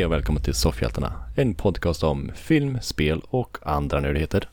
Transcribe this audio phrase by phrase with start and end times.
[0.00, 4.48] Hej och välkommen till Soffhjältarna, en podcast om film, spel och andra nördigheter.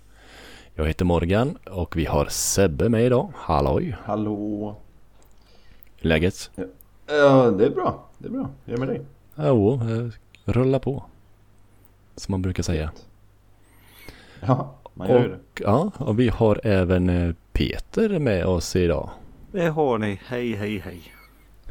[0.76, 3.32] Jag heter Morgan och vi har Sebbe med idag.
[3.36, 3.98] Halloj!
[4.04, 4.76] Hallå!
[5.98, 6.52] Läget?
[7.05, 8.05] Ja, det är bra.
[8.18, 8.50] Det är bra.
[8.66, 9.02] Hur är det med dig?
[9.36, 10.10] Jo, eh,
[10.46, 11.04] rulla på.
[12.16, 12.91] Som man brukar säga.
[14.40, 15.36] Ja, man gör ju det.
[15.36, 19.10] Och, ja, och vi har även eh, Peter med oss idag.
[19.52, 20.20] Det har ni.
[20.26, 21.02] Hej, hej, hej.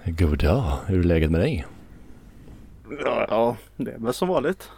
[0.05, 1.67] God dag, hur är läget med dig?
[2.91, 4.71] Ja, ja, det är väl som vanligt.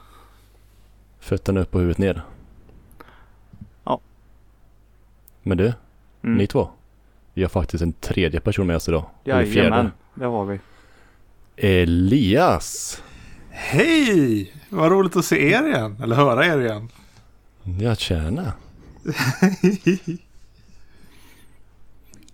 [1.20, 2.22] Fötterna upp och huvudet ner?
[3.84, 4.00] Ja.
[5.42, 5.72] Men du,
[6.22, 6.36] Mm.
[6.38, 6.70] ni två.
[7.34, 9.04] Vi har faktiskt en tredje person med oss idag.
[9.24, 10.60] Jajamän, det har vi.
[11.56, 13.02] Elias!
[13.50, 14.52] Hej!
[14.68, 16.88] Vad roligt att se er igen, eller höra er igen.
[17.80, 18.52] Ja, tjena.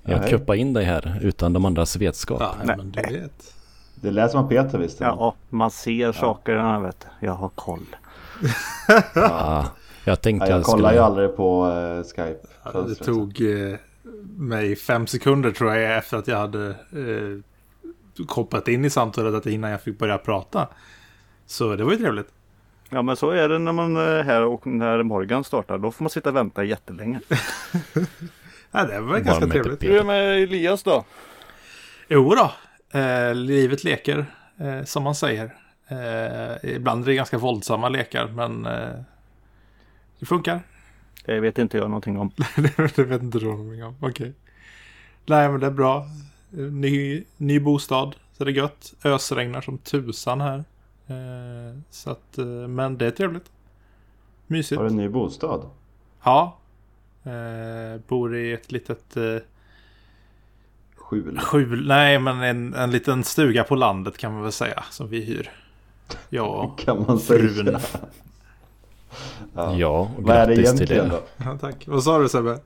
[0.07, 2.41] Jag kuppade in dig här utan de andras vetskap.
[2.41, 2.77] Ja, Nej.
[2.77, 3.54] men du vet.
[4.05, 5.05] Det lät som att Peter visste.
[5.05, 6.53] Ja, man ser saker.
[6.53, 6.79] Ja.
[6.79, 7.27] Vet du.
[7.27, 7.87] Jag har koll.
[9.15, 9.67] Ja,
[10.05, 11.05] jag tänkte Ja, jag jag kollar ju skulle...
[11.05, 12.47] aldrig på eh, Skype.
[12.65, 13.77] Ja, det tog eh,
[14.37, 19.47] mig fem sekunder tror jag efter att jag hade eh, kopplat in i samtalet att
[19.47, 20.69] innan jag fick börja prata.
[21.47, 22.29] Så det var ju trevligt.
[22.91, 25.79] Ja, men så är det när man är här och när Morgan startar.
[25.79, 27.21] Då får man sitta och vänta jättelänge.
[28.77, 29.83] Ja, det var ganska trevligt.
[29.83, 31.05] Hur är det med Elias då?
[32.09, 32.53] Jo då,
[32.95, 34.27] eh, livet leker
[34.59, 35.55] eh, som man säger.
[35.89, 39.01] Eh, ibland är det ganska våldsamma lekar men eh,
[40.19, 40.63] det funkar.
[41.25, 42.31] Det vet inte jag någonting om.
[42.97, 43.97] det vet inte du någonting om.
[44.01, 44.33] Okej.
[45.27, 46.07] Nej men det är bra.
[46.51, 48.17] Ny, ny bostad.
[48.33, 48.95] Så det är gött.
[49.05, 50.65] Ösregnar som tusan här.
[51.07, 53.53] Eh, så att, eh, men det är trevligt.
[54.47, 54.79] Mysigt.
[54.79, 55.71] Har du en ny bostad?
[56.23, 56.59] Ja.
[57.23, 59.37] Eh, bor i ett litet eh,
[61.23, 61.39] Skjul.
[61.41, 61.87] skjul.
[61.89, 64.85] Nej men en, en liten stuga på landet kan man väl säga.
[64.91, 65.51] Som vi hyr.
[66.29, 66.75] Ja.
[66.85, 67.55] Kan man frun.
[67.65, 67.81] säga.
[69.55, 69.77] ja.
[69.77, 71.15] Ja, och Vad är det egentligen det.
[71.15, 71.23] då?
[71.45, 71.59] ja.
[71.61, 71.85] Tack.
[71.89, 72.59] Vad sa du Sebbe?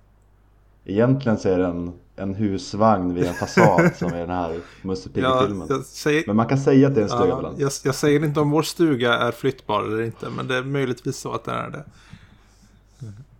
[0.84, 5.08] Egentligen så är det en, en husvagn vid en fasad som är den här Musse
[5.08, 5.66] Pigg-filmen.
[5.70, 7.60] jag, säger, Men man kan säga att det är en stuga på Ja, landet.
[7.60, 11.16] jag, jag säger inte om vår stuga är flyttbar eller inte, men det är möjligtvis
[11.18, 11.84] så att den är det.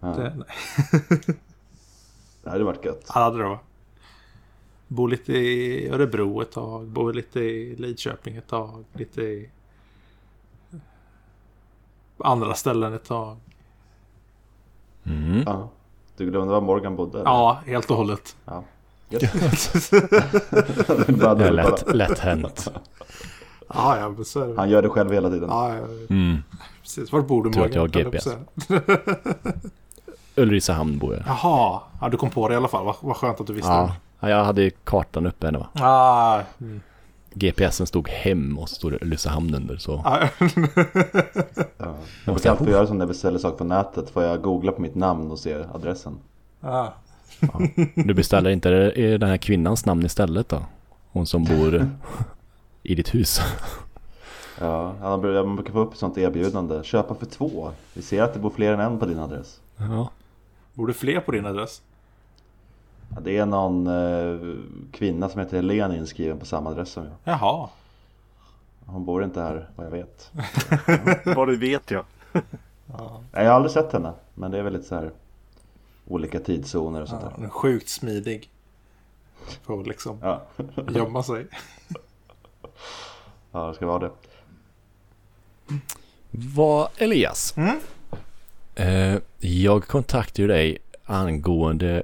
[0.00, 0.08] Ja.
[0.08, 1.18] det nej.
[2.44, 3.10] Det hade varit gött.
[3.14, 3.58] Ja, det var.
[4.88, 9.50] Bo lite i Örebro ett tag, bo lite i Lidköping ett tag, lite i
[12.18, 13.36] andra ställen ett tag.
[15.06, 15.42] Mm.
[15.46, 15.68] Ja.
[16.16, 17.18] Du glömde var Morgan bodde?
[17.20, 17.30] eller?
[17.30, 18.36] Ja, helt och hållet.
[18.44, 18.64] ja.
[19.10, 19.16] Det
[21.46, 22.70] är lätt, lätt hänt.
[23.74, 24.54] Ja, ja, så är det.
[24.56, 25.48] Han gör det själv hela tiden.
[25.48, 26.36] Ja, ja, Mm.
[26.82, 27.12] precis.
[27.12, 28.28] Var bor du att jag har höll jag att GPS.
[30.36, 31.22] Ulricehamn bor jag.
[31.26, 32.84] Jaha, ja, du kom på det i alla fall.
[32.84, 35.68] Vad, vad skönt att du visste Ja, ja, jag hade kartan uppe henne va.
[35.74, 36.80] Ah, mm.
[37.34, 40.02] GPSen stod hem och så stod det Ulricehamn under så.
[40.04, 40.18] Ah,
[41.78, 41.94] Ja.
[42.24, 44.10] Jag brukar alltid göra så när jag beställer saker på nätet.
[44.10, 46.18] Får jag googla på mitt namn och se adressen.
[46.60, 46.86] ah.
[47.94, 50.62] Du beställer inte är den här kvinnans namn istället då?
[51.12, 51.88] Hon som bor
[52.82, 53.40] i ditt hus.
[54.60, 56.82] Ja, man brukar få upp ett sånt erbjudande.
[56.82, 57.70] Köpa för två.
[57.94, 59.60] Vi ser att det bor fler än en på din adress.
[59.76, 60.10] Ja.
[60.74, 61.82] Bor det fler på din adress?
[63.14, 64.56] Ja, det är någon eh,
[64.92, 67.12] kvinna som heter Helene inskriven på samma adress som jag.
[67.24, 67.68] Jaha.
[68.86, 70.30] Hon bor inte här vad jag vet.
[71.36, 72.04] Vad du vet jag.
[72.86, 74.12] Ja, Nej, jag har aldrig sett henne.
[74.34, 75.10] Men det är väl lite så här
[76.06, 77.36] olika tidszoner och sånt ja, där.
[77.36, 78.50] den är sjukt smidig.
[79.62, 80.42] Får liksom Ja,
[80.88, 81.46] gömma sig.
[83.52, 84.10] ja det ska vara det.
[86.30, 87.54] Vad Elias.
[87.56, 87.80] Mm.
[88.74, 92.02] Eh, jag kontaktade dig angående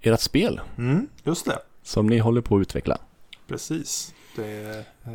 [0.00, 1.58] ert spel Mm, just det.
[1.82, 2.98] som ni håller på att utveckla.
[3.46, 4.14] Precis.
[4.36, 5.14] Det eh,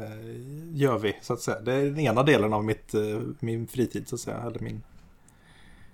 [0.74, 1.60] gör vi så att säga.
[1.62, 4.38] Det är den ena delen av mitt, eh, min fritid så att säga.
[4.38, 4.84] Eller min,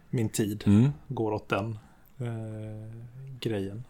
[0.10, 0.90] min tid Mm.
[1.08, 1.80] går åt den
[2.20, 2.92] eh,
[3.40, 3.84] grejen.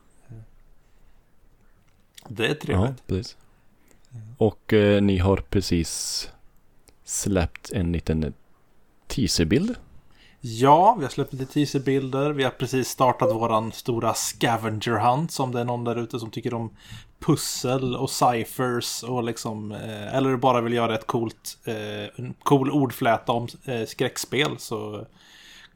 [2.27, 3.07] Det är Ja, trevligt.
[3.07, 3.37] precis.
[4.37, 6.29] Och eh, ni har precis
[7.03, 8.33] släppt en liten
[9.07, 9.75] teaserbild.
[10.41, 12.31] Ja, vi har släppt lite teaserbilder.
[12.31, 15.31] Vi har precis startat våran stora scavenger hunt.
[15.31, 16.69] Som det är någon där ute som tycker om
[17.19, 19.71] pussel och ciphers och liksom...
[19.71, 24.55] Eh, eller bara vill göra ett coolt, eh, en cool ordfläta om eh, skräckspel.
[24.57, 25.05] Så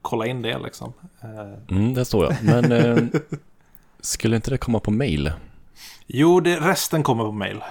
[0.02, 0.94] kolla in det liksom.
[1.22, 2.44] Eh, Mm, där står jag.
[2.44, 3.04] Men eh,
[4.00, 5.32] skulle inte det komma på mail?
[6.08, 7.64] jo, det, resten kommer på mail.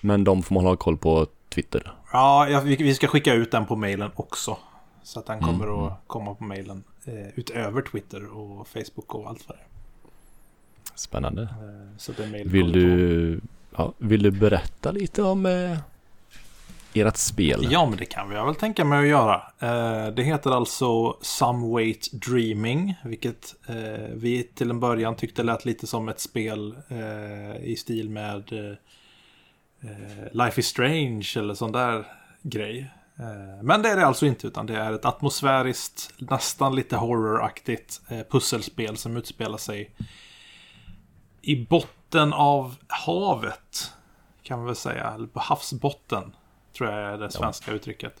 [0.00, 1.92] Men de får man ha koll på Twitter.
[2.12, 4.58] Ja, ja, vi, vi ska skicka ut den på mailen också.
[5.04, 6.84] Så att den kommer att komma på mailen.
[7.04, 9.66] Eh, utöver Twitter och Facebook och allt vad det är.
[10.94, 11.42] Spännande.
[11.42, 13.40] Eh, så det är Vill du,
[13.76, 15.78] ja, vill du berätta lite om eh,
[16.94, 17.68] ert spel?
[17.70, 19.34] Ja, men det kan vi väl tänka mig att göra.
[19.58, 25.64] Eh, det heter alltså Some Weight Dreaming, vilket eh, vi till en början tyckte lät
[25.64, 28.76] lite som ett spel eh, i stil med eh,
[30.32, 32.04] Life is Strange eller sån där
[32.42, 32.90] grej.
[33.18, 38.00] Eh, men det är det alltså inte, utan det är ett atmosfäriskt, nästan lite horroraktigt
[38.08, 39.90] eh, pusselspel som utspelar sig
[41.42, 43.92] i botten av havet,
[44.42, 46.32] kan man väl säga, eller på havsbotten,
[46.76, 48.14] tror jag är det svenska uttrycket.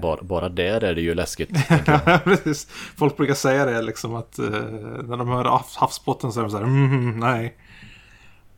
[0.00, 1.50] Bara, bara där är det ju läskigt.
[2.24, 2.66] Precis.
[2.96, 6.50] Folk brukar säga det liksom att eh, när de hör havs- havsbotten så är de
[6.50, 7.56] så här, mm, nej.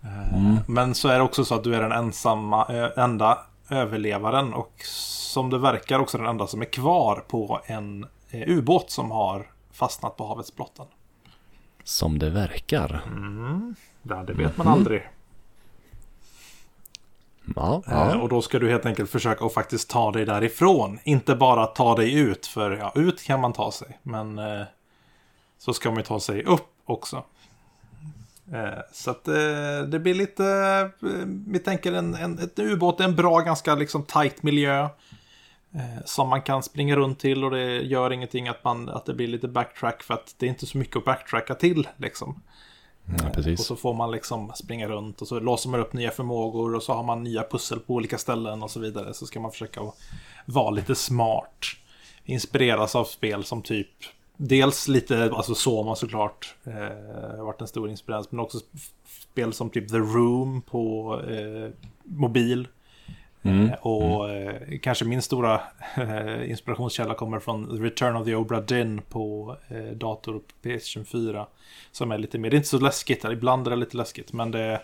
[0.02, 2.64] Eh, Men så är det också så att du är den ensamma,
[2.96, 3.38] enda
[3.70, 8.90] överlevaren och som det verkar också den enda som är kvar på en eh, ubåt
[8.90, 10.86] som har fastnat på havets botten.
[11.84, 13.02] Som det verkar.
[14.02, 15.02] Ja, det vet man aldrig.
[17.56, 18.16] Ja, Eh, ja.
[18.18, 20.98] Och då ska du helt enkelt försöka att faktiskt ta dig därifrån.
[21.04, 23.98] Inte bara ta dig ut, för ja, ut kan man ta sig.
[24.02, 24.62] Men eh,
[25.58, 27.24] så ska man ju ta sig upp också.
[28.52, 30.44] Eh, så att eh, det blir lite,
[31.02, 34.88] eh, vi tänker en, en, ett ubåt är en bra, ganska liksom tight miljö.
[36.04, 39.28] Som man kan springa runt till och det gör ingenting att, man, att det blir
[39.28, 42.42] lite backtrack för att det är inte så mycket att backtracka till liksom.
[43.04, 46.74] ja Och så får man liksom springa runt och så låser man upp nya förmågor
[46.74, 49.14] och så har man nya pussel på olika ställen och så vidare.
[49.14, 49.80] Så ska man försöka
[50.44, 51.66] vara lite smart.
[52.24, 53.88] Inspireras av spel som typ
[54.40, 56.54] Dels lite, alltså Soma såklart.
[56.64, 58.26] Eh, varit en stor inspiration.
[58.30, 58.88] Men också sp-
[59.32, 61.70] spel som typ The Room på eh,
[62.04, 62.68] mobil.
[63.42, 63.68] Mm.
[63.68, 65.60] Eh, och eh, kanske min stora
[65.96, 70.96] eh, inspirationskälla kommer från The Return of the Obra Dinn på eh, dator och PS
[71.12, 71.46] 4.
[71.92, 74.32] Som är lite mer, det är inte så läskigt, eller ibland är det lite läskigt,
[74.32, 74.82] men det är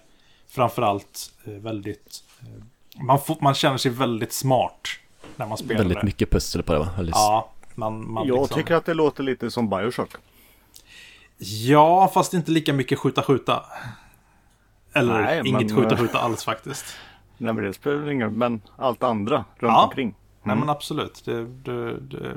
[0.49, 2.25] framförallt eh, väldigt...
[2.43, 4.89] Eh, man, får, man känner sig väldigt smart
[5.37, 6.06] när man spelar Väldigt det.
[6.06, 6.89] mycket pussel på det va?
[6.97, 7.15] Väldigt...
[7.17, 8.59] Ja, man, man Jag liksom...
[8.59, 10.11] tycker att det låter lite som Bioshock.
[11.38, 13.65] Ja, fast inte lika mycket skjuta-skjuta.
[14.93, 16.85] Eller Nej, inget skjuta-skjuta alls faktiskt.
[17.38, 19.85] Nej men det spelar ingen roll, men allt andra runt Ja.
[19.85, 20.15] omkring.
[20.43, 21.23] Nej men absolut.
[21.25, 22.37] Det, det, det.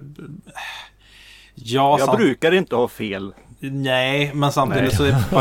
[1.63, 2.17] Ja, Jag sant.
[2.17, 3.33] brukar inte ha fel.
[3.59, 5.11] Nej, men samtidigt så är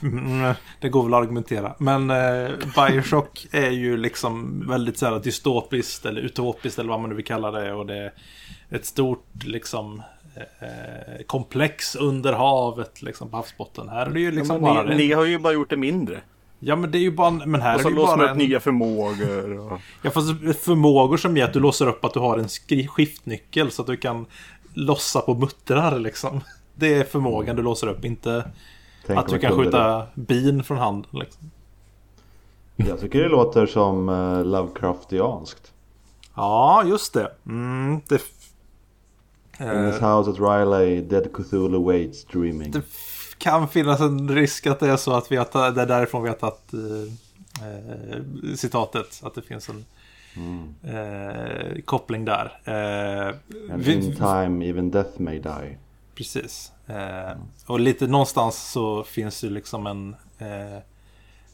[0.00, 1.74] Bi- Det går väl att argumentera.
[1.78, 7.10] Men eh, Bioshock är ju liksom väldigt så här dystopiskt eller utopiskt eller vad man
[7.10, 7.72] nu vill kalla det.
[7.72, 8.12] Och det är
[8.70, 10.02] ett stort liksom
[10.36, 13.88] eh, komplex under havet liksom på havsbotten.
[13.88, 14.82] Här är det ju liksom men bara...
[14.82, 16.20] ni, ni har ju bara gjort det mindre.
[16.58, 17.30] Ja men det är ju bara...
[17.30, 18.38] Men här Och är så det ju låser man upp en...
[18.38, 19.58] nya förmågor.
[19.58, 19.80] Och...
[20.02, 20.28] Ja fast
[20.64, 22.48] förmågor som gör att du låser upp att du har en
[22.88, 24.26] skiftnyckel så att du kan
[24.74, 26.40] lossa på muttrar liksom.
[26.74, 28.44] Det är förmågan du låser upp, inte
[29.06, 31.06] Tänk att du kan skjuta bin från hand.
[31.10, 31.50] Liksom.
[32.76, 32.88] det.
[32.88, 35.72] Jag tycker det låter som uh, Lovecraftianskt.
[36.34, 37.32] Ja, just det.
[37.46, 38.20] Mm, det,
[39.60, 42.70] In eh, this house at Riley, dead Cthulhu waits dreaming.
[42.70, 42.84] det
[43.38, 46.28] kan finnas en risk att det är så att vi har det är därifrån vi
[46.28, 49.20] har tagit eh, eh, citatet.
[49.22, 49.84] Att det finns en
[50.84, 52.52] eh, koppling där.
[52.64, 53.28] Eh,
[53.72, 55.78] And vi- in time even death may die.
[56.14, 56.72] Precis.
[56.86, 57.36] Eh,
[57.66, 60.16] och lite någonstans så finns det liksom en...
[60.38, 60.76] Eh,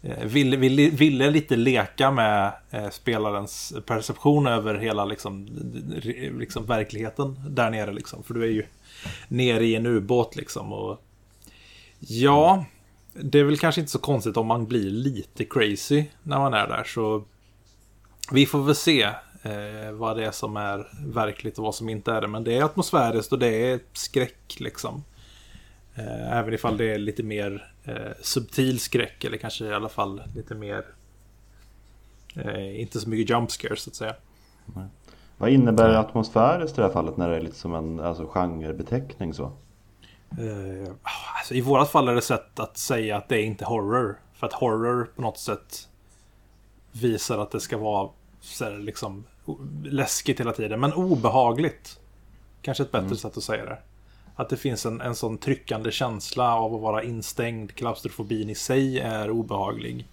[0.03, 5.49] eh, ville, ville, ville lite leka med eh, spelarens perception över hela liksom,
[6.39, 7.93] liksom verkligheten där nere.
[7.93, 8.23] Liksom.
[8.23, 8.67] För du är ju
[9.29, 10.73] nere i en ubåt liksom.
[10.73, 11.05] Och,
[11.99, 12.65] ja,
[13.23, 16.67] det är väl kanske inte så konstigt om man blir lite crazy när man är
[16.67, 16.85] där.
[16.85, 17.25] Så
[18.33, 19.03] vi får väl se
[19.43, 22.29] eh, vad det är som är verkligt och vad som inte är det.
[22.29, 25.05] Men det är atmosfäriskt och det är skräck liksom.
[25.95, 30.23] Eh, även ifall det är lite mer eh, subtil skräck eller kanske i alla fall
[30.35, 30.85] lite mer
[32.37, 34.15] eh, inte så mycket jump scares så att säga.
[35.39, 39.35] Vad innebär atmosfäriskt i det här fallet när det är lite som en alltså, genrebeteckning
[39.35, 39.53] så?
[40.31, 40.93] Eh,
[41.39, 44.21] alltså, I vårat fall är det sätt att säga att det är inte horror.
[44.35, 45.89] För att horror på något sätt
[46.93, 48.11] visar att det ska vara
[48.49, 49.25] så här, liksom,
[49.85, 50.81] läskigt hela tiden.
[50.81, 52.01] Men obehagligt.
[52.63, 53.79] Kanske ett bättre sätt att säga det.
[54.35, 57.75] Att det finns en, en sån tryckande känsla av att vara instängd.
[57.75, 60.07] Klaustrofobin i sig är obehaglig.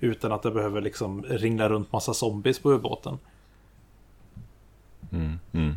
[0.00, 3.18] Utan att det behöver liksom ringla runt massa zombies på ubåten.
[5.12, 5.74] Mm, mm.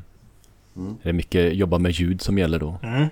[0.75, 2.79] Är det mycket jobba med ljud som gäller då?
[2.83, 3.07] Mm.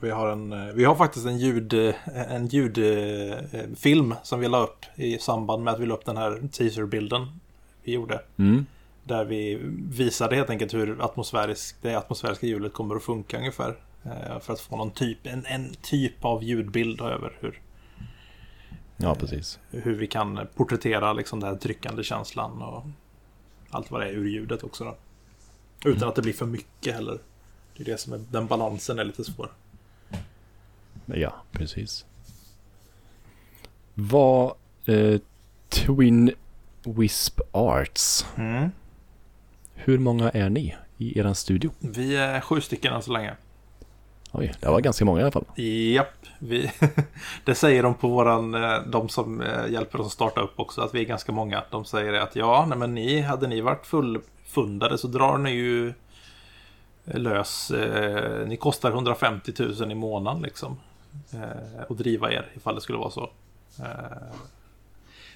[0.00, 4.62] Vi har, en, eh, vi har faktiskt en, ljud, eh, en ljudfilm som vi la
[4.62, 7.39] upp i samband med att vi la upp den här teaserbilden
[7.82, 8.22] vi gjorde.
[8.36, 8.66] Mm.
[9.04, 9.58] Där vi
[9.90, 13.76] visade helt enkelt hur atmosfärisk, det atmosfäriska ljudet kommer att funka ungefär.
[14.04, 17.60] Eh, För att få någon typ, en, en typ av ljudbild över hur,
[18.96, 19.58] Ja, precis.
[19.70, 22.62] hur vi kan porträttera liksom den här tryckande känslan.
[22.62, 22.84] Och,
[23.70, 24.96] allt vad det är ur ljudet också då.
[25.90, 27.18] Utan att det blir för mycket heller.
[27.76, 29.50] Det är det som är, den balansen är lite svår.
[31.06, 32.06] Ja, precis.
[33.94, 34.54] Vad
[34.86, 35.20] eh,
[35.68, 36.30] Twin
[36.84, 38.26] Wisp Arts.
[38.36, 38.70] Mm.
[39.74, 41.70] Hur många är ni i er studio?
[41.78, 43.34] Vi är sju stycken än så länge.
[44.32, 45.44] Oj, det var ganska många i alla fall.
[45.94, 46.70] Japp, vi,
[47.44, 50.80] det säger de på våran, eh, de som eh, hjälper oss att starta upp också,
[50.80, 51.62] att vi är ganska många.
[51.70, 55.92] De säger att ja, nej men ni, hade ni varit fullfundade så drar ni ju
[57.04, 60.80] lös, eh, ni kostar 150 000 i månaden liksom.
[61.32, 63.30] Eh, att driva er ifall det skulle vara så.
[63.78, 64.34] Eh,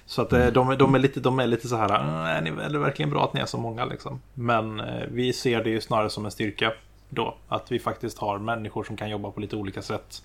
[0.05, 1.89] så att eh, de, de, är lite, de är lite så här,
[2.29, 4.21] är det verkligen bra att ni är så många liksom?
[4.33, 4.81] Men
[5.11, 6.73] vi ser det ju snarare som en styrka
[7.09, 7.35] då.
[7.47, 10.23] Att vi faktiskt har människor som kan jobba på lite olika sätt.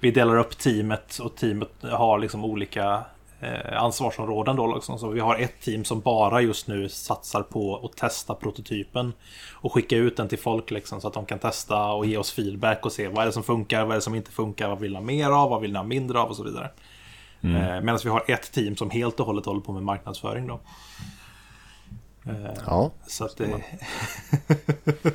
[0.00, 3.04] Vi delar upp teamet och teamet har liksom olika
[3.40, 4.74] eh, ansvarsområden då.
[4.74, 4.98] Liksom.
[4.98, 9.12] Så vi har ett team som bara just nu satsar på att testa prototypen
[9.52, 12.32] och skicka ut den till folk liksom, så att de kan testa och ge oss
[12.32, 14.80] feedback och se vad är det som funkar, vad är det som inte funkar, vad
[14.80, 16.70] vill ni ha mer av, vad vill ni ha mindre av och så vidare.
[17.44, 17.56] Mm.
[17.56, 20.60] Eh, Medan vi har ett team som helt och hållet håller på med marknadsföring då.
[22.26, 22.90] Eh, ja.
[23.06, 23.64] Så att det...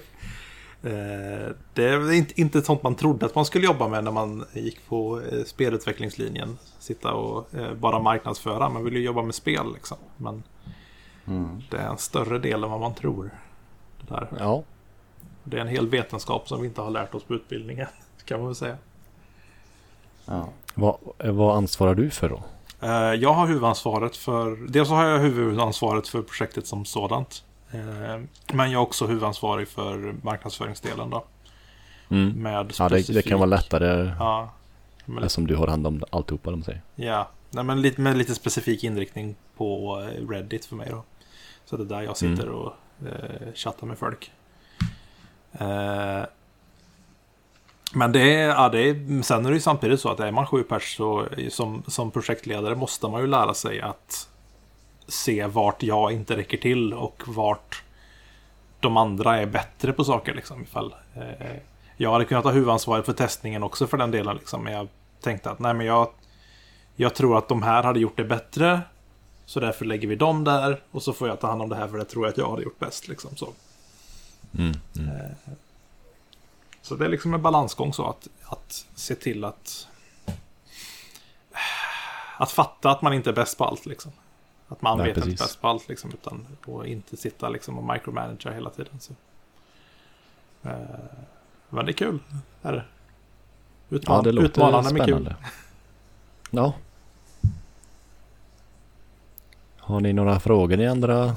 [0.84, 4.46] Eh, det är inte, inte sånt man trodde att man skulle jobba med när man
[4.54, 6.58] gick på eh, spelutvecklingslinjen.
[6.80, 8.70] Sitta och eh, bara marknadsföra.
[8.70, 9.98] Man vill ju jobba med spel liksom.
[10.18, 10.44] Men
[11.28, 11.62] mm.
[11.70, 13.32] det är en större del än vad man tror.
[14.00, 14.28] Det, där.
[14.40, 14.64] Ja.
[15.44, 17.88] det är en hel vetenskap som vi inte har lärt oss på utbildningen.
[18.26, 18.78] Kan man väl säga.
[20.26, 20.50] Ja.
[20.76, 22.44] Vad, vad ansvarar du för då?
[23.18, 24.72] Jag har huvudansvaret för...
[24.72, 27.44] Dels har jag huvudansvaret för projektet som sådant.
[27.72, 28.22] Eh,
[28.54, 31.26] men jag är också huvudansvarig för marknadsföringsdelen då.
[32.10, 32.30] Mm.
[32.30, 34.50] Med ja, det, det, kan vara lättare ja,
[35.06, 35.18] men...
[35.18, 36.82] eftersom du har hand om alltihopa de säger.
[36.96, 41.04] Ja, Nej, men lite, med lite specifik inriktning på eh, Reddit för mig då.
[41.66, 42.56] Så det är där jag sitter mm.
[42.56, 42.74] och
[43.06, 44.32] eh, chattar med folk.
[45.52, 46.24] Eh,
[47.94, 50.48] men det är, ja, det är, sen är det ju samtidigt så att är man
[50.48, 54.28] sju pers så som, som projektledare måste man ju lära sig att
[55.08, 57.84] se vart jag inte räcker till och vart
[58.80, 60.34] de andra är bättre på saker.
[60.34, 61.58] Liksom, ifall, eh,
[61.98, 64.36] jag hade kunnat ha huvudansvaret för testningen också för den delen.
[64.36, 64.88] Liksom, men jag
[65.22, 66.10] tänkte att nej, men jag,
[66.96, 68.82] jag tror att de här hade gjort det bättre.
[69.46, 71.88] Så därför lägger vi dem där och så får jag ta hand om det här
[71.88, 73.08] för det tror jag att jag hade gjort bäst.
[73.08, 73.50] Liksom, så.
[74.58, 75.10] Mm, mm.
[75.10, 75.54] Eh,
[76.82, 79.88] så det är liksom en balansgång så att, att se till att
[82.40, 83.86] att fatta att man inte är bäst på allt.
[83.86, 84.12] Liksom.
[84.68, 85.32] Att man Nej, vet precis.
[85.32, 89.00] inte bäst på allt liksom, utan och inte sitta liksom och micromanagera hela tiden.
[89.00, 89.14] Så.
[90.64, 90.72] Eh,
[91.70, 92.20] men det är kul.
[92.62, 92.86] Är det?
[93.90, 95.36] Utman ja, det låter utmanande men kul.
[96.50, 96.74] Ja.
[99.78, 101.36] Har ni några frågor ni andra?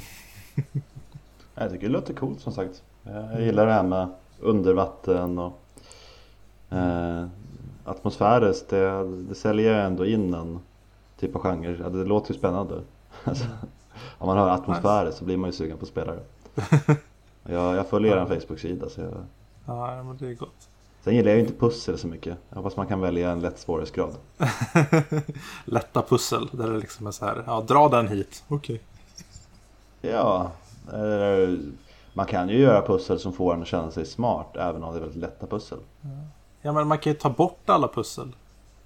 [1.54, 2.82] Jag tycker det låter coolt som sagt.
[3.02, 4.08] Jag gillar det här med
[4.42, 5.60] undervatten och
[6.70, 7.26] eh,
[7.84, 8.68] atmosfäriskt.
[8.68, 10.58] Det, det säljer ändå in en
[11.18, 11.76] typ av genre.
[11.82, 12.74] Ja, det låter ju spännande.
[13.24, 13.44] Alltså,
[14.18, 16.18] om man hör atmosfärer så blir man ju sugen på spelare.
[17.44, 19.10] Jag, jag följer er Facebook-sida så jag...
[19.66, 20.68] Ja, men det är gott.
[21.04, 22.38] Sen gillar jag ju inte pussel så mycket.
[22.48, 24.14] Jag hoppas man kan välja en lätt svårighetsgrad.
[25.64, 28.44] Lätta pussel, där det liksom är så här, ja dra den hit.
[28.48, 28.82] Okej.
[30.00, 30.12] Okay.
[30.12, 30.50] Ja,
[32.12, 34.98] man kan ju göra pussel som får en att känna sig smart även om det
[34.98, 35.78] är väldigt lätta pussel.
[36.62, 38.32] Ja, men man kan ju ta bort alla pussel.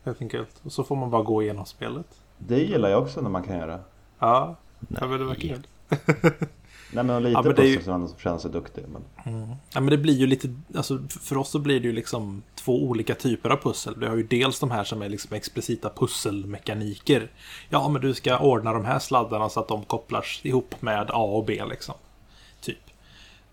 [0.05, 0.61] Helt enkelt.
[0.63, 2.07] Och så får man bara gå igenom spelet.
[2.39, 3.81] Det gillar jag också när man kan göra.
[4.19, 5.09] Ja, Nej.
[5.09, 5.67] men det var kul.
[6.93, 7.83] Nej men lite ja, men det ju...
[7.83, 8.85] som känner sig duktig.
[8.89, 9.35] Men...
[9.35, 9.49] Mm.
[9.49, 12.83] Ja men det blir ju lite, alltså för oss så blir det ju liksom två
[12.83, 13.95] olika typer av pussel.
[13.97, 17.31] Vi har ju dels de här som är liksom explicita pusselmekaniker.
[17.69, 21.23] Ja men du ska ordna de här sladdarna så att de kopplar ihop med A
[21.23, 21.95] och B liksom.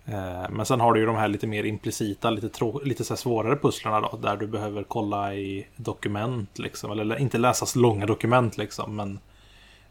[0.06, 3.16] Eh, men sen har du ju de här lite mer implicita, lite, trå- lite så
[3.16, 4.16] svårare pusslarna då.
[4.16, 6.90] Där du behöver kolla i dokument liksom.
[6.90, 8.96] Eller inte läsa långa dokument liksom.
[8.96, 9.18] Men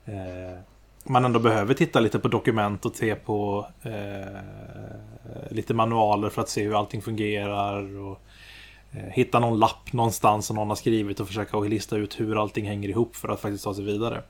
[0.05, 0.59] eh,
[1.03, 4.41] man ändå behöver titta lite på dokument och se på eh,
[5.49, 7.97] lite manualer för att se hur allting fungerar.
[7.97, 8.19] Och,
[8.91, 12.67] eh, hitta någon lapp någonstans som någon har skrivit och försöka lista ut hur allting
[12.67, 14.21] hänger ihop för att faktiskt ta sig vidare.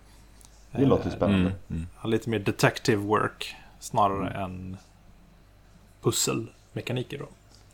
[0.72, 1.52] Det låter spännande.
[1.70, 2.12] Mm, mm.
[2.12, 4.42] Lite mer detective work snarare mm.
[4.42, 4.78] än
[6.04, 7.26] pusselmekaniker då.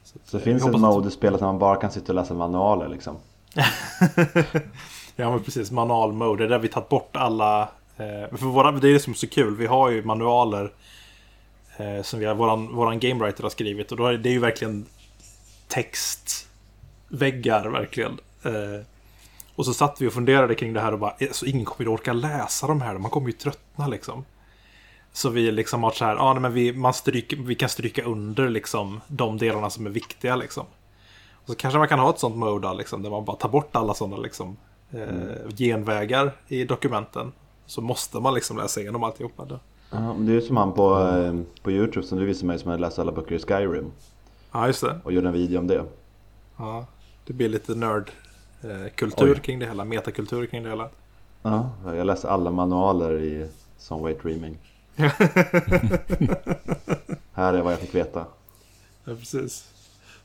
[0.04, 2.34] Så, så det finns ett mode i spelet där man bara kan sitta och läsa
[2.34, 3.18] manualer liksom?
[5.16, 6.48] ja men precis, manual-mode.
[6.48, 7.62] Där vi tagit bort alla...
[7.98, 9.56] Eh, för våra, det är det som är så kul.
[9.56, 10.72] Vi har ju manualer
[11.78, 13.92] eh, som vi har, våran, våran gamewriter har skrivit.
[13.92, 14.86] Och då är det ju verkligen
[15.68, 18.20] textväggar verkligen.
[18.44, 18.86] Eh,
[19.56, 21.94] och så satt vi och funderade kring det här och bara, så ingen kommer ju
[21.94, 22.98] orka läsa de här.
[22.98, 24.26] Man kommer ju tröttna liksom.
[25.14, 28.04] Så vi liksom har så här, ja nej, men vi, man stryker, vi kan stryka
[28.04, 30.66] under liksom de delarna som är viktiga liksom.
[31.34, 33.76] Och så kanske man kan ha ett sånt mode liksom, där man bara tar bort
[33.76, 34.58] alla sådana liksom,
[34.92, 37.32] eh, genvägar i dokumenten.
[37.66, 39.46] Så måste man liksom läsa igenom alltihopa.
[39.46, 39.60] Då.
[39.92, 42.82] Ja, det är som han på, eh, på Youtube som du visade mig som hade
[42.82, 43.92] läst alla böcker i Skyrim.
[44.52, 45.00] Ja, just det.
[45.04, 45.86] Och gjorde en video om det.
[46.58, 46.86] Ja,
[47.26, 49.40] det blir lite nördkultur Oj.
[49.40, 50.90] kring det hela, metakultur kring det hela.
[51.42, 53.48] Ja, jag läste alla manualer i
[53.78, 54.58] Some Way Dreaming.
[57.34, 58.26] Här är vad jag fick veta.
[59.06, 59.68] Ja, precis.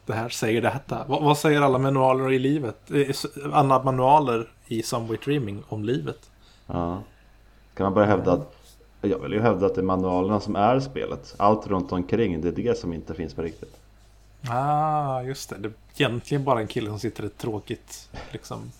[0.06, 1.04] Det här säger detta.
[1.08, 2.90] Vad, vad säger alla manualer i livet?
[2.90, 3.16] Eh,
[3.52, 6.30] Alla manualer i Some Way Dreaming om livet.
[6.66, 7.02] Ja.
[7.74, 8.54] Kan man börja hävda att
[9.00, 11.34] jag vill ju hävda att det är manualerna som är spelet.
[11.36, 13.76] Allt runt omkring, det är det som inte finns på riktigt.
[14.48, 15.56] Ah, just det.
[15.58, 18.70] Det är egentligen bara en kille som sitter i ett tråkigt liksom,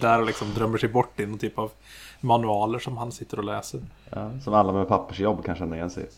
[0.00, 1.70] där och liksom drömmer sig bort i någon typ av
[2.20, 3.80] manualer som han sitter och läser.
[4.10, 6.08] Ja, som alla med pappersjobb kan känna igen sig.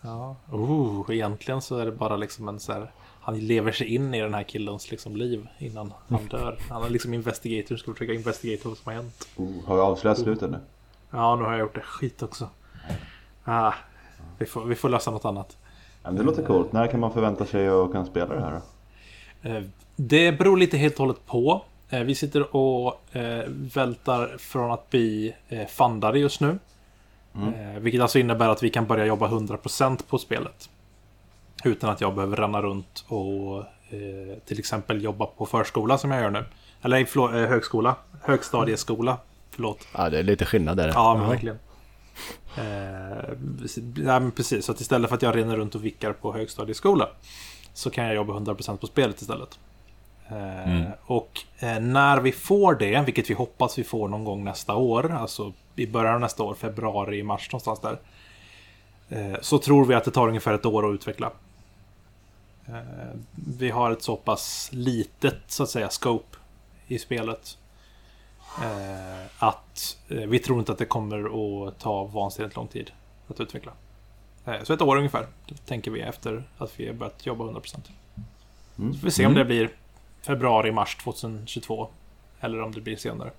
[0.00, 0.36] Ja.
[0.52, 2.90] Oh, egentligen så är det bara liksom en så här...
[3.20, 6.58] Han lever sig in i den här killens liksom liv innan han dör.
[6.70, 9.28] Han är liksom investigator, ska försöka investigata vad som har hänt.
[9.36, 10.58] Oh, har vi avslöjat slutet nu?
[11.10, 11.80] Ja, nu har jag gjort det.
[11.80, 12.48] Skit också.
[13.44, 13.72] Ah,
[14.38, 15.56] vi, får, vi får lösa något annat.
[16.02, 16.72] Ja, det låter coolt.
[16.72, 18.60] När kan man förvänta sig att kunna spela det här
[19.42, 19.48] då?
[19.48, 19.62] Eh,
[19.96, 21.62] Det beror lite helt och hållet på.
[21.90, 26.58] Eh, Vi sitter och eh, vältar från att bli eh, fundade just nu.
[27.34, 30.68] Eh, Vilket alltså innebär att vi kan börja jobba 100% på spelet.
[31.64, 33.64] Utan att jag behöver ränna runt och
[34.44, 36.44] till exempel jobba på förskola som jag gör nu.
[36.82, 37.96] Eller förlåt, högskola.
[38.22, 39.16] Högstadieskola.
[39.50, 39.86] Förlåt.
[39.96, 40.88] Ja, det är lite skillnad där.
[40.88, 41.58] Ja, men verkligen.
[42.56, 47.08] Eh, men precis, så att istället för att jag rinner runt och vickar på högstadieskola
[47.74, 49.58] så kan jag jobba 100% på spelet istället.
[50.30, 54.74] Eh, Och eh, när vi får det, vilket vi hoppas vi får någon gång nästa
[54.74, 57.98] år, alltså i början av nästa år, februari, mars någonstans där.
[59.08, 61.30] eh, Så tror vi att det tar ungefär ett år att utveckla.
[63.58, 66.36] Vi har ett så pass litet, så att säga, scope
[66.86, 67.58] i spelet.
[69.38, 71.18] Att vi tror inte att det kommer
[71.68, 72.90] att ta vansinnigt lång tid
[73.28, 73.72] att utveckla.
[74.62, 75.26] Så ett år ungefär,
[75.66, 77.76] tänker vi efter att vi har börjat jobba 100%.
[78.78, 78.92] Mm.
[78.92, 79.70] Så får vi se om det blir
[80.22, 81.88] februari, mars 2022.
[82.40, 83.30] Eller om det blir senare.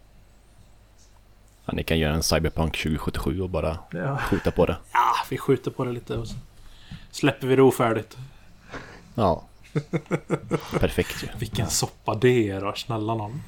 [1.66, 4.78] Ja, ni kan göra en Cyberpunk 2077 och bara Ja, skjuta på det.
[4.94, 6.36] ja vi skjuter på det lite och så
[7.12, 8.18] släpper vi det ofärdigt.
[9.16, 9.44] Ja.
[10.80, 11.28] Perfekt ju.
[11.40, 13.42] Vilken soppa det är då, snälla någon.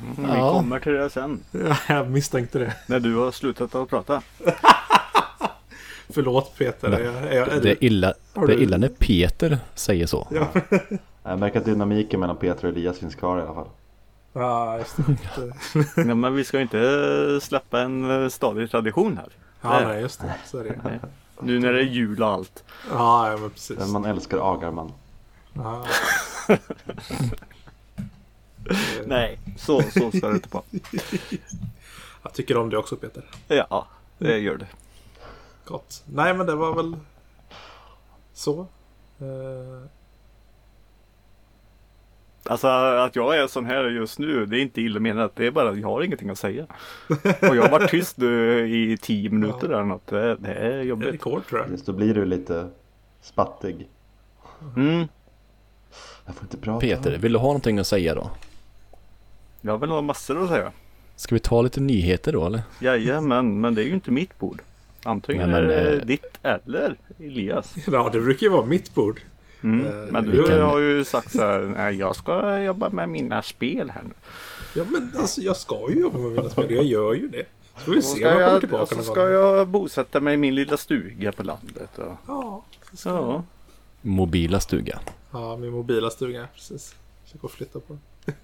[0.00, 0.52] Mm, Vi Ja.
[0.52, 1.40] kommer till det sen.
[1.50, 2.76] Ja, jag misstänkte det.
[2.86, 4.22] När du har slutat att prata.
[6.08, 6.88] Förlåt Peter.
[6.90, 7.02] Nej,
[7.36, 10.28] Jag, jag, Det är illa, det är illa när Peter säger så.
[10.30, 10.48] Ja.
[11.26, 13.68] Jag märker att dynamiken mellan Peter och Elias finns kvar i alla fall.
[14.32, 16.04] Ja, just det.
[16.04, 19.28] Nej, men vi ska ju inte släppa en eh, stadig tradition här.
[19.60, 20.34] Ja, nej, just det.
[20.46, 21.00] Så är det.
[21.40, 22.64] Nu när det är jul och allt.
[22.90, 23.78] Ja, ja men precis.
[23.78, 24.92] Den man älskar agar man.
[25.52, 25.86] Ja.
[29.06, 30.64] Nej, så, så ska det inte vara.
[32.22, 33.24] Jag tycker om det också Peter.
[33.48, 33.86] Ja,
[34.18, 34.66] det gör det.
[35.64, 36.02] Gott.
[36.06, 36.96] Nej, men det var väl
[38.34, 38.66] så.
[42.48, 45.36] Alltså att jag är sån här just nu, det är inte illa menat.
[45.36, 46.66] Det är bara att jag har ingenting att säga.
[47.40, 50.06] Och jag har varit tyst nu i tio minuter eller något.
[50.06, 51.08] Det, det är det är jobbigt.
[51.08, 51.70] rekord tror jag.
[51.70, 52.68] Just då blir du lite
[53.22, 53.86] spattig.
[54.76, 55.08] Mm.
[56.26, 56.80] Jag får inte prata.
[56.80, 58.30] Peter, vill du ha någonting att säga då?
[59.60, 60.72] Jag har väl ha massor att säga.
[61.16, 62.62] Ska vi ta lite nyheter då eller?
[62.80, 64.62] Jajamän, men det är ju inte mitt bord.
[65.02, 67.74] Antingen Nej, men, är det eh, ditt eller Elias.
[67.86, 69.20] Ja, det brukar ju vara mitt bord.
[69.62, 69.86] Mm.
[69.86, 73.42] Eh, Men du kan- har ju sagt så här, nej jag ska jobba med mina
[73.42, 74.14] spel här nu.
[74.74, 76.70] Ja, men alltså jag ska ju jobba med mina spel.
[76.74, 77.44] Jag gör ju det.
[77.84, 80.34] Så vi Och se ska om jag jag, tillbaka och så ska jag bosätta mig
[80.34, 81.98] i min lilla stuga på landet.
[81.98, 83.42] Och, Ja, så ska ja.
[84.02, 84.98] Mobila stuga.
[85.32, 86.48] Ja, min mobila stuga.
[86.54, 86.94] Precis.
[87.24, 87.98] Försöka flytta på.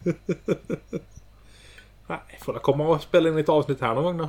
[2.06, 4.28] Nej, får jag komma och spela in ett avsnitt här någon gång då.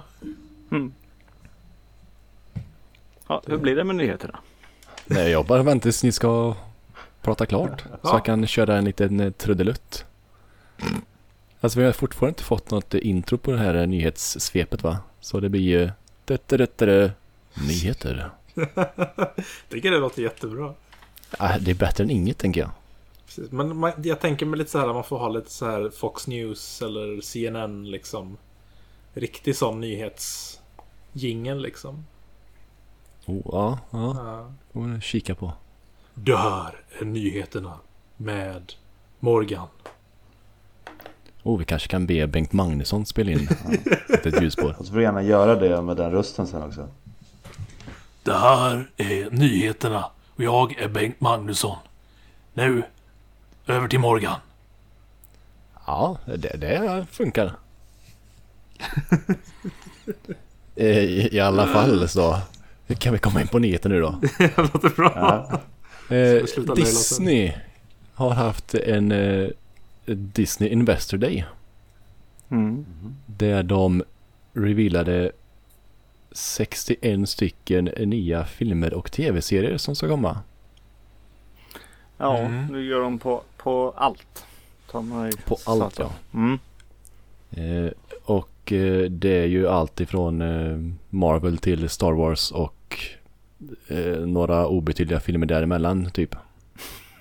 [0.72, 0.94] Mm.
[3.28, 4.40] ja, hur blir det med nyheterna?
[5.06, 6.56] Nej, jag bara väntar tills ni ska
[7.24, 7.82] prata klart.
[7.82, 8.10] Så Ja.
[8.14, 10.06] jag kan köra en liten eh, trudelutt.
[11.62, 14.98] Alltså vi har fortfarande inte fått något intro på det här eh, nyhetssvepet va?
[15.20, 15.90] Så det blir ju...
[17.68, 18.30] Nyheter.
[19.70, 20.74] Tycker det låter jättebra.
[21.38, 22.70] Ah, det är bättre än inget tänker jag.
[23.26, 23.52] Precis.
[23.52, 25.90] Men man, jag tänker mig lite så här att man får ha lite så här
[25.90, 28.38] Fox News eller CNN liksom.
[29.14, 32.06] Riktig sån nyhetsjingel liksom.
[33.26, 34.14] Oh, ja, ja.
[34.18, 34.54] Ja.
[34.74, 35.54] får vi kika på.
[36.14, 37.74] Det här är nyheterna
[38.18, 38.74] med
[39.20, 39.68] Morgan.
[41.44, 43.48] Oh, vi kanske kan be Bengt Magnusson spela in
[44.10, 44.76] ett ljusspår.
[44.80, 46.88] Och så får du gärna göra det med den rösten sen också.
[48.24, 51.78] Det här är nyheterna och jag är Bengt Magnusson.
[52.54, 52.84] Nu,
[53.68, 54.40] över till Morgan.
[55.86, 57.56] Ja, det, det funkar.
[60.76, 62.38] Eh, I, I alla fall så
[63.00, 64.20] kan vi komma in på nyheter nu då.
[64.38, 65.12] det låter bra.
[65.16, 65.62] Ja.
[66.10, 67.52] Eh, Disney
[68.14, 69.48] har haft en eh,
[70.06, 71.46] Disney Investor Day.
[72.50, 72.86] Mm.
[73.26, 74.04] Där de
[74.54, 75.32] revealade
[76.32, 80.40] 61 stycken nya filmer och tv-serier som ska komma.
[82.18, 82.66] Ja, Mm.
[82.66, 84.46] nu gör de på, på allt.
[85.46, 86.12] På allt ja.
[86.34, 86.60] Mm.
[87.52, 87.92] Eh,
[88.24, 90.78] och eh, det är ju allt ifrån eh,
[91.10, 93.00] Marvel till Star Wars och
[93.88, 96.36] eh, några obetydliga filmer däremellan typ.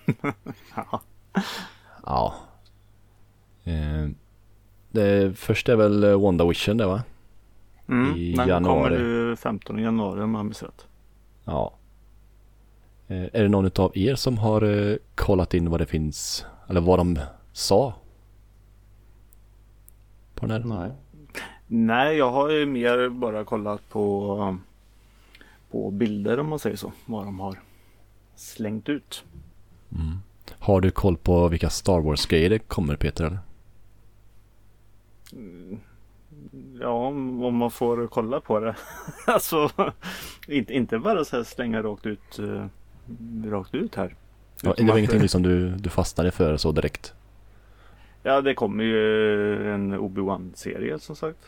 [0.77, 1.01] Ja.
[2.07, 2.35] Ja.
[3.65, 4.09] Eh,
[4.91, 7.03] det första är väl eh, WandaVision det va?
[7.89, 8.17] Mm.
[8.17, 8.95] I Den januari.
[8.97, 10.87] kommer nu 15 januari om jag minns rätt.
[11.45, 11.75] Ja.
[13.09, 16.47] Eh, är det någon av er som har eh, kollat in vad det finns?
[16.69, 17.19] Eller vad de
[17.53, 17.95] sa?
[20.35, 20.79] På den här?
[20.79, 20.91] Nej.
[21.67, 24.59] Nej, jag har ju mer bara kollat på,
[25.73, 26.93] på bilder om man säger så.
[27.07, 27.59] Vad de har
[28.37, 29.25] slängt ut.
[30.59, 33.25] Har du koll på vilka Star Wars-grejer det kommer Peter?
[33.25, 33.39] Eller?
[36.81, 38.77] Ja, om man får kolla på det.
[39.27, 39.71] alltså,
[40.49, 42.67] inte, inte bara så här slänga rakt ut, eh,
[43.45, 44.15] rakt ut här.
[44.63, 47.15] Ja, det var ingenting som du, du fastnade för så direkt?
[48.23, 51.45] Ja, det kommer ju en Obi-Wan-serie som sagt.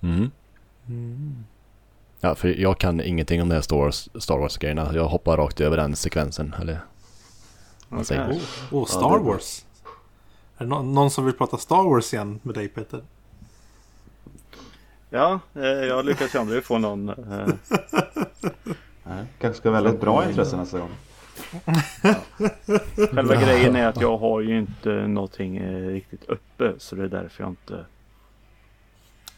[0.00, 0.30] Mm.
[2.24, 4.90] Ja, för jag kan ingenting om de här Star Wars, Star Wars-grejerna.
[4.94, 6.54] Jag hoppar rakt över den sekvensen.
[6.60, 6.78] Eller
[7.88, 8.30] vad säger?
[8.30, 8.38] Oh,
[8.72, 9.24] Ja, Star det.
[9.24, 9.64] Wars.
[10.58, 13.02] Är det nå- någon som vill prata Star Wars igen med dig Peter?
[15.10, 17.08] Ja, eh, jag lyckas ju aldrig få någon.
[17.08, 17.14] Eh,
[19.04, 19.24] Nej.
[19.40, 20.90] Kanske ska välja ett bra intresse nästa gång.
[23.12, 26.72] själva grejen är att jag har ju inte någonting eh, riktigt uppe.
[26.78, 27.84] Så det är därför jag inte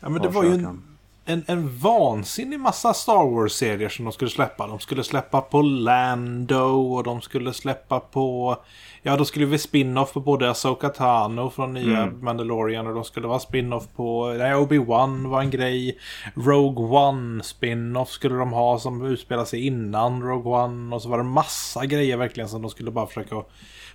[0.01, 0.96] Ja men det var så ju en, kan-
[1.27, 4.67] en, en vansinnig massa Star Wars-serier som de skulle släppa.
[4.67, 8.57] De skulle släppa på Lando och de skulle släppa på...
[9.03, 12.25] Ja, då skulle vi spin-off på både Asoka Tano från nya Mm.
[12.25, 14.35] Mandalorian och de skulle vara spin-off på...
[14.39, 15.99] Nej, Obi-Wan var en grej.
[16.35, 20.95] Rogue One spin-off skulle de ha som utspelar sig innan Rogue One.
[20.97, 23.43] Och så var det massa grejer verkligen som de skulle bara försöka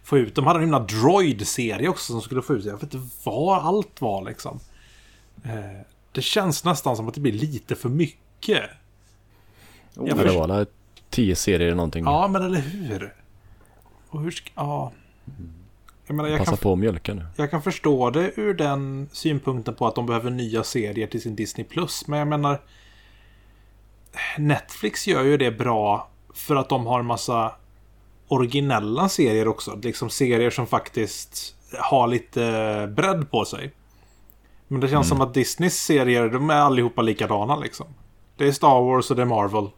[0.03, 0.35] få ut.
[0.35, 2.65] De hade en himla droid-serie också som skulle få ut.
[2.65, 4.59] Jag vet inte vad allt var liksom.
[6.11, 8.63] Det känns nästan som att det blir lite för mycket.
[9.95, 10.65] Oh, Jag Ja, det var alla
[11.09, 12.03] tio serier eller någonting.
[12.03, 13.13] Ja, men eller hur?
[14.09, 14.49] Och hur ska...
[14.55, 14.91] Ja.
[16.07, 17.25] Jag menar, jag Passa kan, på att mjölka nu.
[17.35, 21.35] jag kan förstå det ur den synpunkten på att de behöver nya serier till sin
[21.35, 21.65] Disney+.
[21.65, 22.07] Plus.
[22.07, 22.61] Men jag menar...
[24.37, 27.55] Netflix gör ju det bra för att de har en massa
[28.27, 29.79] originella serier också.
[29.83, 33.71] Liksom serier som faktiskt har lite bredd på sig.
[34.71, 37.85] Men det känns som att Disneys serier, de är allihopa likadana liksom.
[38.37, 39.69] Det är Star Wars och det är Marvel.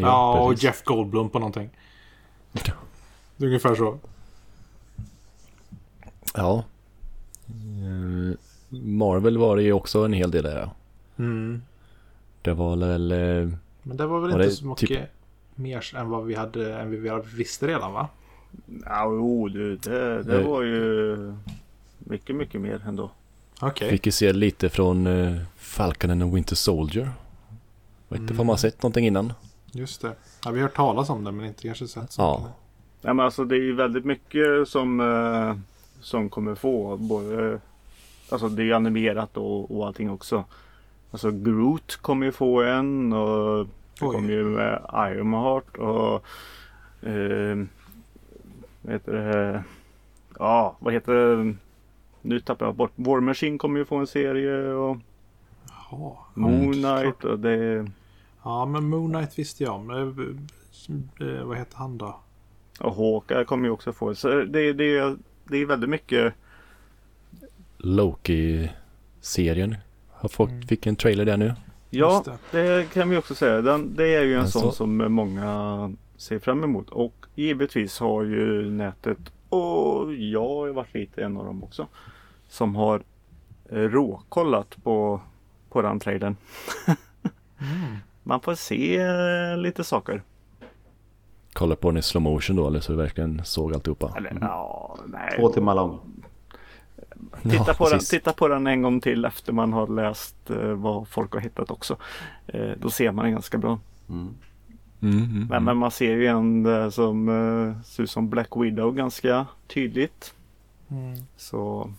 [0.00, 0.54] Ja, och.
[0.54, 1.70] Jeff Goldblum på någonting.
[3.36, 3.98] Det är ungefär så.
[6.34, 6.64] Ja.
[7.48, 8.38] Eh,
[8.78, 10.58] Marvel var det ju också en hel del där.
[10.60, 10.70] ja.
[11.24, 11.62] Mm.
[12.42, 13.12] Det var väl...
[13.12, 13.48] eh,
[13.82, 15.00] Men det var väl Var inte det så mycket typ-
[15.54, 18.08] mer än vad vi hade än vi visste redan va?
[18.84, 20.48] Ja, jo, du, det, det Eh.
[20.48, 21.16] var ju
[21.98, 23.10] mycket, mycket mer ändå.
[23.60, 23.90] Okej.
[23.90, 27.10] Fick ju se lite från uh, Falcon and the Winter Soldier.
[28.08, 29.32] Vet inte om man har sett någonting innan.
[29.72, 30.12] Just det.
[30.44, 32.38] Ja, vi har hört talas om det men inte kanske sett så Ja.
[32.38, 32.52] mycket.
[33.00, 35.56] Ja, men alltså det är ju väldigt mycket som, eh,
[36.00, 36.96] som kommer få.
[36.96, 37.60] Både,
[38.30, 40.44] alltså det är ju animerat och, och allting också.
[41.10, 46.14] Alltså Groot kommer ju få en och det kommer ju med Ironheart och
[47.08, 47.56] eh,
[48.82, 49.64] vad heter det?
[50.38, 51.54] Ja, vad heter det?
[52.26, 52.92] Nu tappar jag bort.
[52.94, 54.96] War Machine kommer ju få en serie och
[55.90, 56.12] Jaha.
[56.34, 57.86] Moon Knight och det
[58.42, 59.90] Ja men Moon Knight visste jag om.
[59.90, 62.20] Eh, eh, vad heter han då?
[62.80, 64.14] och Hawkeye kommer ju också få.
[64.14, 66.34] Så det, det, det är väldigt mycket
[67.78, 69.76] Loki-serien.
[70.10, 71.54] Har folk, fick en trailer där nu.
[71.90, 72.86] Ja, Just det.
[72.92, 73.62] kan vi också säga.
[73.62, 76.90] Den, det är ju en sån som många ser fram emot.
[76.90, 81.86] Och givetvis har ju nätet, och jag har varit lite en av dem också,
[82.48, 83.02] som har
[83.70, 85.20] eh, råkollat på,
[85.68, 86.36] på den trailern.
[86.86, 87.96] Mm.
[88.22, 90.22] Man får se eh, lite saker.
[91.52, 94.14] Kolla på den i slow motion då eller så du verkligen såg alltihopa.
[94.16, 95.36] Eller ja, nej.
[95.36, 96.00] Två timmar lång.
[97.42, 100.56] Titta, Ja, på den, titta på den en gång till efter man har läst eh,
[100.58, 101.96] vad folk har hittat också.
[102.46, 103.78] Eh, då ser man den ganska bra.
[104.08, 104.34] Mm.
[105.02, 108.48] Mm, mm, Men, men man ser ju en där som eh, ser ut som Black
[108.56, 110.34] Widow ganska tydligt.
[110.88, 111.14] Mm.
[111.36, 111.92] Så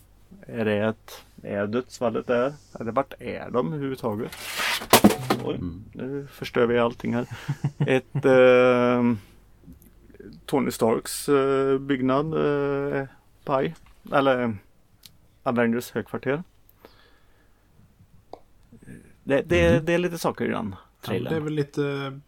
[0.47, 2.53] är det ett, är dödsfallet där?
[2.79, 4.31] Eller vart är de överhuvudtaget?
[5.45, 5.83] Oj, Mm.
[5.93, 7.25] nu förstör vi allting här.
[7.77, 9.13] Ett eh,
[10.45, 13.05] Tony Starks eh, byggnad, eh,
[13.45, 13.75] paj.
[14.13, 14.57] Eller
[15.43, 16.43] Avengers högkvarter.
[19.23, 21.33] Det, det, det är lite saker i den Ja, det trailern.
[21.33, 21.83] är väl lite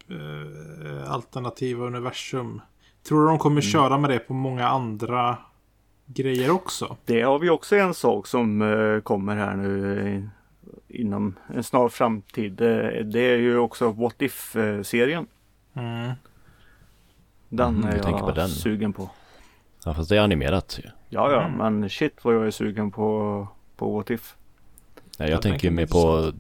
[0.08, 2.62] eh, alternativa universum.
[3.08, 5.38] Tror du de kommer köra med det på många andra
[6.14, 6.98] grejer också?
[7.06, 10.24] Det har vi också en sak som eh, kommer här nu eh,
[11.02, 12.62] inom en snar framtid.
[12.62, 15.28] Eh, det är ju också What If-serien.
[15.74, 16.12] Mm.
[17.50, 18.50] Den Mhm, är du jag tänker på den.
[18.50, 19.10] sugen på.
[19.86, 20.90] Ja, fast det är animerat ju.
[21.10, 21.58] Ja, ja, Mm.
[21.80, 24.36] men shit vad jag är sugen på, på What If.
[25.18, 26.32] Nej, jag, Jag tänker tänker mer på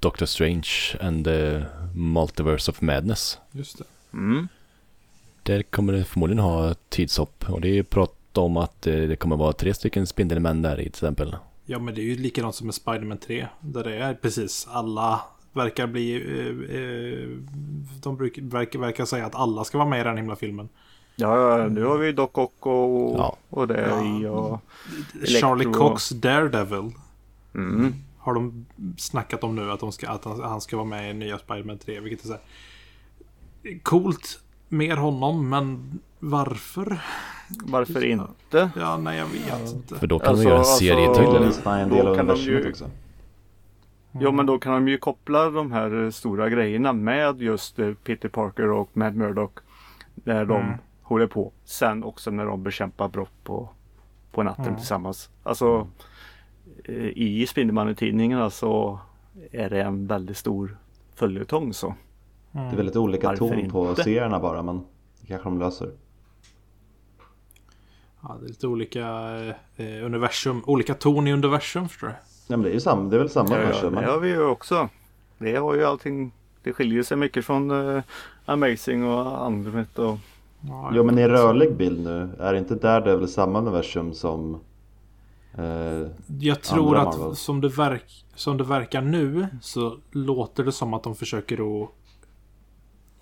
[0.00, 0.68] Doctor Strange
[1.00, 1.62] and the
[1.94, 3.38] Multiverse of Madness.
[3.52, 3.84] Just det.
[4.12, 4.48] Mm.
[5.42, 7.44] Där kommer det förmodligen ha tidshopp.
[7.50, 7.82] Och det är
[8.40, 11.36] om att eh, det kommer vara tre stycken Spindelmän där i till exempel.
[11.66, 13.46] Ja, men det är ju likadant som med Spider-Man 3.
[13.60, 15.20] Där det är precis alla
[15.52, 16.14] verkar bli...
[16.14, 17.28] Eh, eh,
[18.02, 20.68] de brukar, verkar, verkar säga att alla ska vara med i den himla filmen.
[21.16, 23.36] Ja, nu har vi Doc Ock och, Ja.
[23.50, 23.80] och det
[24.22, 24.30] Ja.
[24.30, 24.60] och...
[25.26, 25.88] Charlie Electro.
[25.88, 26.90] Cox Daredevil
[27.54, 27.94] Mm.
[28.18, 28.66] har de
[28.98, 31.78] snackat om nu att, de ska, att han, han ska vara med i nya Spider-Man
[31.78, 32.00] 3.
[32.00, 37.00] Vilket är så här, coolt med honom, men varför?
[37.64, 38.70] Varför inte?
[38.76, 39.94] Ja, nej, jag vet inte.
[39.94, 41.62] För då kan Alltså, de göra en alltså- serie Tydligen till.
[41.64, 42.90] del Då av kan de ju- också.
[44.20, 47.92] Ja, men då kan de ju koppla de här eh, stora grejerna med just eh,
[48.04, 49.58] Peter Parker och Matt Murdock.
[50.14, 50.78] När de Mm.
[51.02, 51.52] håller på.
[51.64, 53.68] Sen också när de bekämpar brott på,
[54.32, 54.76] på natten Mm.
[54.76, 55.30] tillsammans.
[55.42, 55.88] Alltså
[56.84, 58.98] eh, i Spindelmannen-tidningarna så
[59.52, 60.76] är det en väldigt stor
[61.14, 61.94] följetong så.
[62.56, 64.02] Det är väldigt olika Varför ton på inte?
[64.04, 64.80] serierna bara men
[65.20, 65.90] det kanske de löser.
[68.22, 69.02] Ja, det är lite olika
[69.76, 72.12] eh, universum, olika ton i universum förstår du.
[72.12, 73.94] Nej men det är ju samma, det är väl samma Ja, ja, universum.
[73.94, 74.88] det men- har vi ju också.
[75.38, 76.32] Det har ju allting.
[76.62, 78.02] Det skiljer sig mycket från eh,
[78.44, 80.18] Amazing och Andromet och
[80.60, 84.60] Ja, Jo men i rörlig bild nu, är inte Daredevil samma universum som
[85.58, 86.08] eh,
[86.40, 90.94] Jag tror andra att som det, verk, som det verkar nu så låter det som
[90.94, 91.88] att de försöker att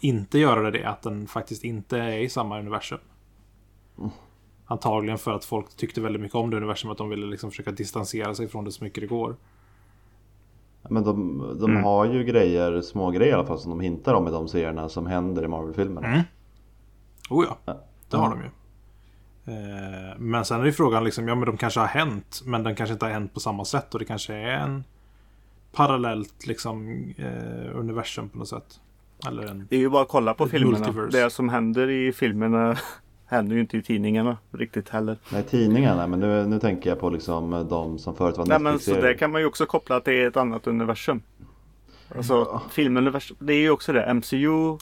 [0.05, 0.85] inte göra det.
[0.85, 2.99] Att den faktiskt inte är i samma universum.
[4.67, 6.91] Antagligen för att folk tyckte väldigt mycket om det universum.
[6.91, 9.37] Att de ville liksom försöka distansera sig från det så mycket det går.
[10.89, 11.85] Men de, de Mm.
[11.85, 14.89] har ju grejer, små grejer i alla fall som de hintar om i de serierna
[14.89, 16.07] som händer i Marvel-filmerna.
[16.09, 16.21] Mm.
[17.31, 17.81] Oh ja, Ja.
[18.11, 18.47] det har de ju.
[19.55, 22.43] Eh, Men sen är det frågan liksom, ja men de kanske har hänt.
[22.45, 23.93] Men den kanske inte har hänt på samma sätt.
[23.95, 24.85] Och det kanske är en
[25.73, 26.89] parallellt liksom
[27.19, 28.81] eh, universum på något sätt.
[29.29, 29.67] Eller en...
[29.71, 30.79] Det är ju bara att kolla på filmerna.
[30.79, 31.19] multiverse.
[31.25, 32.77] Det som händer i filmerna
[33.27, 35.17] händer ju inte i tidningarna riktigt heller.
[35.33, 38.79] Nej tidningarna, men nu, nu tänker jag på liksom de som förut var Nej men
[38.79, 41.23] så det kan man ju också koppla att det är ett annat universum.
[42.17, 43.37] Alltså filmuniversum.
[43.41, 44.15] Det är ju också det.
[44.15, 44.79] MCU.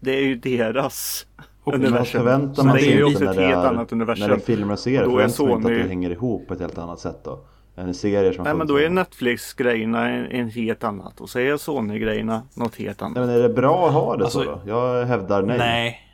[0.00, 1.26] Det är ju deras
[1.62, 2.20] Och universum.
[2.20, 4.20] förväntar man sig inte när ett det helt är, annat universum.
[4.22, 5.04] när det är filmer och serier?
[5.04, 7.20] Då är Förväntar man inte att Sony- det hänger ihop på ett helt annat sätt
[7.24, 7.38] då?
[7.80, 8.88] Än serier som Nej men då är.
[8.88, 11.20] Netflix-grejerna en, en helt annat.
[11.20, 13.16] Och så är Sony-grejerna något helt annat.
[13.16, 14.62] Nej men är det bra att ha det Alltså- så då?
[14.66, 15.58] Jag hävdar nej.
[15.58, 16.06] Nej.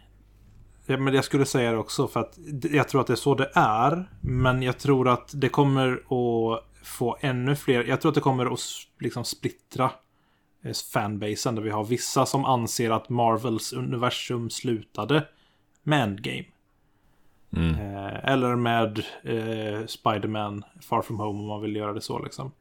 [0.86, 2.38] Ja, men jag skulle säga det också för att
[2.72, 4.10] jag tror att det är så det är.
[4.20, 7.84] Men jag tror att det kommer att få ännu fler.
[7.84, 8.60] Jag tror att det kommer att
[9.00, 9.90] liksom splittra
[10.64, 11.54] eh, fanbasen.
[11.54, 15.24] Där vi har vissa som anser att Marvels universum slutade
[15.82, 16.44] med Endgame.
[17.56, 17.74] Mm.
[17.74, 22.52] Eh, eller med eh, Spider-Man Far From Home om man vill göra det så liksom.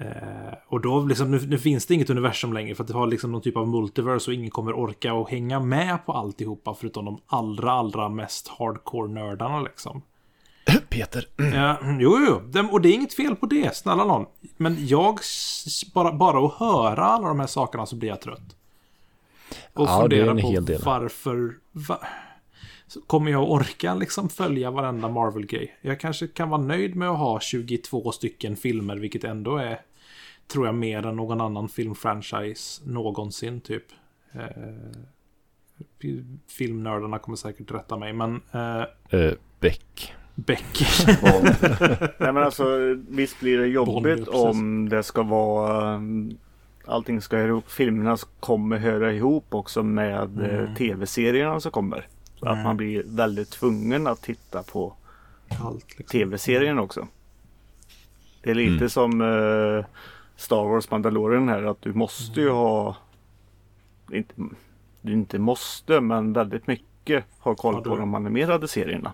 [0.00, 3.06] Eh, och då liksom, nu, nu finns det inget universum längre för att det har
[3.06, 7.04] liksom någon typ av multiverse och ingen kommer orka och hänga med på alltihopa förutom
[7.04, 10.02] de allra, allra mest hardcore-nördarna liksom.
[10.88, 11.26] Peter.
[11.54, 14.26] Ja, jo, jo, och det är inget fel på det, snälla någon.
[14.56, 15.18] Men jag,
[15.94, 18.56] bara, bara att höra alla de här sakerna så blir jag trött.
[19.74, 20.82] Och Ja, det är fundera en på hel del.
[20.84, 21.54] varför...
[21.72, 21.98] Va,
[23.06, 25.76] kommer jag orka liksom följa varenda Marvel-grej?
[25.80, 29.80] Jag kanske kan vara nöjd med att ha 22 stycken filmer, vilket ändå är,
[30.52, 33.84] tror jag, mer än någon annan filmfranchise någonsin, typ.
[34.32, 34.40] Eh,
[36.48, 40.14] filmnördarna kommer säkert rätta mig, men eh, Uh, Beck.
[40.34, 40.86] Beck.
[42.18, 42.64] Nej men alltså
[43.08, 44.34] visst blir det jobbigt precis.
[44.34, 46.38] om det ska vara um,
[46.86, 47.70] Allting ska höra ihop.
[47.70, 50.74] Filmerna kommer höra ihop också med eh, Mm.
[50.74, 52.06] tv-serierna som kommer.
[52.44, 52.64] Så att Mm.
[52.64, 54.94] man blir väldigt tvungen att titta på
[55.64, 56.06] Allt liksom.
[56.06, 57.08] tv-serien också.
[58.42, 58.88] Det är lite Mm.
[58.88, 59.84] som eh,
[60.36, 62.96] Star Wars Mandalorian här att du måste ju ha
[64.12, 64.34] inte,
[65.02, 69.12] du inte måste men väldigt mycket ha koll på de animerade serierna.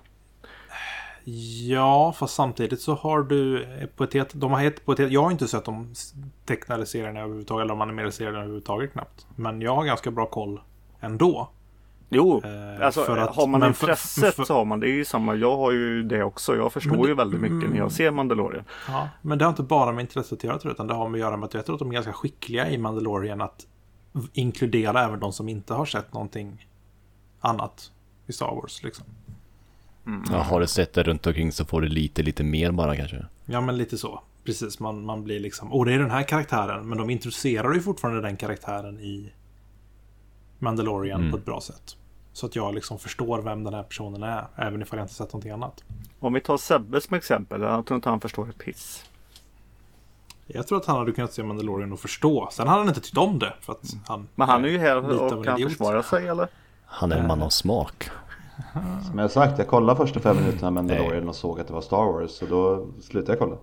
[1.68, 3.66] Ja, fast samtidigt så har du
[3.96, 5.94] på ett helt, de har ett, på ett helt, Jag har inte sett de
[6.44, 9.26] tecknade serierna överhuvudtaget, eller de animerade serierna överhuvudtaget knappt.
[9.36, 10.60] Men jag har ganska bra koll
[11.00, 11.50] ändå.
[12.12, 14.86] Jo, Eh, alltså för att- har man men för- intresset för- så har man det.
[14.86, 15.34] är ju samma.
[15.34, 16.56] Jag har ju det också.
[16.56, 18.64] Jag förstår det- ju väldigt mycket när jag ser Mandalorian.
[18.88, 21.08] Ja, men det har inte bara med intresset att göra tror jag, utan det har
[21.08, 23.66] med att göra med att jag tror att de är ganska skickliga i Mandalorian att
[24.32, 26.66] inkludera även de som inte har sett någonting
[27.40, 27.90] annat
[28.26, 28.82] i Star Wars.
[28.82, 29.04] Liksom.
[30.32, 33.26] Ja, har du sett det runt omkring så får du lite, lite mer bara kanske.
[33.44, 34.22] Ja, men lite så.
[34.44, 37.80] Precis, man, man blir liksom, åh det är den här karaktären, men de introducerar ju
[37.80, 39.32] fortfarande den karaktären i
[40.58, 41.30] Mandalorian Mm.
[41.32, 41.96] på ett bra sätt.
[42.40, 45.32] Så att jag liksom förstår vem den här personen är, även ifall jag inte sett
[45.32, 45.84] någonting annat.
[46.20, 47.60] Om vi tar Sebbe som exempel.
[47.60, 49.04] Jag tror inte han förstår ett piss.
[50.46, 52.48] Jag tror att han hade kunnat se Mandalorian och förstå.
[52.52, 53.52] Sen hade han inte tyckt om det.
[53.60, 56.48] För att han, Men han är ju här och kan försvara sig eller?
[56.84, 58.10] Han är en man av smak.
[59.10, 61.80] Som jag sagt, jag kollade första fem minuterna av Mandalorian och såg att det var
[61.80, 62.30] Star Wars.
[62.30, 63.56] Så då slutade jag kolla.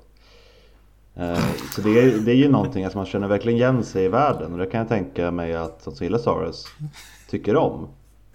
[1.34, 4.08] Eh, Så det är, det är ju någonting, alltså man känner verkligen igen sig i
[4.08, 4.52] världen.
[4.54, 6.66] Och det kan jag tänka mig att de som gillar Star Wars
[7.30, 7.88] tycker om.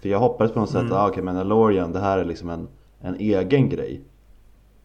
[0.03, 0.93] För jag hoppades på något sätt, Mm.
[0.93, 2.67] ah, okej Mandalorian det här är liksom en,
[3.01, 4.01] en egen grej.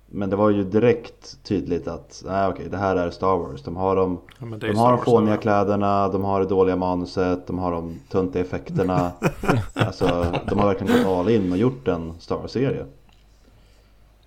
[0.07, 3.63] Men det var ju direkt tydligt att, nej okej det här är Star Wars.
[3.63, 5.41] De har de, Ja, de har de Wars, fåniga ja.
[5.41, 9.11] kläderna, de har det dåliga manuset, de har de tunta effekterna.
[9.75, 12.85] alltså de har verkligen gått all in och gjort en Star Wars-serie.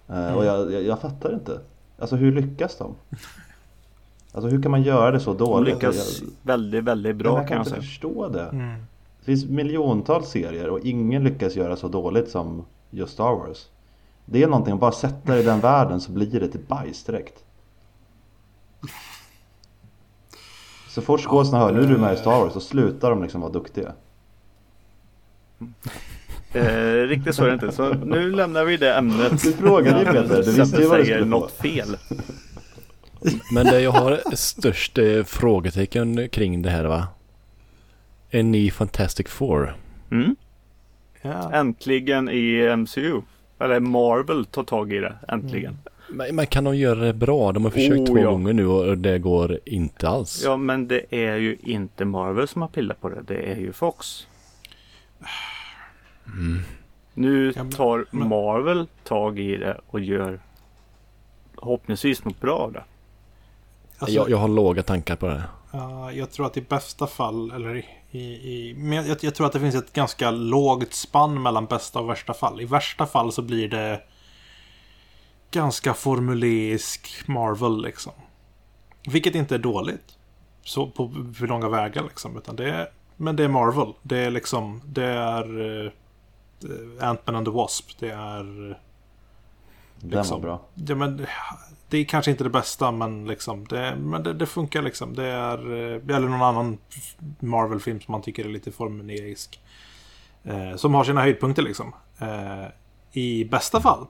[0.10, 1.60] Eh, och jag, jag, jag fattar inte.
[2.00, 2.96] Alltså hur lyckas de?
[4.34, 5.74] Alltså hur kan man göra det så De dåligt?
[5.74, 7.82] lyckas jag, väldigt, väldigt jag, bra jag kan kan jag inte säga.
[7.82, 8.44] förstå det.
[8.46, 8.76] Mm.
[9.22, 13.68] Det finns miljontals serier och ingen lyckas göra så dåligt som just Star Wars.
[14.26, 17.04] Det är någonting, att bara sätta det i den världen så blir det till bajs
[17.04, 17.44] direkt.
[20.90, 23.42] Så fort skådisarna hör nu är du med i Star Wars så slutar de liksom
[23.42, 23.94] vara duktiga.
[26.54, 27.72] Eh, riktigt så är det inte.
[27.72, 29.44] Så nu lämnar vi det ämnet.
[29.44, 31.40] Du frågade ju Peter, du visste ju vad du säger skulle få.
[31.40, 31.98] något fel.
[33.54, 37.08] Men det jag har störst eh, frågetecken kring det här va?
[38.32, 39.76] En ny Fantastic Four.
[40.12, 40.36] Mm.
[41.22, 41.52] Ja.
[41.54, 43.22] Äntligen i MCU.
[43.60, 45.13] Eller Marvel tar tag i det.
[45.28, 45.78] Äntligen.
[46.10, 47.52] Men, men kan de göra det bra?
[47.52, 48.32] De har försökt Oh, två ja.
[48.32, 50.41] gånger nu och det går inte alls.
[50.46, 53.22] Ja men det är ju inte Marvel som har pillat på det.
[53.28, 54.28] Det är ju Fox.
[57.13, 60.39] Nu Ja, men- tar Marvel tag i det och gör
[61.56, 62.84] förhoppningsvis något bra av det.
[63.98, 65.44] Alltså, jag, jag har låga tankar på det.
[65.72, 67.86] Ja, jag tror att i bästa fall, eller i...
[68.12, 72.00] i, i men jag, jag tror att det finns ett ganska lågt spann mellan bästa
[72.00, 72.62] och värsta fall.
[72.62, 74.02] I värsta fall så blir det
[75.52, 78.14] ganska formuleisk Marvel liksom.
[79.08, 80.18] Vilket inte är dåligt.
[80.64, 81.08] Så på,
[81.40, 82.38] på långa vägar liksom.
[82.38, 83.94] Utan det är, men det är Marvel.
[84.02, 85.92] Det är liksom, det är uh,
[87.00, 88.00] Ant-Man and the Wasp.
[88.00, 88.70] Det är...
[88.70, 88.76] eh,
[90.00, 90.42] Den var Liksom.
[90.42, 90.62] bra.
[90.76, 91.26] Ja, men
[91.92, 95.16] det är kanske inte det bästa, men, liksom, det, men det, det funkar liksom.
[95.16, 96.78] Det är, eh, eller någon annan
[97.40, 99.60] Marvel-film som man tycker är lite formulerisk.
[100.44, 101.94] Eh, som har sina höjdpunkter liksom.
[102.20, 102.66] Eh,
[103.12, 104.08] I bästa fall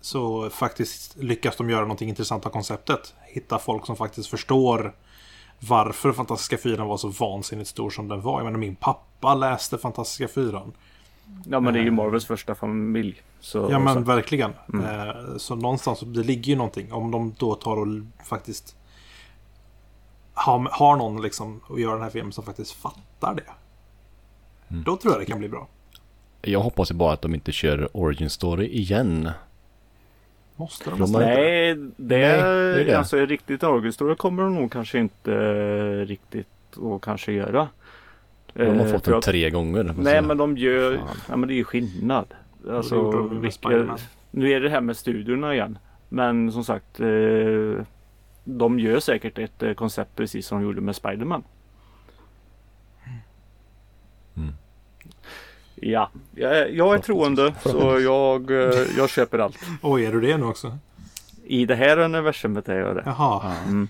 [0.00, 3.14] så faktiskt lyckas de göra någonting intressant av konceptet.
[3.26, 4.94] Hitta folk som faktiskt förstår
[5.60, 8.38] varför Fantastiska Fyran var så vansinnigt stor som den var.
[8.38, 10.72] Jag menar, min pappa läste Fantastiska Fyran.
[11.46, 13.22] Ja men det är ju Marvels första familj.
[13.40, 14.00] Så, Ja men så.
[14.00, 14.50] verkligen.
[14.74, 16.92] Eh, så någonstans, det ligger ju någonting.
[16.92, 17.86] Om de då tar och
[18.24, 18.76] faktiskt
[20.34, 23.52] har, har någon liksom och gör den här filmen som faktiskt fattar det.
[24.68, 25.68] Då tror jag det kan bli bra.
[26.42, 29.30] Jag hoppas ju bara att de inte kör Origin Story igen.
[30.56, 30.98] Måste de?
[31.00, 31.18] Måste?
[31.18, 32.98] Nej, det, det är det.
[32.98, 36.46] alltså riktigt Orgelstory kommer de nog kanske inte eh, riktigt
[36.94, 37.68] att kanske göra.
[38.54, 39.94] De har Eh, fått den att- tre gånger.
[39.98, 41.08] Nej men de gör, Fan.
[41.28, 42.26] ja men det är ju skillnad.
[42.70, 43.96] Alltså, vilka,
[44.30, 45.78] nu är det här med studiorna igen.
[46.08, 47.06] Men som sagt, eh,
[48.44, 51.42] de gör säkert ett eh, koncept precis som de gjorde med Spiderman.
[54.36, 54.52] Mm.
[55.74, 58.50] Ja, jag, jag är troende så jag,
[58.96, 59.58] jag köper allt.
[59.82, 60.78] Oj, är du det nu också?
[61.44, 63.02] I det här universumet är jag det.
[63.06, 63.54] Jaha.
[63.66, 63.88] Mm.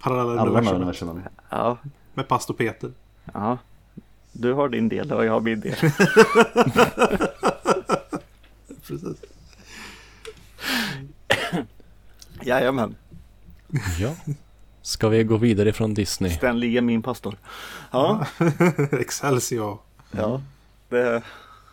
[0.00, 1.22] Parallella universum.
[1.50, 1.78] Ja,
[2.14, 2.90] Med pastor Peter.
[3.32, 3.58] ja.
[4.36, 5.74] Du har din del och jag har min del.
[8.86, 9.16] Precis.
[12.42, 12.94] Jajamän.
[13.98, 14.14] Ja.
[14.82, 16.30] Ska vi gå vidare från Disney?
[16.32, 17.36] Stanley är min pastor.
[17.90, 18.26] Ja,
[18.92, 19.78] Excelsior.
[20.10, 20.42] ja.
[20.88, 21.22] Det är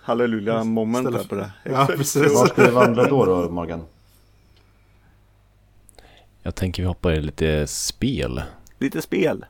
[0.04, 1.52] halleluja moment Ställa- på det.
[1.72, 2.34] Ja, precis.
[2.36, 3.84] Var ska vi vandra då, då Morgan?
[6.44, 8.42] Jag tänker vi hoppar i lite spel.
[8.80, 9.46] Lite spel.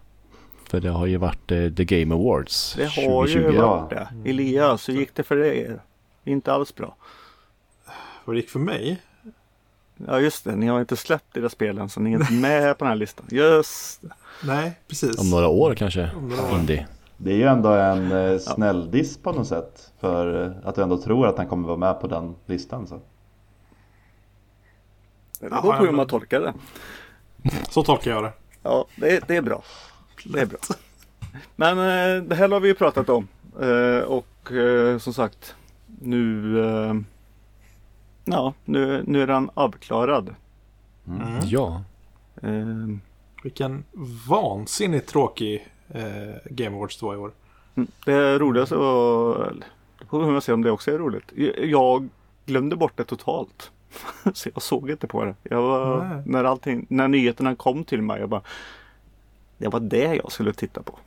[0.72, 3.40] För det har ju varit eh, The Game Awards Det har 2020.
[3.40, 4.08] ju varit det.
[4.26, 5.78] Elias, hur gick det för dig?
[6.24, 6.96] Inte alls bra.
[8.26, 9.02] Vad det gick för mig?
[10.08, 12.86] Ja just det, ni har inte släppt era spelen så ni är inte med på
[12.86, 13.26] den här listan.
[13.30, 14.02] Just.
[14.44, 15.20] Nej, precis.
[15.20, 16.12] Om några år kanske.
[16.18, 16.60] Om några år.
[16.60, 16.88] Indie.
[17.18, 19.92] Det är ju ändå en eh, snäll diss på något sätt.
[20.00, 22.88] För eh, att du ändå tror att han kommer vara med på den listan.
[22.88, 23.02] Så.
[25.40, 26.54] Det beror på hur man tolkar det.
[27.70, 28.34] Så tolkar jag det.
[28.64, 29.64] Ja, det, det är bra.
[30.26, 30.60] Det är bra.
[31.56, 33.28] Men eh, det här har vi ju pratat om.
[33.62, 35.56] Eh, och eh, som sagt,
[36.02, 36.94] nu, eh,
[38.26, 40.36] ja, nu, nu är den avklarad.
[41.08, 41.22] Mm.
[41.44, 41.84] Ja.
[42.42, 42.98] Eh,
[43.44, 43.84] Vilken
[44.30, 47.32] vansinnigt tråkig eh, Game Awards det var i år.
[48.06, 49.54] det roligaste var,
[50.00, 51.32] det får vi se om det också är roligt.
[51.36, 52.10] Jag- Jag
[52.46, 53.72] glömde bort det totalt.
[54.34, 55.36] Så jag såg inte på det.
[55.44, 58.42] Jag var, när, allting, när nyheterna kom till mig, jag bara
[59.62, 61.00] Det var det jag skulle titta på.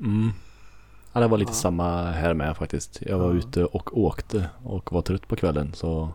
[0.00, 0.30] Mm.
[1.12, 3.02] Ja, det var lite samma här med faktiskt.
[3.02, 6.08] Jag var ute och åkte och var trött på kvällen så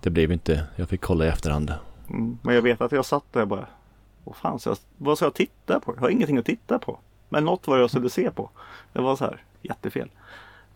[0.00, 0.64] det blev inte.
[0.76, 1.74] Jag fick kolla i efterhand.
[2.10, 3.66] Mm, men jag vet att jag satt där och bara
[4.24, 5.94] Vad fan ska jag, vad ska jag titta på?
[5.94, 6.98] Jag har ingenting att titta på.
[7.28, 8.50] Men något var jag skulle se på.
[8.92, 10.10] Det var så här jättefel.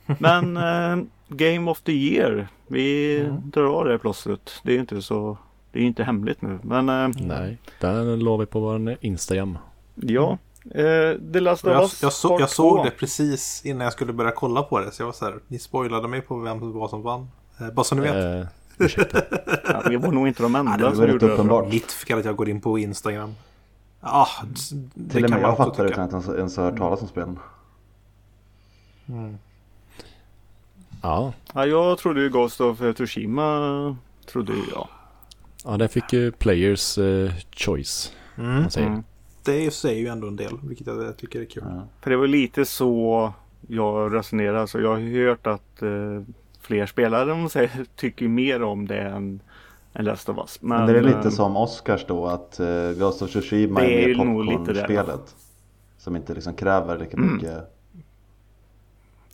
[0.06, 0.56] Men
[0.96, 2.48] eh, Game of the Year.
[2.66, 4.60] Vi drar av det plåstret.
[4.62, 5.38] Det är inte så
[5.72, 6.58] Det är ju inte hemligt nu.
[6.62, 9.58] Men eh, Nej, den låg vi på vår Instagram.
[9.94, 10.38] ja.
[10.74, 12.84] Eh, The Last of jag, Us jag, så, Part jag såg 2.
[12.84, 14.90] det precis innan jag skulle börja kolla på det.
[14.92, 17.28] Så jag var så här, ni spoilade mig på vem det var som vann.
[17.60, 18.14] Eh, bara så ni vet.
[18.42, 18.46] Eh,
[18.78, 19.18] ursäkta.
[19.64, 21.32] Ja, vi var nog inte de enda det var som gjorde det.
[21.32, 21.68] uppenbart.
[21.68, 23.34] Mitt fel att jag går in på Instagram.
[24.00, 26.64] Ja, d- det Till och kan med man jag fattar utan att ens- ens ha
[26.64, 27.38] hört talas om spelen.
[31.02, 33.96] Ja, Ja, jag trodde ju Ghost of Tsushima
[34.26, 34.88] trodde jag.
[35.64, 38.12] Ja den fick ju Players eh, Choice.
[38.38, 38.60] Mm.
[38.60, 38.86] Man säger.
[38.86, 39.02] Mm.
[39.44, 41.62] Det säger ju ändå en del, vilket jag tycker är kul.
[41.66, 41.88] Ja.
[42.00, 43.32] För det var lite så
[43.68, 44.66] jag resonerar.
[44.66, 46.22] Så jag har hört att eh,
[46.60, 49.40] fler spelare säger, tycker mer om det än,
[49.92, 50.58] än Last of Us.
[50.62, 54.14] Men det är lite eh, som Oscars då att uh, Ghost of Tsushima är mer
[54.14, 55.36] popcornspelet.
[55.98, 57.34] Som inte liksom kräver lika Mm.
[57.34, 57.78] mycket.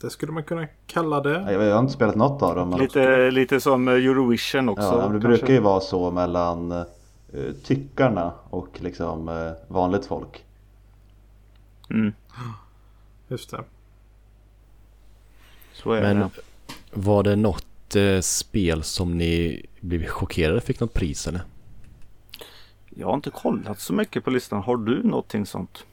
[0.01, 1.51] Det skulle man kunna kalla det.
[1.51, 2.77] Jag, jag har inte spelat något av dem.
[2.79, 4.83] Lite, lite som Eurovision också.
[4.83, 5.27] ja, men det kanske.
[5.27, 6.85] brukar ju vara så mellan uh,
[7.63, 10.45] tyckarna och liksom uh, vanligt folk.
[11.89, 12.13] Mm,
[13.27, 13.63] Just det.
[15.73, 16.29] så är Men det.
[16.91, 21.41] var det något eh, spel som ni blev chockerade fick något pris eller?
[22.89, 24.61] Jag har inte kollat så mycket på listan.
[24.61, 25.85] Har du någonting sånt?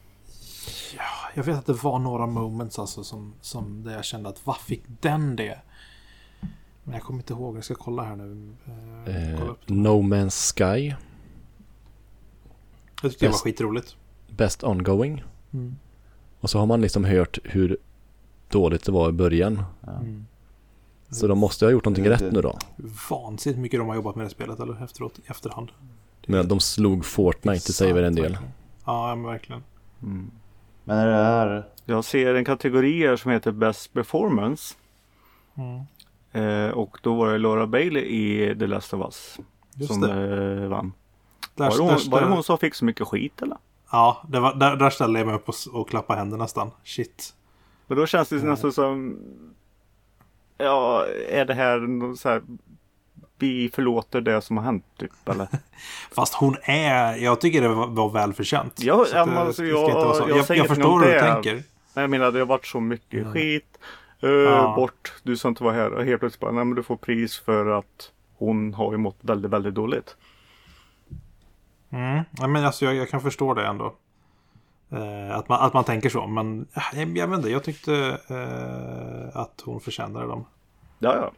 [1.36, 4.56] Jag vet att det var några moments alltså som, som där jag kände att vad
[4.56, 5.58] fick den det?
[6.84, 8.52] Men jag kommer inte ihåg, jag ska kolla här nu.
[8.66, 10.94] Eh, Eh, kolla no Man's Sky,
[13.02, 13.96] Jag tyckte det var Best- skitroligt.
[14.28, 15.24] Best Ongoing.
[15.52, 15.76] Mm.
[16.40, 17.76] Och så har man liksom hört hur
[18.48, 19.62] dåligt det var i början.
[19.88, 20.26] Mm.
[21.10, 22.58] Så de måste ha gjort någonting rätt nu då.
[23.10, 25.70] Vansinnigt mycket de har jobbat med det spelet eller efteråt, i efterhand.
[26.26, 28.38] Men de slog Fortnite, det säger väl en del.
[28.84, 29.62] Ja, men verkligen.
[30.88, 31.64] Men är det här...
[31.84, 34.74] Jag ser en kategori här som heter Best Performance.
[35.54, 35.80] Mm.
[36.32, 39.38] Eh, och då var det Laura Bailey i The Last of Us
[39.74, 40.12] Just som det.
[40.62, 40.92] eh, vann.
[41.54, 43.56] Där, Var det, hon, där, var det hon som fick så mycket skit eller?
[43.92, 46.70] Ja, det var, där, där ställde jag mig upp och, och klappade händer nästan.
[46.84, 47.34] Shit.
[47.86, 49.18] Men då känns det nästan som
[50.58, 52.42] Ja, är det här så här
[53.38, 55.48] Vi förlåter det som har hänt typ eller?
[56.14, 58.80] Fast hon är, jag tycker det var, välförtjänt.
[58.82, 61.52] Ja, ja, men alltså, ska jag- jag jag, jag förstår hur du tänker.
[61.54, 61.62] Nej,
[61.94, 63.32] Jag menar det har varit så mycket Ja.
[63.32, 63.78] skit.
[64.24, 64.72] Uh, Ja.
[64.76, 67.38] Bort, du som inte var här och helt plötsligt bara, nej men du får pris
[67.38, 70.16] för att hon har ju mått väldigt, väldigt dåligt.
[71.90, 72.24] Mm.
[72.30, 73.94] Ja, men alltså, jag, jag kan förstå det ändå.
[74.90, 76.26] Eh, att, man, att man tänker så.
[76.26, 80.44] Men jag, jag vet inte, jag tyckte eh, att hon förtjänade dem.
[80.98, 81.30] Ja, ja.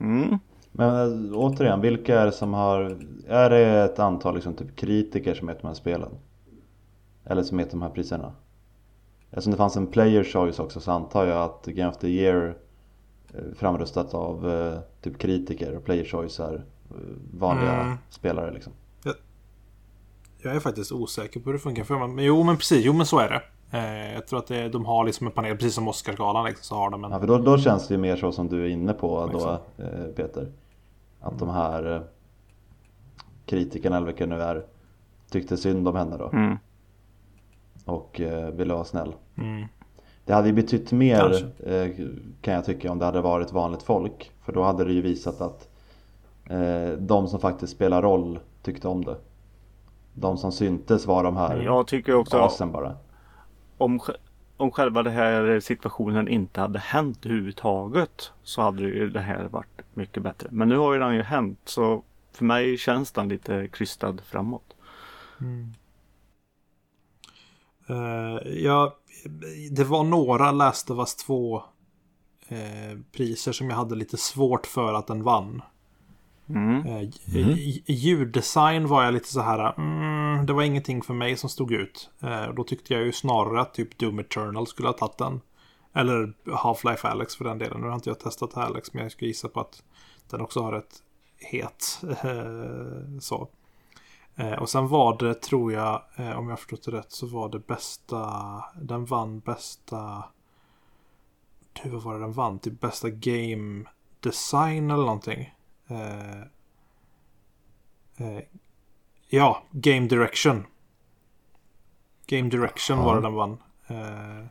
[0.00, 0.38] Mm.
[0.72, 2.98] Men äh, återigen, vilka är det som har...
[3.28, 6.10] Är det ett antal liksom, typ kritiker som heter de här spelen?
[7.24, 8.32] Eller som heter de här priserna?
[9.30, 12.56] Eftersom det fanns en player choice också så antar jag att Game of the Year
[13.34, 16.96] eh, framröstat av eh, typ kritiker och player choice är eh,
[17.34, 17.96] vanliga Mm.
[18.10, 18.72] spelare liksom.
[20.42, 22.08] Jag är faktiskt osäker på hur det funkar för mig.
[22.08, 22.84] Men jo, men precis.
[22.84, 23.42] Jo, men så är det.
[23.74, 26.74] Eh, jag tror att det, de har liksom en panel, precis som Oscarsgalan liksom, så
[26.74, 27.10] har de en.
[27.10, 29.50] Ja, för då, då känns det ju mer så som du är inne på då
[29.84, 30.48] eh, Peter.
[31.20, 32.00] Att de här eh,
[33.46, 34.62] kritikerna eller vilka nu är
[35.30, 36.58] tyckte synd om henne då Mm.
[37.84, 39.12] och eh, ville vara snäll.
[39.38, 39.66] Mm.
[40.24, 41.74] Det hade ju betytt mer Kanske.
[41.76, 41.90] eh,
[42.40, 44.30] kan jag tycka om det hade varit vanligt folk.
[44.44, 45.68] För då hade det ju visat att
[46.50, 49.16] eh, de som faktiskt spelar roll tyckte om det.
[50.14, 52.96] De som syntes var de här Jag tycker också asen bara
[53.78, 54.00] om,
[54.56, 59.80] om själva den här situationen inte hade hänt överhuvudtaget så hade ju det här varit
[59.94, 60.48] mycket bättre.
[60.52, 62.02] Men nu har ju den ju hänt så
[62.32, 64.74] för mig känns den lite krystad framåt.
[65.40, 65.72] Mm.
[67.88, 68.96] Eh, ja,
[69.70, 74.66] det var några Last of Us 2 uh, eh, priser som jag hade lite svårt
[74.66, 75.62] för att den vann.
[76.48, 76.86] Mm.
[76.86, 77.02] Eh,
[77.36, 81.72] i- Ljuddesign var jag lite så här, mm, det var ingenting för mig som stod
[81.72, 82.10] ut.
[82.22, 85.40] Eh, då tyckte jag ju snarare att typ Doom Eternal skulle ha tagit den.
[85.92, 87.80] Eller Half-Life Alex för den delen.
[87.80, 89.82] Nu har inte jag testat Alex, men jag skulle gissa på att
[90.30, 91.02] den också har ett
[91.36, 92.00] het.
[92.24, 93.48] eh, så.
[94.60, 96.02] Och sen var det, tror jag,
[96.36, 98.30] om jag förstått det rätt, så var det bästa,
[98.80, 100.24] den vann bästa,
[101.82, 102.58] hur var det den vann?
[102.58, 103.84] Typ bästa game
[104.20, 105.53] design eller någonting.
[105.88, 106.40] Eh,
[108.16, 108.42] eh,
[109.28, 110.66] ja, Game Direction.
[112.26, 113.58] Game Direction var det den vann.
[113.86, 114.44] Eh,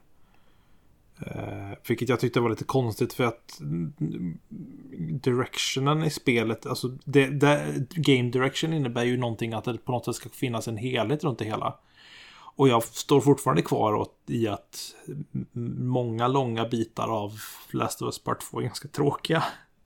[1.87, 3.61] vilket jag tyckte var lite konstigt för att
[5.21, 10.05] directionen i spelet, alltså det, det, Game Direction innebär ju någonting att det på något
[10.05, 11.79] sätt ska finnas en helhet runt det hela.
[12.55, 14.95] Och jag står fortfarande kvar åt, i att
[15.77, 17.31] många långa bitar av
[17.71, 19.43] Last of Us Part 2 är ganska tråkiga.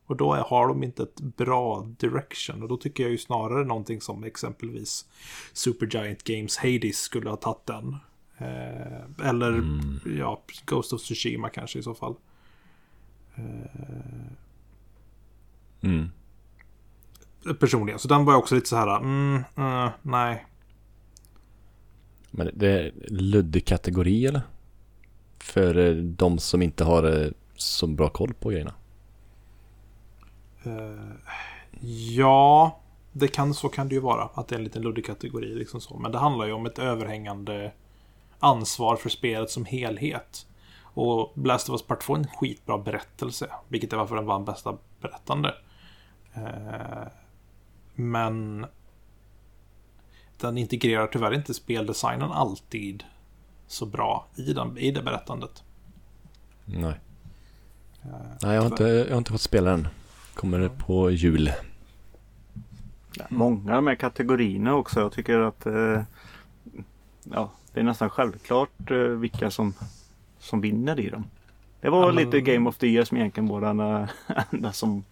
[0.07, 2.63] Och då har de inte ett bra direction.
[2.63, 5.05] Och då tycker jag ju snarare någonting som exempelvis
[5.53, 7.95] Supergiant Games Hades skulle ha tagit den.
[8.37, 9.63] Eh, eller
[10.19, 12.15] ja, Ghost of Tsushima kanske i så fall.
[15.81, 16.09] Mm.
[17.59, 17.99] Personligen.
[17.99, 20.45] Så den var jag också lite så här, mm, eh, nej.
[22.31, 24.41] Men det är luddig kategori eller?
[25.39, 28.73] För eh, de som inte har eh, så bra koll på grejerna.
[30.67, 31.33] Eh,
[32.15, 32.79] ja,
[33.11, 34.29] det kan, så kan det ju vara.
[34.33, 35.55] Att det är en liten luddig kategori.
[35.55, 35.97] Liksom så.
[35.97, 37.71] Men det handlar ju om ett överhängande
[38.39, 40.47] ansvar för spelet som helhet.
[40.83, 43.49] Och Blast of Us Part 2 är en skitbra berättelse.
[43.67, 45.55] Vilket är varför den vann bästa berättande.
[46.33, 47.07] Eh,
[47.95, 48.65] men
[50.37, 53.03] den integrerar tyvärr inte speldesignen alltid
[53.67, 55.63] så bra i, den, i det berättandet.
[56.65, 56.99] Nej.
[58.41, 59.87] Nej, jag har, inte, jag har inte fått spela den.
[60.37, 61.51] Kommer det på jul.
[63.29, 64.99] Många av de här kategorierna också.
[64.99, 66.01] Jag tycker att eh,
[67.23, 69.73] ja, det är nästan självklart eh, vilka som,
[70.39, 71.23] som vinner i dem.
[71.81, 73.79] Det var Ja, men- lite Game of the Year som egentligen var den
[74.51, 75.03] enda som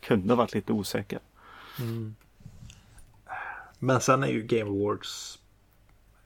[0.00, 1.18] kunde varit lite osäker.
[3.78, 5.38] Men sen är ju Game Awards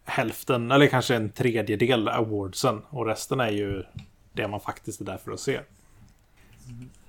[0.05, 2.83] hälften, eller kanske en tredjedel awardsen.
[2.89, 3.83] Och resten är ju
[4.33, 5.61] det man faktiskt är där för att se.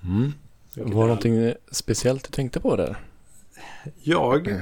[0.03, 0.33] Mm.
[0.75, 2.97] Var det någonting speciellt du tänkte på där?
[4.03, 4.47] Jag...
[4.47, 4.61] Eh,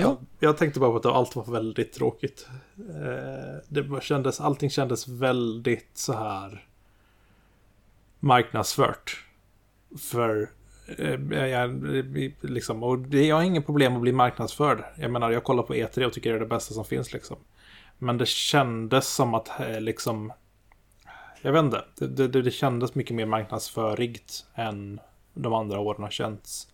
[0.00, 0.18] Ja.
[0.40, 2.46] jag, tänkte bara på att allt var väldigt tråkigt.
[2.78, 6.64] Eh, Det kändes, allting kändes väldigt så här
[8.20, 9.24] marknadsfört.
[9.98, 10.50] För
[10.98, 11.84] eh, jag,
[12.40, 14.84] liksom, och det, jag har inget problem att bli marknadsförd.
[14.96, 17.36] Jag menar, jag kollar på E3 och tycker det är det bästa som finns liksom.
[17.98, 19.48] Men det kändes som att
[19.78, 20.32] liksom...
[21.42, 21.84] Jag vet inte.
[21.96, 25.00] Det, det, det kändes mycket mer marknadsförigt än
[25.34, 26.68] de andra åren har känts.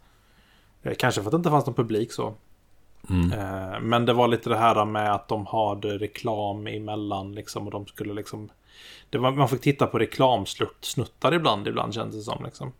[0.82, 2.34] Eh, Kanske för att det inte fanns någon publik så.
[3.10, 3.32] Mm.
[3.32, 7.70] Eh, Men det var lite det här med att de hade reklam emellan liksom och
[7.70, 8.50] de skulle liksom...
[9.10, 12.72] Var, man fick titta på reklamsnuttar ibland, ibland kändes det som liksom.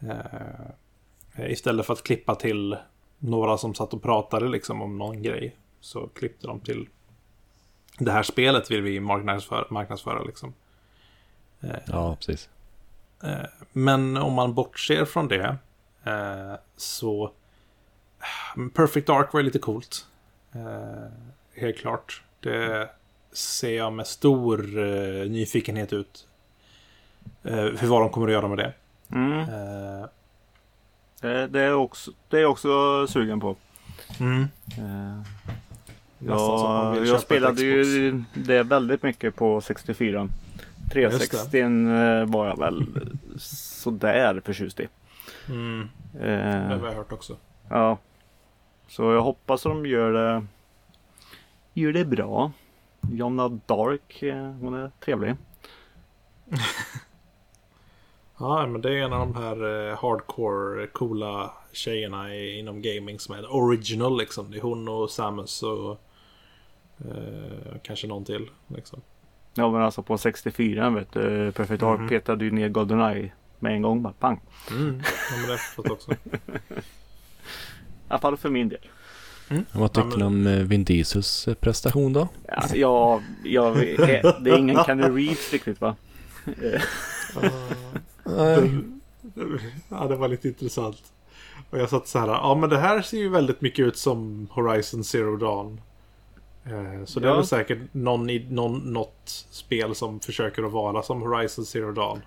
[0.00, 2.76] Eh, istället för att klippa till
[3.18, 5.56] några som satt och pratade liksom om någon grej.
[5.80, 6.88] Så klippte de till
[7.98, 10.54] det här spelet vill vi marknadsföra, marknadsföra liksom.
[11.86, 12.48] Ja, precis.
[13.22, 15.56] Eh, Men om man bortser från det
[16.04, 17.30] eh, så
[18.74, 20.06] Perfect Dark var lite coolt.
[20.52, 21.12] Eh,
[21.54, 22.22] Helt klart.
[22.40, 22.88] Det
[23.32, 26.26] ser jag med stor eh, nyfikenhet ut.
[27.42, 28.72] Eh, För vad de kommer att göra med det.
[29.12, 29.38] Mm.
[29.40, 30.06] Eh,
[31.50, 33.56] Det, är också, det är jag också sugen på.
[34.20, 34.48] Mm.
[34.78, 35.22] Eh,
[36.18, 40.28] jag ett spelade ju det väldigt mycket på 64.
[40.92, 42.86] 360 eh, var jag väl
[43.38, 44.88] sådär förtjust i.
[45.48, 45.88] Mm.
[46.12, 47.36] Det Eh, har jag hört också.
[47.68, 47.98] ja.
[48.88, 50.46] Så jag hoppas att de gör det,
[51.74, 52.52] gör det bra.
[53.12, 55.36] Jonna Dark, eh, hon är trevlig.
[58.38, 63.18] Ja, men det är en av de här eh, hardcore coola tjejerna i, inom gaming
[63.18, 64.50] som är original liksom.
[64.50, 66.00] Det är hon och Samus och
[66.98, 68.50] eh, kanske någon till.
[68.66, 69.00] Liksom.
[69.54, 72.08] Ja men alltså på 64 vet du, Perfect Dark Mhm.
[72.08, 74.02] petade ju ner Goldeneye med en gång.
[74.02, 74.40] Bara pang.
[74.70, 75.02] Mm.
[75.30, 76.10] Ja, men det har också.
[76.12, 76.16] I
[78.08, 78.78] alla fall för min del.
[79.72, 82.28] Vad tycker Ja, ni men- om eh, Vin Diesels eh, prestation då?
[82.48, 85.96] Ja, ja, jag, det är ingen Kenny Reeves riktigt va?
[86.46, 86.82] Eh,
[89.88, 90.96] Ja, det var lite intressant.
[91.70, 94.48] Och jag satt så här, ja men det här ser ju väldigt mycket ut som
[94.50, 95.80] Horizon Zero Dawn.
[96.64, 97.36] Eh, Så det är Ja.
[97.36, 102.20] väl säkert någon, i- någon, något spel som försöker att vara som Horizon Zero Dawn.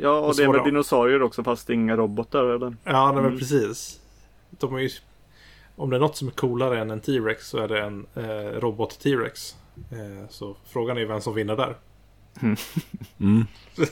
[0.00, 0.64] Ja, och Och det är väl då?
[0.64, 2.76] dinosaurier också fast inga robotar eller?
[2.84, 3.38] Ja, nej, men Mm.
[3.38, 4.00] precis.
[4.50, 4.90] De är ju,
[5.76, 8.60] om det är något som är coolare än en T-Rex så är det en eh,
[8.60, 9.56] robot T-Rex.
[9.90, 11.76] Eh, så frågan är vem som vinner där.
[13.20, 13.46] Mm.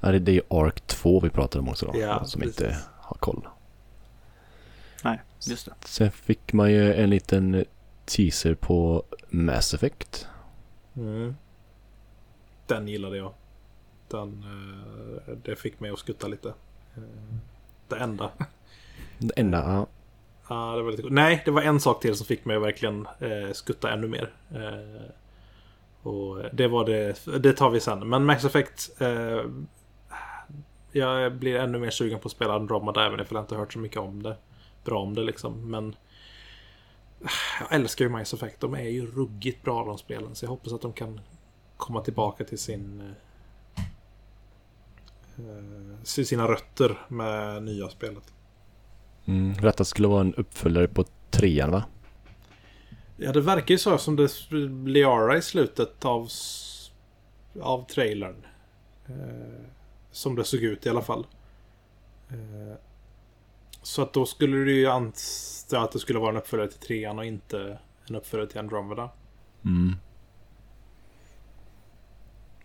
[0.00, 1.98] ja, det det är ju Ark 2 vi pratar om också då.
[1.98, 2.60] Ja, som precis.
[2.60, 3.48] inte har koll.
[5.46, 5.74] Just det.
[5.84, 7.64] Sen fick man ju en liten
[8.04, 10.28] teaser på Mass Effect.
[10.96, 11.34] Mm.
[12.66, 13.32] Den gillade jag.
[14.08, 14.44] Den,
[15.26, 16.48] eh, det fick mig att skutta lite.
[16.96, 17.02] Eh,
[17.88, 18.30] det enda.
[19.18, 19.86] Det enda, ja.
[20.48, 21.02] Ja, det var lite...
[21.10, 24.32] Nej, det var en sak till som fick mig att verkligen eh, skutta ännu mer.
[26.02, 28.08] Och det var det, det tar vi sen.
[28.08, 28.90] Men Max Effect.
[30.92, 33.78] Jag blir ännu mer sugen på att spela Andromeda även ifall jag inte hört så
[33.78, 34.36] mycket om det.
[34.88, 35.70] Bra om det liksom.
[35.70, 35.96] Men
[37.60, 38.60] jag älskar ju Max Effect.
[38.60, 40.34] De är ju ruggigt bra de spelen.
[40.34, 41.20] Så jag hoppas att de kan
[41.76, 43.14] komma tillbaka till sin...
[45.38, 48.32] Eh, till sina rötter med nya spelet.
[49.24, 49.56] Mm.
[49.56, 51.84] Detta skulle vara en uppföljare på trean va?
[53.16, 54.50] Ja, det verkar ju så som det
[54.86, 56.28] Liara i slutet av,
[57.60, 58.46] av trailern.
[59.06, 59.64] Eh,
[60.10, 61.26] som det såg ut i alla fall.
[62.28, 62.87] Eh,
[63.88, 67.18] så att då skulle du ju anta att det skulle vara en uppföljare till trean
[67.18, 67.78] och inte
[68.08, 69.10] en uppföljare till Andromeda.
[69.64, 69.96] Mm.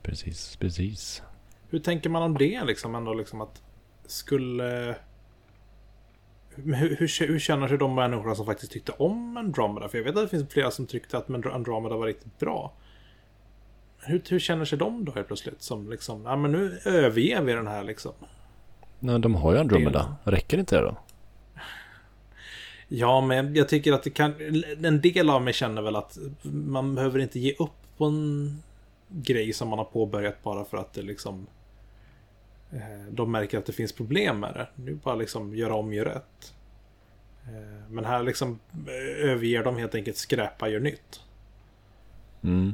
[0.01, 1.21] Precis, precis.
[1.69, 3.61] Hur tänker man om det liksom ändå liksom att
[4.05, 4.95] skulle...
[6.49, 9.89] Hur, hur, hur känner sig de människorna som faktiskt tyckte om Andromeda?
[9.89, 12.73] För jag vet att det finns flera som tyckte att Andromeda var riktigt bra.
[13.99, 15.61] Hur, hur känner sig de då helt plötsligt?
[15.61, 18.13] Som liksom, ja men nu överger vi den här liksom.
[18.99, 20.15] Nej, de har ju Andromeda.
[20.23, 20.97] Räcker inte det då?
[22.95, 24.33] Ja, men jag tycker att det kan...
[24.83, 26.17] En del av mig känner väl att
[26.51, 28.63] man behöver inte ge upp på en
[29.09, 31.47] grej som man har påbörjat bara för att det liksom...
[32.71, 32.79] eh,
[33.11, 34.67] De märker att det finns problem med det.
[34.75, 36.53] Nu bara liksom göra om, gör rätt.
[37.43, 41.21] Eh, Men här liksom eh, överger de helt enkelt skräpa, gör nytt.
[42.43, 42.73] Mm.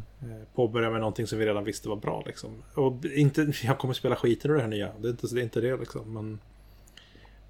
[0.55, 2.63] Påbörja med någonting som vi redan visste var bra liksom.
[2.73, 4.91] Och inte, jag kommer spela skiten ur det här nya.
[4.99, 6.13] Det är inte, det är inte det liksom.
[6.13, 6.39] Men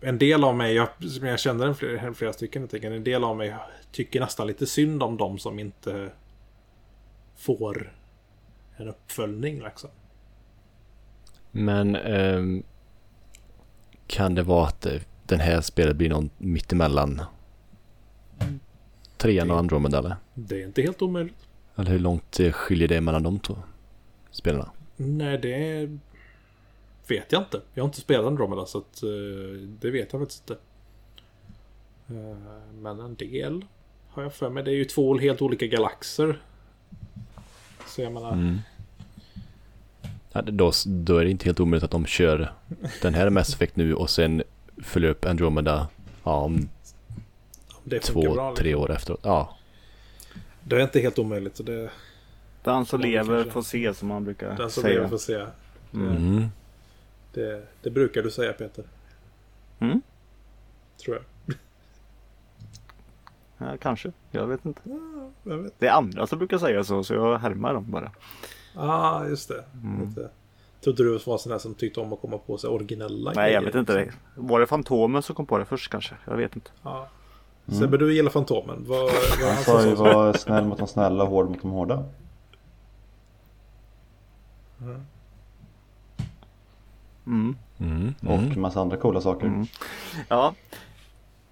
[0.01, 3.23] en del av mig, jag, som jag känner flera, flera stycken, jag tänker, en del
[3.23, 3.55] av mig
[3.91, 6.11] tycker nästan lite synd om dem som inte
[7.35, 7.93] får
[8.77, 9.89] en uppföljning liksom.
[11.51, 12.63] Men ehm,
[14.07, 17.21] kan det vara att eh, den här spelet blir någon mittemellan
[19.17, 20.15] trean och Andromeda eller?
[20.33, 21.47] Det är inte helt omöjligt.
[21.75, 23.57] Eller hur långt eh, skiljer det mellan de två
[24.31, 24.71] spelarna?
[24.95, 25.89] Nej, det
[27.11, 27.61] vet jag inte.
[27.73, 29.09] Jag har inte spelat Andromeda så att, eh,
[29.81, 30.61] det vet jag faktiskt inte.
[32.07, 32.37] Eh,
[32.81, 33.65] Men en del
[34.09, 34.63] har jag för mig.
[34.63, 36.41] Det är ju två helt olika galaxer.
[37.87, 38.57] Så jag menar, Mm.
[40.33, 42.53] Ja, det- då, då är det inte helt omöjligt att de kör
[43.01, 44.43] den här Mass Effect nu och sen
[44.83, 45.87] följer upp Andromeda
[46.23, 46.69] ja, om
[47.83, 48.55] det två, bra.
[48.55, 48.83] tre liksom.
[48.83, 49.19] år efteråt.
[49.23, 49.57] Ja,
[50.63, 51.57] Det är inte helt omöjligt.
[51.57, 51.89] Så det,
[52.63, 54.93] Den som lever får se som man brukar den som säga.
[54.95, 55.45] lever får se.
[55.93, 56.45] Mm.
[57.33, 57.49] Mm.
[57.49, 58.85] Det, det brukar du säga Peter.
[59.79, 60.01] Mm.
[60.97, 61.55] Tror jag.
[63.61, 64.11] Ja, kanske.
[64.31, 64.81] Jag vet inte.
[65.43, 65.73] Jag vet.
[65.79, 68.11] Det är andra som brukar säga så, så jag härmar dem bara.
[68.75, 69.63] Ja, ah, just det.
[69.83, 70.09] Mm.
[70.09, 70.29] Lite.
[70.83, 73.61] Trodde du var sån där som tyckte om att komma på sig originella Nej, jag
[73.61, 73.93] grejer, vet inte.
[73.93, 73.99] Det.
[73.99, 74.21] liksom.
[74.35, 76.15] Var det Fantomen som kom på det först kanske?
[76.25, 76.71] Jag vet inte.
[76.83, 77.07] Ja.
[77.67, 78.85] Sebbe, du gillar Fantomen.
[78.87, 81.71] Vad, vad är Han sa ju var snäll mot de snälla och hård mot de
[81.71, 82.03] hårda.
[84.81, 85.05] Mm.
[87.29, 87.55] Mm.
[88.19, 88.51] Och Mm.
[88.51, 89.47] en massa andra coola saker.
[89.47, 89.65] Mm.
[90.27, 90.53] Ja.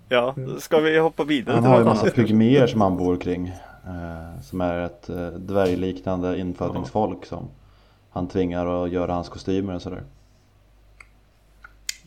[0.09, 3.47] Ja, ska vi hoppa vidare Han har ju massa pygméer som han bor kring.
[3.47, 7.47] Eh, som är ett eh, dvärgliknande infödingsfolk som
[8.09, 10.03] han tvingar att göra hans kostymer och sådär.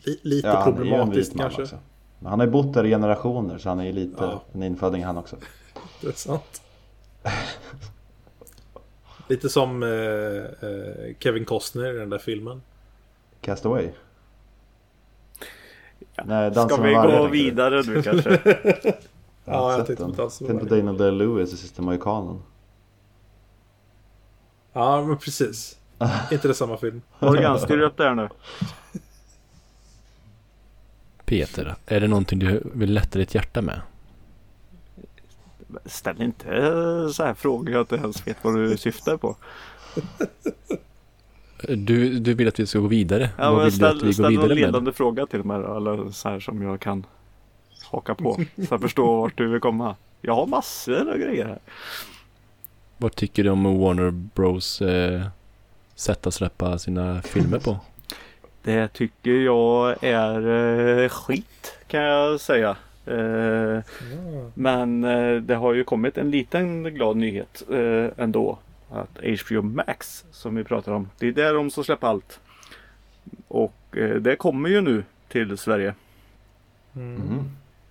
[0.05, 1.61] Li, lite Ja, problematiskt kanske.
[1.61, 1.77] också.
[2.19, 4.41] Men han har ju bott där i generationer så han är ju lite Ja.
[4.53, 5.35] en inföding han också.
[6.01, 6.61] Det är sant.
[9.27, 9.89] lite som eh,
[10.69, 12.61] eh, Kevin Costner i den där filmen.
[13.41, 13.89] Castaway.
[16.15, 16.23] Ja.
[16.25, 18.29] Nej, Dansen Ska vi vargar, gå vidare nu kanske?
[18.29, 18.93] Har
[19.45, 22.41] Ja, jag tänkte på Dansen med Daniel Day-Lewis i Sista Mohikanen.
[24.73, 25.77] Ja, men precis.
[26.31, 27.01] inte det samma film?
[27.19, 28.29] Morgan, styr upp där nu.
[31.25, 33.81] Peter, är det någonting du vill lätta ditt hjärta med?
[35.85, 36.45] Ställ inte
[37.13, 39.35] så här frågor jag inte ens vet vad du syftar på.
[41.67, 43.29] Du, du vill att vi ska gå vidare?
[43.37, 44.57] Ja, Vad men vill du att vi ställ, går ställ någon vidare med?
[44.57, 47.05] ledande fråga till mig eller så här som jag kan
[47.91, 48.33] haka på.
[48.67, 49.95] Så jag förstår vart du vill komma.
[50.21, 51.59] Jag har massor av grejer här.
[52.97, 55.21] Vad tycker du om Warner Bros eh,
[55.95, 57.77] sätt att släppa sina filmer på?
[58.63, 60.47] Det tycker jag är
[61.03, 62.69] eh, skit kan jag säga.
[63.05, 63.79] Eh,
[64.53, 68.57] men eh, det har ju kommit en liten glad nyhet eh, ändå.
[68.91, 71.09] Att HBO Max som vi pratar om.
[71.17, 72.39] Det är där de ska släppa allt.
[73.47, 75.95] Och eh, det kommer ju nu till Sverige.
[76.95, 77.39] Mm.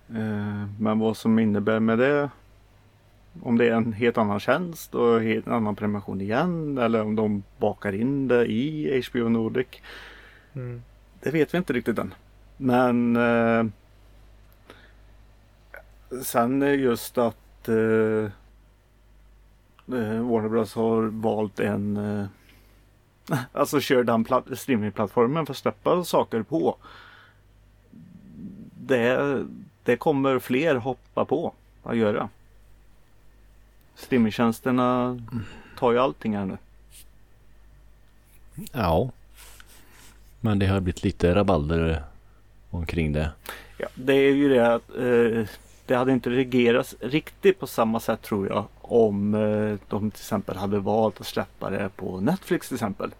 [0.09, 2.29] Eh, men vad som innebär med det.
[3.41, 6.77] Om det är en helt annan tjänst och helt annan prenumeration igen.
[6.77, 9.67] Eller om de bakar in det i HBO Nordic.
[10.53, 10.81] Mm.
[11.19, 12.13] Det vet vi inte riktigt än.
[12.57, 13.65] Men eh,
[16.23, 18.31] sen är just att eh,
[19.85, 22.25] Warner Bros har valt en eh,
[23.53, 26.75] Alltså kör den plat- streamingplattformen för att släppa saker på.
[28.81, 29.45] Det,
[29.83, 31.53] det kommer fler hoppa på
[31.83, 32.29] att göra.
[33.95, 35.21] Streamingtjänsterna
[35.77, 36.57] tar ju allting här nu.
[38.71, 39.09] Ja.
[40.39, 42.03] Men det har blivit lite rabalder
[42.69, 43.31] omkring det.
[43.77, 45.45] Ja, det är ju det att eh,
[45.91, 50.57] det hade inte regerats riktigt på samma sätt tror jag om eh, de till exempel
[50.57, 53.11] hade valt att släppa det på Netflix till exempel.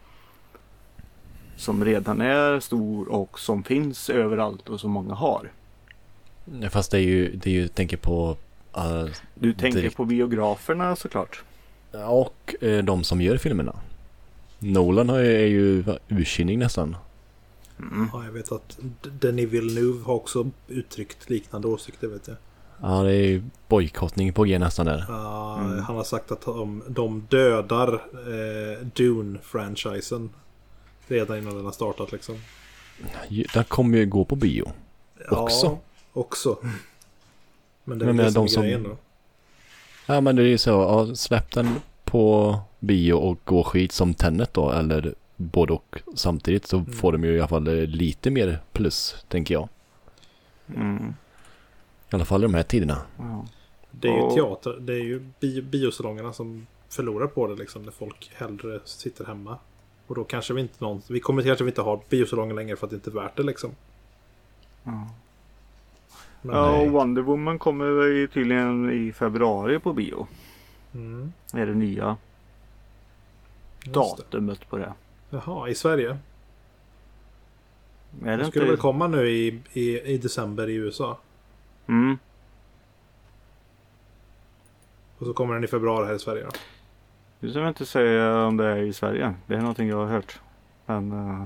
[1.58, 5.52] Som redan är stor och som finns överallt och som många har.
[6.62, 8.38] Ja, Fast det är ju, det är ju tänker på
[8.76, 9.06] eh,
[9.36, 9.98] Du tänker Direkt.
[9.98, 11.44] på biograferna såklart.
[12.08, 13.76] och eh, de som gör filmerna.
[14.60, 16.96] Nolan har ju, är ju ursinnig nästan.
[18.14, 18.80] Ja, jag vet att
[19.20, 22.38] Denis Villeneuve har också uttryckt liknande åsikter vet jag.
[22.82, 25.06] Ja, det är ju bojkottning på G nästan där.
[25.10, 25.80] Uh, Mm.
[25.84, 30.30] Han har sagt att de, de dödar eh, Dune-franchisen.
[31.08, 32.36] Redan innan den har startat liksom.
[33.54, 34.72] Den kommer ju gå på bio.
[35.30, 35.66] Också?
[35.66, 35.80] Ja,
[36.14, 36.58] också.
[37.84, 38.98] Men det är Men som de är som- grejen då.
[40.06, 41.68] Ja men det är ju så, ja, släpp den
[42.04, 46.92] på bio och gå skit som Tenet då eller både och samtidigt så Mm.
[46.94, 49.70] får de ju i alla fall lite mer plus tänker jag.
[50.76, 51.14] Mm.
[52.12, 53.02] I alla fall i de här tiderna.
[53.18, 53.46] Ja.
[53.92, 57.84] Det är ju teater, det är ju bio, biosalongerna som förlorar på det liksom.
[57.84, 59.58] När folk hellre sitter hemma.
[60.08, 62.92] Och då kanske vi inte någon, vi kommer kanske inte ha biosalonger längre för att
[62.92, 63.72] det inte är värt det liksom.
[64.84, 65.10] Ja.
[66.42, 70.28] Men, Ja, och Wonder Woman kommer ju tydligen i februari på bio.
[70.94, 72.18] mm, Är det nya
[73.84, 74.00] just det.
[74.00, 74.94] datumet på det.
[75.30, 76.18] Jaha, i Sverige.
[78.26, 78.72] Är det skulle inte?
[78.72, 81.18] väl komma nu i, i, i december i USA.
[81.88, 82.18] Mm.
[85.18, 86.44] Och så kommer den i februari här i Sverige.
[86.44, 86.50] Då.
[87.40, 89.34] Nu ska jag inte säga om det är i Sverige.
[89.48, 90.40] Det är någonting jag har hört.
[90.86, 91.46] Men eh,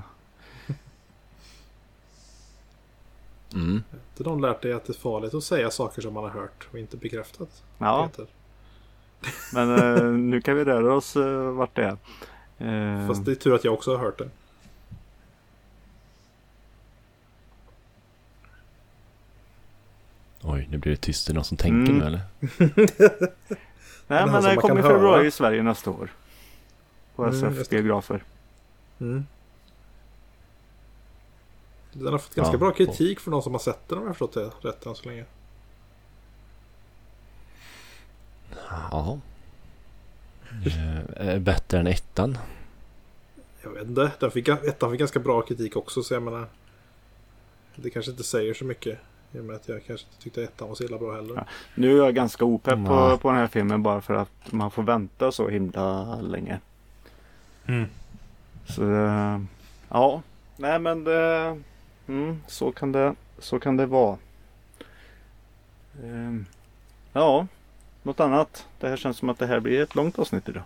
[3.55, 3.83] Mm.
[4.11, 6.67] Inte de lärt dig att det är farligt att säga saker som man har hört
[6.71, 7.63] och inte bekräftat?
[7.77, 8.27] ja, Peter?
[9.53, 13.07] men eh, nu kan vi röra oss uh, vart det är.
[13.07, 14.29] Fast det är tur att jag också har hört det.
[20.47, 21.27] Oj, nu blir det tyst.
[21.29, 21.97] Är det någon som tänker Mm.
[21.97, 22.21] nu eller?
[24.07, 26.09] nej, men man kommer i februari i Sverige nästa år.
[27.15, 27.75] På Mm, SF just det.
[27.81, 28.23] biografer.
[28.99, 29.25] Mm.
[31.93, 34.09] Den har fått ganska Ja, bra kritik för de som har sett den om jag
[34.09, 35.25] har förstått det rätt än så länge.
[38.91, 39.19] Ja.
[41.17, 42.37] Eh, bättre än ettan.
[43.63, 44.11] Jag vet inte.
[44.19, 46.47] Den fick, ettan fick ganska bra kritik också så jag menar.
[47.75, 48.99] Det kanske inte säger så mycket.
[49.35, 51.35] I och med att jag kanske inte tyckte ettan var så illa bra heller.
[51.35, 51.45] Ja.
[51.75, 53.17] Nu är jag ganska opepp på, Nej.
[53.17, 56.59] på den här filmen bara för att man får vänta så himla länge.
[57.65, 57.85] Mm.
[58.65, 59.39] Så eh,
[59.89, 60.21] ja,
[60.57, 61.61] nej men det,
[62.07, 64.17] mm, så, kan det, så kan det vara.
[66.03, 66.45] Ehm,
[67.13, 67.47] ja,
[68.03, 68.67] något annat.
[68.79, 70.63] Det här känns som att det här blir ett långt avsnitt idag.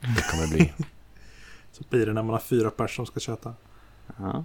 [0.00, 0.72] Det kommer bli.
[1.72, 3.54] Så blir det när man har fyra personer som ska köta.
[4.16, 4.44] Ja.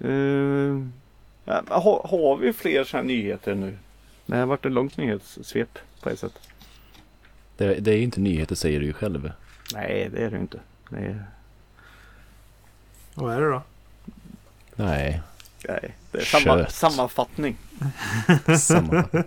[0.00, 0.92] Ehm,
[1.44, 3.78] ja, har, har vi fler sådana här nyheter nu?
[4.26, 6.38] Det har varit ett långt nyhetssvep på ett sätt.
[7.56, 9.32] Det, det är ju inte nyheter säger du ju själv.
[9.74, 10.60] Nej, det är det ju inte.
[10.90, 11.24] Det är,
[13.14, 13.62] Vad är det då?
[14.74, 15.22] Nej,
[15.68, 17.56] nej, det är samma, sammanfattning.
[18.58, 19.04] samma.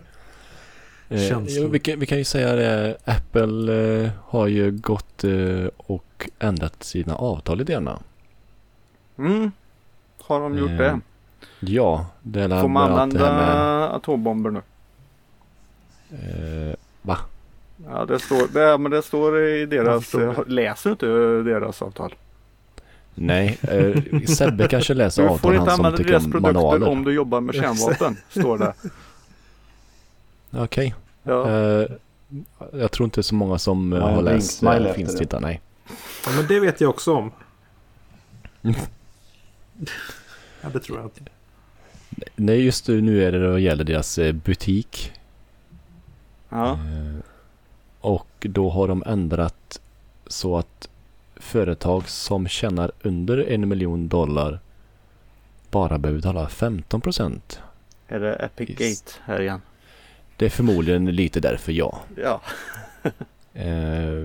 [1.11, 5.65] Eh, jo, vi, kan, vi kan ju säga det, Apple eh, har ju gått eh,
[5.77, 8.03] och ändrat sina avtal lite grann.
[9.17, 9.51] Mm.
[10.31, 10.99] Har de gjort Eh, det?
[11.59, 14.61] Ja, det är Får man använda här atombomber nu?
[16.09, 17.17] med, eh, va?
[17.89, 20.13] Ja, det står, det, men det står i deras...
[20.47, 21.05] Läser du inte
[21.51, 22.15] deras avtal?
[23.15, 26.53] Nej, eh, Sebbe kanske läser Du får avtal, inte han som använda deras om produkter
[26.53, 26.87] manualer.
[26.89, 28.17] om du jobbar med kärnvapen.
[28.29, 28.73] står det.
[30.51, 30.95] Okej.
[31.23, 31.49] Ja.
[31.49, 31.85] Eh,
[32.73, 34.89] jag tror inte så många som eh, Ja, har läst smile det.
[34.89, 35.61] efter finns inte, nej.
[36.25, 37.31] Ja, men det vet jag också om.
[40.61, 41.21] ja, det tror jag inte.
[42.35, 45.11] Nej, just nu är det då gäller deras eh, butik.
[46.49, 46.71] ja.
[46.73, 47.19] Eh,
[48.01, 49.81] Och då har de ändrat
[50.27, 50.89] så att
[51.35, 54.59] företag som tjänar under en miljon dollar
[55.71, 57.59] bara behöver betala 15 procent.
[58.07, 58.79] Är det Epic Yes.
[59.03, 59.61] Gate här igen?
[60.37, 61.99] Det är förmodligen lite därför ja.
[62.17, 62.41] Ja.
[63.53, 64.23] Eh,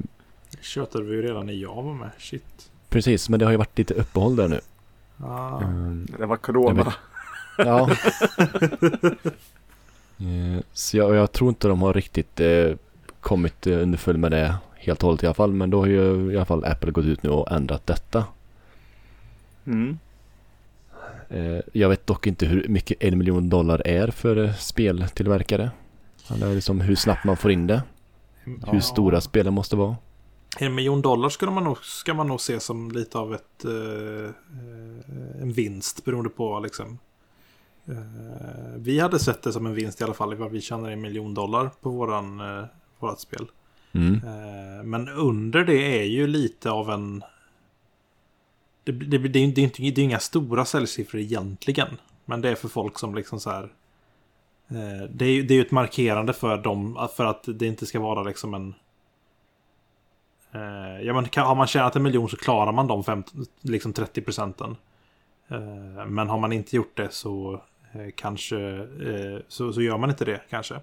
[0.50, 2.10] Det tjötade vi ju redan i Java med.
[2.18, 2.70] Shit.
[2.88, 4.60] precis, men det har ju varit lite uppehåll där nu.
[5.22, 5.60] Ah.
[5.62, 5.68] Eh,
[6.18, 6.92] Det var corona.
[7.58, 7.90] Ja.
[10.18, 12.72] Eh, Så jag, jag tror inte de har riktigt eh,
[13.20, 15.52] kommit underfull med det helt och hållet i alla fall.
[15.52, 18.24] Men då har ju i alla fall Apple gått ut nu och ändrat detta.
[19.66, 19.98] Mm.
[21.28, 25.70] Eh, jag vet dock inte hur mycket en miljon dollar är för speltillverkare.
[26.30, 27.82] Eller liksom hur snabbt man får in det.
[28.44, 29.96] Hur stora spelen måste vara.
[30.58, 34.24] En miljon dollar ska man nog, ska man nog se som lite av ett, eh,
[34.24, 36.98] eh, en vinst beroende på liksom.
[37.86, 41.00] Eh, vi hade sett det som en vinst i alla fall ifall vi tjänar en
[41.00, 42.64] miljon dollar på våran, eh,
[42.98, 43.46] vårat spel.
[43.92, 44.14] Mm.
[44.14, 47.22] Eh, men under det är ju lite av en...
[48.84, 51.88] Det, det, det, det, är inte, det är inga stora säljsiffror egentligen.
[52.24, 53.62] Men det är för folk som liksom så här...
[54.68, 58.00] Eh, det, är, det är ju ett markerande för dem, för att det inte ska
[58.00, 58.74] vara liksom en...
[60.52, 63.24] Eh, ja, men kan, har man tjänat en miljon så klarar man de fem,
[63.60, 64.76] liksom 30 procenten.
[65.48, 70.10] Eh, men har man inte gjort det så eh, kanske eh, så, så gör man
[70.10, 70.80] inte det kanske.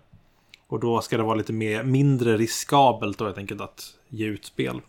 [0.68, 4.46] Och då ska det vara lite mer, mindre riskabelt då helt enkelt att ge ut
[4.46, 4.82] spel.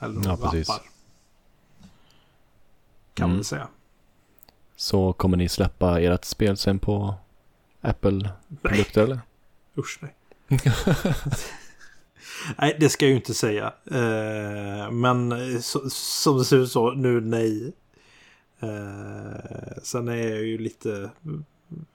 [0.00, 0.48] Eller Ja, appar.
[0.50, 0.68] precis.
[3.14, 3.36] Kan man Mm.
[3.36, 3.68] väl säga.
[4.76, 7.14] Så kommer ni släppa ert spel sen på
[7.80, 9.20] Apple-produkter eller?
[9.76, 10.14] Usch nej.
[12.58, 13.72] nej, det ska jag ju inte säga.
[13.90, 15.32] Eh, men
[15.62, 17.72] så, som det ser ut så, nu nej.
[18.60, 21.10] Eh, sen är jag ju lite...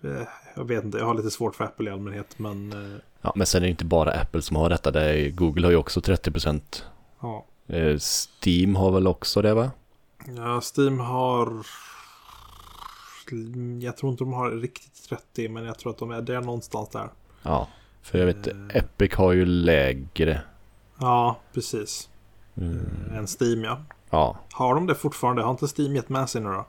[0.03, 2.39] Eh, jag vet inte, jag har lite svårt för Apple i allmänhet.
[2.39, 4.91] Men eh, Ja, men sen är det inte bara Apple som har detta.
[4.91, 6.61] Det är, Google har ju också 30%.
[7.21, 7.45] ja.
[7.67, 7.97] Eh,
[8.41, 9.71] Steam har väl också det va?
[10.37, 11.65] ja, Steam har...
[13.81, 16.89] Jag tror inte de har riktigt 30, men jag tror att de är där någonstans
[16.89, 17.09] där.
[17.43, 17.67] Ja.
[18.07, 18.53] För jag vet, Eh.
[18.73, 20.41] Epic har ju lägre.
[20.99, 22.09] Ja, precis.
[22.57, 22.85] Mm.
[23.15, 23.79] En Steam ja.
[24.09, 25.41] Ja, Har de det fortfarande?
[25.41, 26.65] Har inte Steam gett med sig nu då?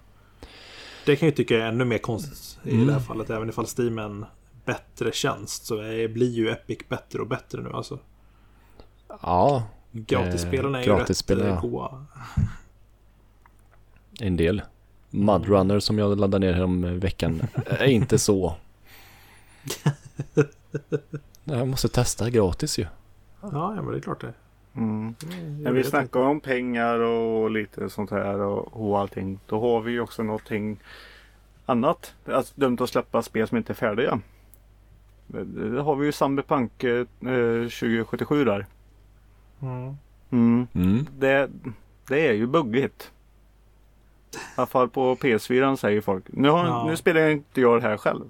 [1.06, 2.86] Det kan jag tycka är ännu mer konstigt i Mm.
[2.86, 3.30] det här fallet.
[3.30, 4.24] Även ifall Steam är en
[4.64, 7.98] bättre tjänst så är, blir ju Epic bättre och bättre nu alltså.
[9.22, 9.62] ja
[9.92, 11.68] Gratisspelen är ju gratisspelen, rätt ja.
[11.68, 12.04] goa.
[14.20, 14.62] en del.
[15.10, 18.54] Mudrunner som jag laddade ner om veckan är inte så.
[21.48, 22.86] Jag måste testa gratis ju.
[23.40, 24.34] Ja, ja, men det är klart det.
[24.76, 25.14] Mm.
[25.62, 25.86] När vi jag.
[25.86, 29.40] snackar om pengar och lite sånt här och, och allting.
[29.46, 30.80] Då har vi ju också någonting
[31.66, 32.14] annat.
[32.26, 34.20] Alltså dömt att släppa spel som inte är färdiga.
[35.26, 38.66] Det har vi ju Cyberpunk eh, 2077 där.
[39.62, 39.96] Mm.
[40.30, 40.66] Mm.
[40.74, 41.06] Mm.
[41.18, 41.50] Det,
[42.08, 43.10] det är ju buggigt.
[44.34, 46.24] I alla fall på PS4 säger folk.
[46.28, 46.84] Nu, har, Ja.
[46.86, 48.24] nu spelar inte jag det här själv.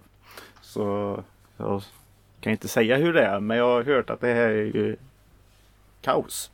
[0.60, 1.22] Så
[1.56, 1.82] jag
[2.40, 3.40] kan inte säga hur det är.
[3.40, 4.96] Men jag har hört att det här är ju
[6.00, 6.50] kaos.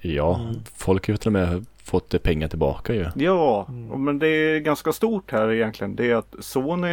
[0.00, 0.54] Ja, Mm.
[0.76, 3.06] folk har ju till och med fått pengar tillbaka ju.
[3.16, 4.04] Ja, Mm.
[4.04, 5.96] men det är ganska stort här egentligen.
[5.96, 6.92] Det är att Sony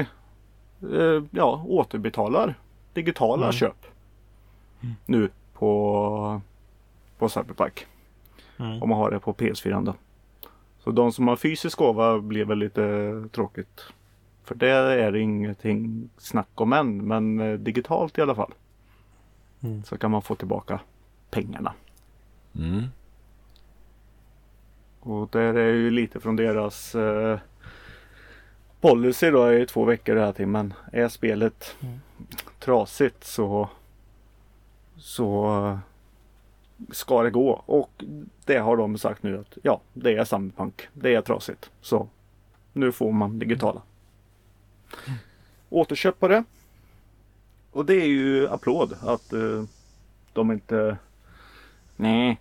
[0.93, 2.55] eh, ja, återbetalar
[2.93, 3.53] digitala Mm.
[3.53, 3.85] köp.
[5.05, 6.41] Nu på,
[7.17, 7.85] på Cyberpunk.
[8.59, 8.83] Mm.
[8.83, 9.93] Om man har det på PS4 då.
[10.83, 13.81] Så de som har fysisk gåva blir väl lite tråkigt.
[14.43, 17.07] För det är det ingenting snack om än.
[17.07, 18.53] Men eh, digitalt i alla fall.
[19.61, 19.83] Mm.
[19.83, 20.79] Så kan man få tillbaka
[21.29, 21.73] pengarna.
[22.55, 22.83] Mm.
[24.99, 27.39] Och där är ju lite från deras eh,
[28.81, 30.47] policy då i två veckor det här till.
[30.47, 31.99] Men är spelet Mm.
[32.59, 33.69] trasigt så
[34.97, 35.79] så
[36.91, 37.63] ska det gå.
[37.65, 38.03] Och
[38.45, 40.87] det har de sagt nu att ja, det är Cyberpunk.
[40.93, 41.71] Det är trasigt.
[41.81, 42.07] Så
[42.73, 43.81] nu får man digitala.
[45.69, 46.43] Återköpare
[47.71, 49.63] och det är ju applåd att eh,
[50.33, 50.97] de inte...
[51.95, 52.39] Nej,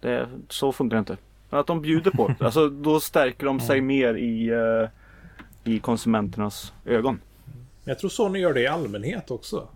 [0.00, 1.16] det, så funkar det inte.
[1.50, 2.44] Men att de bjuder på det.
[2.44, 4.88] Alltså då stärker de sig mer i, eh,
[5.72, 7.20] i konsumenternas ögon.
[7.84, 9.68] Jag tror Sony gör det i allmänhet också.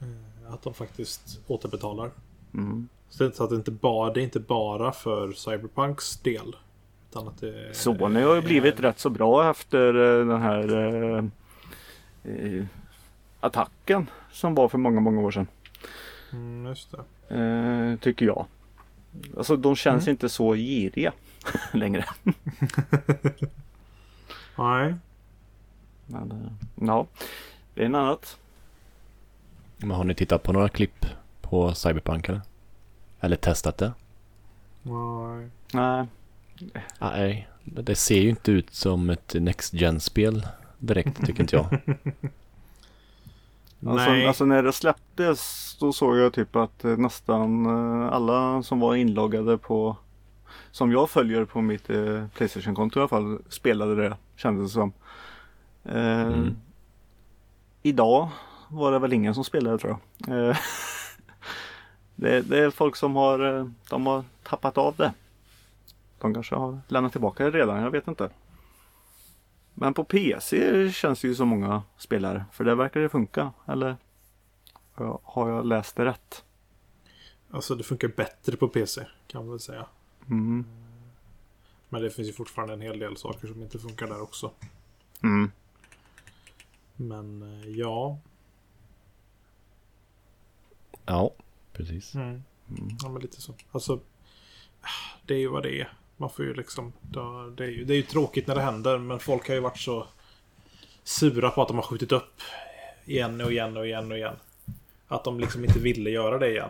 [0.00, 2.10] Eh, Att de faktiskt återbetalar.
[2.54, 2.88] Mm.
[3.08, 6.56] Så att det, inte bara, det är inte bara för Cyberpunks del.
[7.14, 11.24] Utan att det Sony har ju blivit rätt så bra efter eh, den här eh,
[12.24, 12.64] eh,
[13.40, 15.46] attacken som var för många, många år sedan.
[16.32, 16.94] Mm, just
[17.28, 17.36] det.
[17.36, 18.46] Eh, tycker jag.
[19.36, 21.12] Alltså de känns inte så giriga
[21.72, 22.04] längre.
[24.58, 24.94] Nej.
[26.06, 27.06] Men, ja,
[27.74, 28.38] det är en annat.
[29.76, 31.06] Men har ni tittat på några klipp
[31.40, 32.40] på Cyberpunk eller?
[33.20, 33.92] Eller testat det?
[34.82, 35.48] Nej.
[35.72, 36.06] Nej,
[36.98, 40.46] Nej, det ser ju inte ut som ett Next Gen-spel
[40.78, 41.66] direkt tycker inte jag.
[43.86, 44.26] Alltså, Nej.
[44.26, 48.94] alltså när det släpptes då såg jag typ att eh, nästan eh, alla som var
[48.94, 49.96] inloggade på
[50.70, 54.92] som jag följer på mitt eh, Playstation-konto i alla fall spelade det kändes det som.
[55.84, 56.56] Eh, Mm.
[57.82, 58.28] Idag
[58.68, 59.96] var det väl ingen som spelade tror
[60.26, 60.48] jag.
[60.48, 60.56] Eh,
[62.14, 65.12] det, det är folk som har, eh, de har tappat av det.
[66.24, 68.30] De kanske har lämnat tillbaka det redan, jag vet inte.
[69.74, 72.44] Men på PC känns det ju som många spelare.
[72.52, 73.52] För det verkar det funka.
[73.68, 73.96] Eller
[75.22, 76.44] har jag- läst det rätt?
[77.50, 79.06] Alltså det funkar bättre på PC.
[79.26, 79.86] Kan man väl säga.
[80.30, 80.64] Mm.
[81.88, 84.50] Men det finns ju fortfarande en hel del saker som inte funkar där också.
[85.22, 85.50] Mm.
[86.96, 88.18] Men eh, ja.
[91.06, 91.30] Ja,
[91.72, 92.14] precis.
[92.14, 92.42] Mm.
[93.02, 93.54] Ja men lite så.
[93.72, 94.00] Alltså.
[95.26, 95.92] Det är ju vad det är.
[96.24, 96.92] Man får ju liksom.
[97.56, 98.98] Det är ju, det är ju tråkigt när det händer.
[98.98, 100.06] Men folk har ju varit så
[101.02, 102.40] sura på att de har skjutit upp.
[103.04, 104.34] Igen och igen och igen och igen.
[105.08, 106.68] Att de liksom inte ville göra det igen.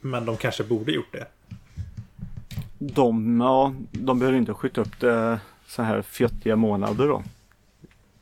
[0.00, 1.26] Men de kanske borde gjort det.
[2.78, 7.22] De, ja, de behöver inte skjuta upp det så här fjuttiga månader då.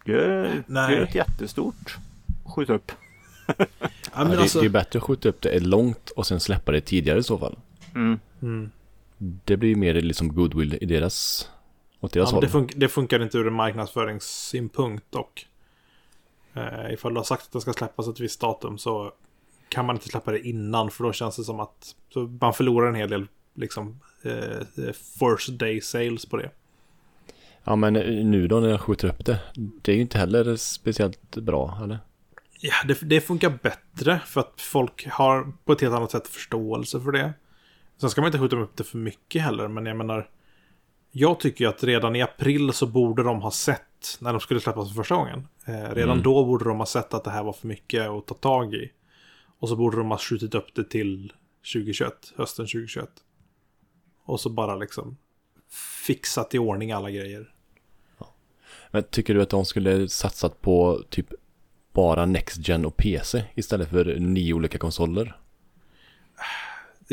[0.04, 0.94] Gör, Nej.
[0.94, 1.98] gör ett jättestort
[2.44, 2.92] skjut upp.
[3.46, 6.26] Ja, Ja, men det, alltså, det är ju bättre att skjuta upp det långt och
[6.26, 7.56] sen släppa det tidigare i så fall.
[7.94, 8.18] Mm.
[8.42, 8.70] mm.
[9.22, 11.48] Det blir ju mer liksom goodwill i deras,
[12.00, 12.44] åt deras ja, håll.
[12.44, 15.46] det, fun- det funkar inte ur en marknadsföringssynpunkt dock.
[16.54, 19.12] Eh, ifall du har sagt att det ska släppas ett visst datum så
[19.68, 21.94] kan man inte släppa det innan för då känns det som att
[22.40, 26.50] man förlorar en hel del liksom eh, first day sales på det.
[27.64, 27.92] Ja men
[28.30, 29.40] nu då när jag skjuter upp det,
[29.82, 31.98] det är ju inte heller speciellt bra eller?
[32.60, 37.00] Ja, det, det funkar bättre för att folk har på ett helt annat sätt förståelse
[37.00, 37.32] för det.
[38.00, 40.30] Sen ska man inte skjuta upp det för mycket heller, men jag menar.
[41.12, 44.60] Jag tycker ju att redan i april så borde de ha sett, när de skulle
[44.60, 45.48] släppas för första gången.
[45.66, 46.22] Eh, redan Mm.
[46.22, 48.92] då borde de ha sett att det här var för mycket att ta tag i.
[49.58, 51.32] Och så borde de ha skjutit upp det till
[51.72, 53.08] 2021, hösten 2021.
[54.24, 55.16] Och så bara liksom
[56.06, 57.52] fixat i ordning alla grejer.
[58.90, 61.26] Men tycker du att de skulle satsat på typ
[61.92, 65.39] bara Next Gen och PC istället för nio olika konsoler?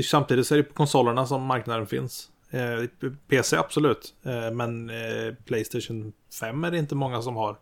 [0.04, 2.30] Samtidigt så är det på konsolerna som marknaden finns.
[2.50, 4.14] Eh, PC absolut.
[4.24, 7.58] Eh, men eh, Playstation 5 är det inte många som har.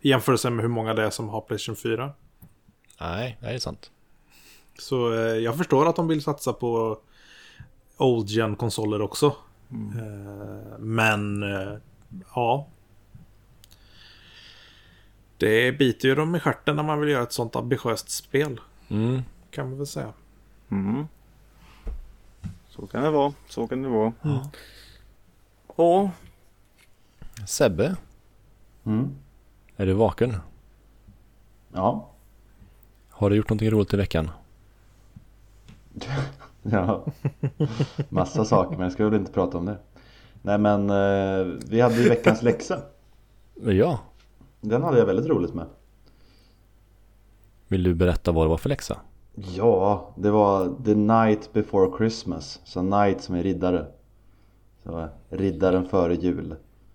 [0.00, 2.12] I jämförelse med hur många det är som har Playstation 4.
[3.00, 3.90] Nej, det är sant.
[4.78, 6.98] Så jag förstår att de vill satsa på
[7.96, 9.26] Old Gen konsoler också.
[9.70, 11.44] Eh, men
[12.34, 12.68] ja.
[15.36, 18.60] Det biter ju dem i stjärten när man vill göra ett sånt ambitiöst spel.
[18.88, 19.22] Mm.
[19.50, 20.12] Kan man väl säga.
[20.70, 21.06] Mm.
[22.78, 23.32] Så kan det vara.
[23.48, 24.12] Så kan det vara.
[25.76, 26.10] Ja,
[27.46, 27.96] Sebbe,
[28.84, 29.14] Mm.
[29.76, 30.36] är du vaken?
[31.72, 32.08] Ja.
[33.10, 34.30] Har du gjort någonting roligt i veckan?
[36.62, 37.04] ja.
[38.08, 39.78] Massa saker men jag ska väl inte prata om det.
[40.42, 42.82] Nej men eh, vi hade ju veckans läxa.
[43.54, 44.00] Ja.
[44.60, 45.66] Den hade jag väldigt roligt med.
[47.68, 48.98] Vill du berätta vad det var för läxa?
[49.40, 52.60] Ja, det var The Night Before Christmas.
[52.64, 53.86] Så Night som är riddare.
[54.82, 56.54] Så riddaren före jul.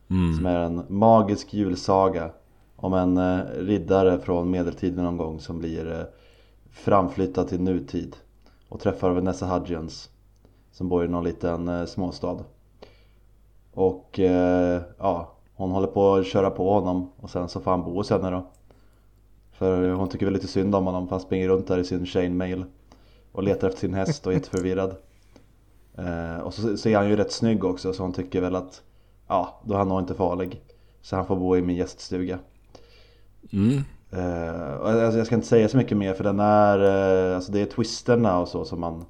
[0.10, 0.34] Mm.
[0.34, 2.30] Som är en magisk julsaga.
[2.76, 6.06] Om en eh, riddare från medeltiden någon gång som blir eh,
[6.72, 8.16] framflyttad till nutid.
[8.70, 10.10] Och träffar Vanessa Hudgens.
[10.72, 12.38] Som bor i någon liten eh, småstad.
[13.74, 17.12] Och eh, ja, hon håller på att köra på honom.
[17.20, 18.44] Och sen så får han bo hos henne då.
[19.54, 22.06] För hon tycker väl lite synd om honom för han springer runt där i sin
[22.06, 22.66] chainmail
[23.32, 24.96] Och letar efter sin häst och är jätteförvirrad
[25.98, 28.82] eh, Och så, så är han ju rätt snygg också så hon tycker väl att
[29.28, 30.62] Ja, då är han nog inte farlig
[31.02, 32.40] Så han får bo i min gäststuga
[33.52, 33.84] Mm.
[34.12, 36.80] Eh, alltså jag ska inte säga så mycket mer för den är,
[37.30, 39.06] eh, alltså det är twisterna och så som man,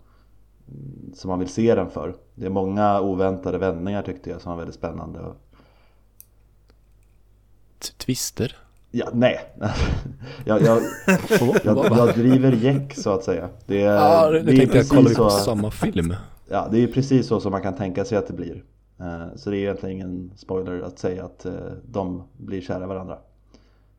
[1.13, 2.15] som man vill se den för.
[2.35, 5.33] Det är många oväntade vändningar tyckte jag som var väldigt spännande.
[7.97, 8.62] Twister?
[8.95, 9.39] Ja, nej.
[10.45, 10.81] jag, jag,
[11.63, 13.49] jag, jag driver gäck så att säga.
[13.65, 16.15] Det är, Ja, det, det är tänkte jag kolla precis på samma film.
[16.49, 18.63] ja, det är precis så som man kan tänka sig att det blir.
[18.99, 21.53] Eh, Så det är egentligen ingen spoiler att säga att eh,
[21.91, 23.17] de blir kära varandra.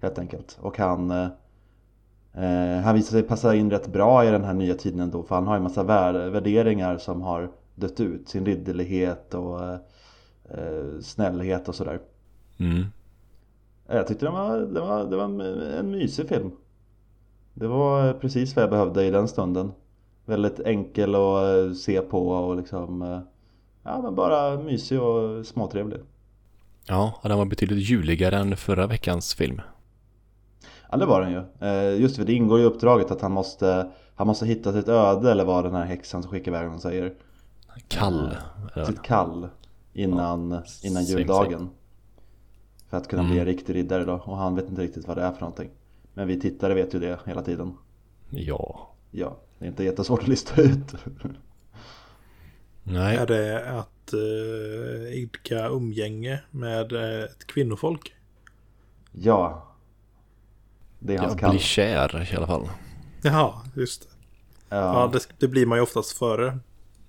[0.00, 0.58] Helt enkelt.
[0.60, 1.26] Och han, eh,
[2.84, 5.22] han visar sig passa in rätt bra i den här nya tiden ändå.
[5.22, 8.28] För han har ju massa vär- värderingar som har dött ut.
[8.28, 9.60] Sin ridderlighet och
[11.00, 11.98] snällhet och sådär.
[12.58, 12.84] Mm.
[13.88, 16.50] Eh, Jag tyckte det var, det var, det var en, mysig film.
[17.54, 19.72] Det var precis vad jag behövde i den stunden.
[20.24, 23.18] Väldigt enkel att eh, se på och liksom eh,
[23.82, 26.00] Ja men bara mysig och småtrevlig.
[26.86, 29.60] Ja, den var betydligt juligare än förra veckans film.
[30.90, 31.68] Ja det var den ju.
[31.68, 35.30] Eh, Just för det ingår i uppdraget att han måste Han måste hitta sitt öde
[35.30, 37.14] eller vad den här häxan som skickar iväg honom säger.
[37.88, 38.36] Kall.
[38.86, 39.48] Sitt kall
[39.92, 40.42] Innan,
[40.82, 41.70] innan same, juldagen.
[42.90, 43.40] För att kunna bli Mm.
[43.40, 44.12] en riktig riddare då.
[44.14, 45.70] Och han vet inte riktigt vad det är för någonting.
[46.14, 47.76] Men vi tittare vet ju det hela tiden.
[48.30, 48.90] Ja.
[49.10, 50.94] Ja, det är inte jättesvårt att lista ut.
[52.82, 53.16] Nej.
[53.16, 58.14] Är det att uh, idka umgänge med eh, ett kvinnofolk?
[59.12, 59.70] ja.
[60.98, 61.50] Det är hans kall.
[61.50, 62.68] blir kär i alla fall.
[63.22, 64.08] Jaha, just det.
[64.68, 66.58] Ja, Ja, det, det blir man ju oftast före.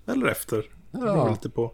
[0.06, 0.56] Eller efter.
[0.90, 1.30] Det beror Ja.
[1.30, 1.72] lite på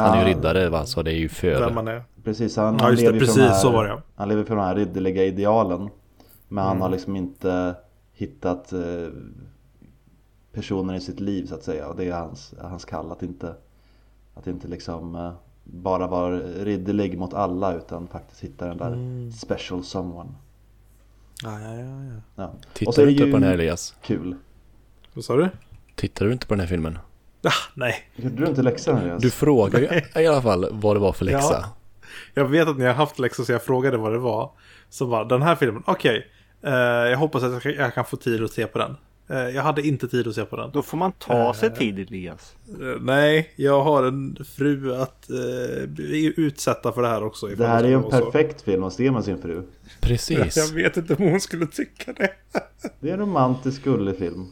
[0.00, 1.72] Han är ju ja, riddare va, så det är ju vem före.
[1.74, 2.02] man är.
[2.24, 2.56] precis.
[2.56, 3.00] Han, Ja, han det.
[3.00, 3.90] lever för de Precis här, så var det.
[3.90, 4.00] ja.
[4.14, 5.88] Han lever för de här ridderliga idealen.
[6.48, 6.82] Men han Mm.
[6.82, 7.74] har liksom inte
[8.12, 8.80] hittat eh,
[10.52, 11.88] personer i sitt liv så att säga.
[11.88, 13.54] Och det är hans, hans kall att inte,
[14.34, 15.32] att inte liksom eh,
[15.64, 19.32] bara vara ridderlig mot alla utan faktiskt hitta den där Mm.
[19.32, 20.30] special someone.
[21.44, 22.20] Ja, ja, ja, ja.
[22.36, 22.44] Ja.
[22.46, 23.94] Och så Tittar är du det inte på den här Elias?
[24.02, 24.36] kul.
[25.14, 25.48] Vad sa du?
[25.94, 26.98] Tittar du inte på den här filmen?
[27.44, 27.94] Ah, nej.
[28.16, 29.22] Gjorde du inte läxan Andreas?
[29.22, 31.54] Du frågar ju i alla fall vad det var för läxa.
[31.62, 31.76] Ja.
[32.34, 34.50] Jag vet att ni har haft läxor så jag frågade vad det var.
[34.90, 36.26] Så bara, den här filmen, okej.
[36.62, 38.96] Eh, jag hoppas att jag kan- jag kan få tid att se på den.
[39.28, 40.70] Eh, jag hade inte tid att se på den.
[40.72, 42.56] Då får man ta sig tid Elias.
[42.68, 45.88] Eh, nej, jag har en fru att uh,
[46.36, 47.46] utsätta för det här också.
[47.46, 48.10] Det här är ju en så.
[48.10, 49.62] perfekt film att se med sin fru.
[50.00, 50.56] Precis.
[50.68, 52.30] Jag vet inte om hon skulle tycka det.
[53.00, 54.46] Det är en romantisk gullig film.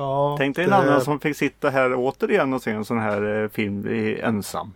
[0.00, 2.98] Ja, Tänk dig en det- annan som fick sitta här återigen och se en sån
[2.98, 4.72] här eh, film i- ensam.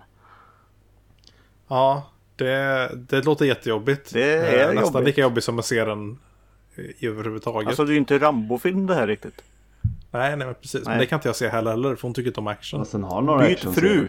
[1.69, 2.03] Ja,
[2.37, 4.13] det, det låter jättejobbigt.
[4.13, 5.07] Det är Eh, Nästan jobbigt.
[5.07, 6.19] lika jobbigt som att se den
[7.01, 7.69] överhuvudtaget.
[7.69, 9.43] Alltså det är ju inte Rambo-film det här riktigt.
[10.11, 10.85] nej, nej, men precis.
[10.85, 10.99] Men Nej.
[10.99, 12.81] det kan inte jag se heller, heller, för hon tycker inte om action.
[12.81, 14.09] Och sen har några Byt fru!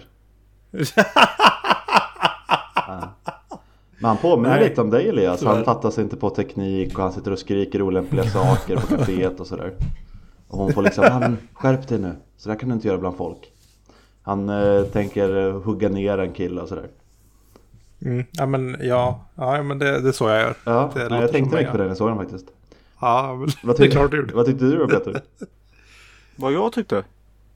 [3.99, 4.69] Men han påminner Nej.
[4.69, 5.43] lite om dig Elias.
[5.43, 9.39] Han fattar sig inte på teknik och han sitter och skriker olämpliga saker på kaféet
[9.39, 9.73] och sådär.
[10.47, 12.15] Och hon får liksom, ja men skärp dig nu.
[12.37, 13.51] Så där kan du inte göra bland folk.
[14.21, 16.89] Han eh, tänker eh, hugga ner en kille och sådär.
[18.01, 18.25] Mm.
[18.31, 20.55] Ja, men ja, ja men det, det är så jag gör.
[20.65, 22.45] Ja, Det nej, jag tänkte mycket på mig, den jag såg den faktiskt.
[23.01, 24.33] Ja, men Vad det är tyckte, klart du gjorde.
[24.35, 25.21] vad tyckte du då Peter?
[26.35, 27.03] Vad jag tyckte.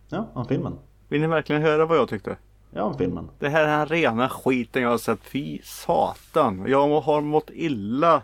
[0.09, 0.73] Ja, om filmen.
[1.07, 2.37] Vill ni verkligen höra vad jag tyckte?
[2.71, 3.29] Ja, om filmen.
[3.39, 5.19] Det här är den rena skiten jag har sett.
[5.23, 6.65] Fy satan.
[6.67, 8.21] Jag har mått illa.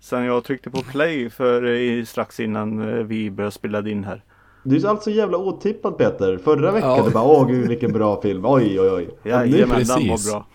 [0.00, 1.64] Sen jag tryckte på play för
[1.98, 4.22] eh, strax innan eh, vi började spela in här.
[4.62, 6.38] Du är allt så jävla otippat Peter.
[6.44, 7.02] Förra veckan Ja.
[7.04, 8.46] du bara åh gud vilken bra film.
[8.46, 9.08] Oj oj oj.
[9.22, 10.32] Jajamän, den precis.
[10.32, 10.46] var bra.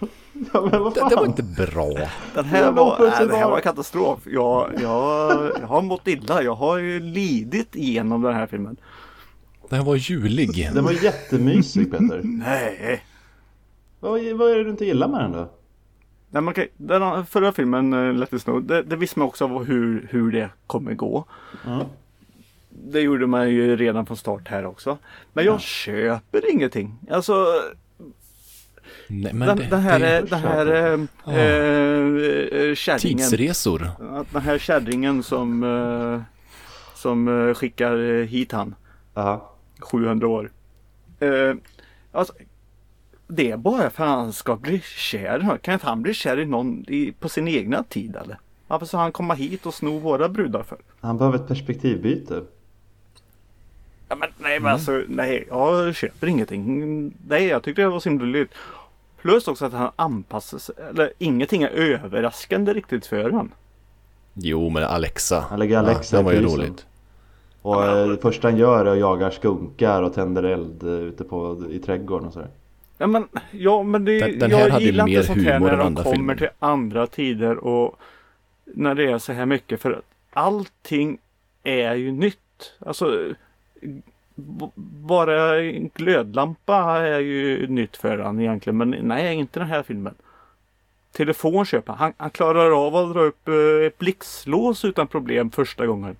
[0.53, 1.09] ja, men vad Det, fan.
[1.09, 1.89] det var inte bra.
[2.35, 4.19] Den här var, nej, det här var katastrof.
[4.25, 6.43] Jag, jag, jag har mått illa.
[6.43, 8.77] Jag har ju lidit igenom den här filmen.
[9.69, 10.69] Den var julig.
[10.73, 12.21] Den var jättemysig Peter.
[12.23, 13.03] Nej.
[13.99, 15.49] vad, vad är det du inte gillar med den då?
[16.33, 19.63] Nej, kan, den förra filmen, uh, Let it snow, det, det visste man också av
[19.63, 21.25] hur, hur det kommer gå.
[21.65, 21.85] Mm.
[22.69, 24.97] Det gjorde man ju redan från start här också.
[25.33, 26.95] Men jag köper ingenting.
[27.11, 27.45] Alltså
[29.07, 31.31] Nej, men den, det, den här, det, den här äh, Ja.
[31.31, 33.17] äh, kärringen.
[33.17, 33.87] Tidsresor.
[34.31, 36.21] Den här kärringen som, eh,
[36.95, 38.75] som eh, skickar eh, hit han.
[39.13, 39.53] Ja.
[39.79, 40.51] 700 år.
[41.19, 41.55] Eh,
[42.11, 42.33] alltså,
[43.27, 45.57] det är bara för att han ska bli kär.
[45.61, 48.37] Kan inte han bli kär i någon i, på sin egna tid eller?
[48.67, 50.77] Varför ska han komma hit och sno våra brudar för?
[50.99, 52.41] Han behöver ett perspektivbyte.
[54.09, 57.13] Ja, men, nej men alltså nej jag köper ingenting.
[57.27, 58.53] Nej jag tyckte det var så himla löjligt.
[59.21, 60.75] Plus också att han anpassar sig.
[60.89, 63.51] Eller ingenting är överraskande riktigt för honom.
[64.33, 65.45] Jo, men Alexa.
[65.49, 66.85] Han lägger Alexa ja, i det var ju roligt.
[67.61, 71.23] Och eh, det första han gör är att jaga skunkar och tänder eld eh, ute
[71.23, 72.49] på, i trädgården och sådär.
[73.03, 75.59] Ja men, ja, men det, Den- den här jag hade gillar mer inte sånt här
[75.59, 76.35] när de kommer filmer.
[76.35, 77.99] till andra tider och
[78.65, 80.03] när det är så här mycket för att
[80.33, 81.17] allting
[81.63, 82.71] är ju nytt.
[82.79, 83.33] Alltså
[84.75, 90.15] bara en glödlampa är ju nytt för han egentligen men nej inte den här filmen.
[91.11, 92.13] Telefon köper han.
[92.17, 92.29] han.
[92.29, 96.15] Klarar av att dra upp eh, ett blixtlås utan problem första gången.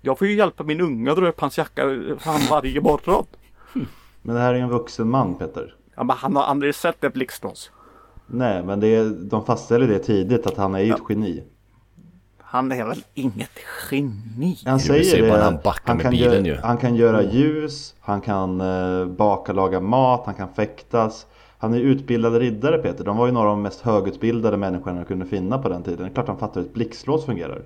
[0.00, 1.82] Jag får ju hjälpa min unga att dra upp hans jacka
[2.18, 3.26] fan varje morgon.
[4.22, 5.74] Men det här är en vuxen man Peter.
[5.94, 7.70] Ja, men han har aldrig sett ett blixtlås.
[8.26, 11.44] Nej, men det är, de fastställer det tidigt att han är ju ett geni.
[12.38, 13.50] Han är väl inget
[13.90, 14.58] geni?
[14.64, 15.72] Han säger bara det.
[15.84, 16.62] han med kan bilen göra, ju.
[16.62, 21.26] han kan göra ljus, han kan eh, baka laga mat, han kan fäktas.
[21.58, 23.04] Han är utbildad riddare Peter.
[23.04, 25.98] De var ju några av de mest högutbildade människorna man kunde finna på den tiden.
[25.98, 27.62] Det är klart han fattar hur ett blixtlås fungerar.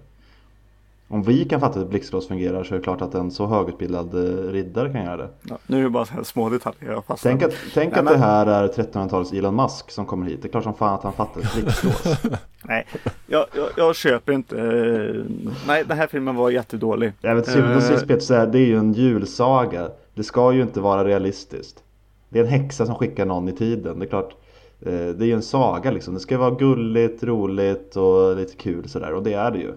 [1.09, 4.15] Om vi kan fatta hur blixtlås fungerar så är det klart att en så högutbildad
[4.15, 5.29] eh, riddare kan göra det.
[5.43, 8.47] Ja, nu är det bara små detaljer Tänk att, tänk Nej, att men- det här
[8.47, 10.43] är 1300-talets Elon Musk som kommer hit.
[10.43, 12.23] Det är klart som fan att han fattar ett blixtlås.
[12.65, 12.87] Nej,
[13.27, 14.59] jag, jag, jag köper inte.
[14.61, 15.25] eh,
[15.67, 17.13] Nej, den här filmen var jättedålig.
[17.21, 19.89] Jag vet, syvende och sist Peter, så här, det är ju en julsaga.
[20.15, 21.83] Det ska ju inte vara realistiskt.
[22.29, 23.99] Det är en häxa som skickar någon i tiden.
[23.99, 24.31] Det är klart,
[24.81, 26.15] eh, det är ju en saga liksom.
[26.15, 29.13] Det ska vara gulligt, roligt och lite kul sådär.
[29.13, 29.73] Och det är det ju.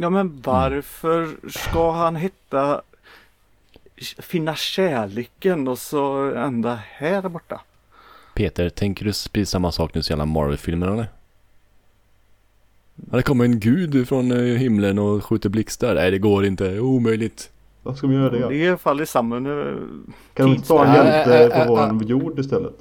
[0.00, 2.82] Ja, men varför ska han hitta
[4.18, 7.60] finna kärleken och så ända här borta?
[8.34, 11.06] Peter, tänker du precis samma sak nu som gäller Marvel-filmer eller?
[12.94, 15.94] Det kommer en gud från eh, himlen och skjuter blixtar.
[15.94, 16.80] Nej, det går inte.
[16.80, 17.50] Omöjligt.
[17.82, 18.44] Varför ska de göra Det det?
[18.46, 19.78] är i alla fall i samma nu.
[20.34, 22.74] Kan de inte ta en hjälte Äh, äh, på äh, vår jord istället?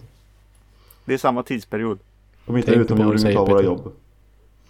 [1.05, 1.99] Det är samma tidsperiod.
[2.45, 3.91] Om inte på vad utomjordingar tar våra jobb.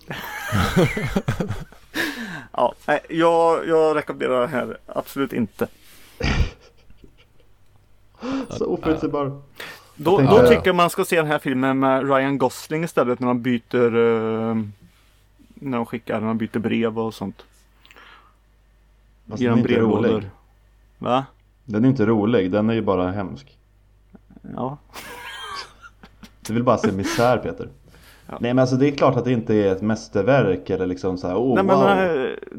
[2.58, 5.68] Ja, nej, jag, jag rekommenderar det här absolut inte.
[8.50, 9.42] Så oförutsägbar.
[9.96, 13.28] Då, då tycker jag man ska se den här filmen med Ryan Gosling istället när
[13.28, 14.56] de byter eh,
[15.54, 17.46] när de skickar, när de byter brev och sånt.
[19.30, 20.30] Fast den är inte rolig.
[20.98, 21.26] Va?
[21.66, 23.58] Den är inte rolig, den är ju bara hemsk.
[24.56, 24.78] Ja.
[26.42, 27.70] Du vill bara se misär Peter.
[28.30, 28.38] Ja.
[28.40, 31.36] Nej men alltså det är klart att det inte är ett mästerverk eller liksom såhär,
[31.36, 31.88] oh Nej men wow.
[31.90, 31.94] eh,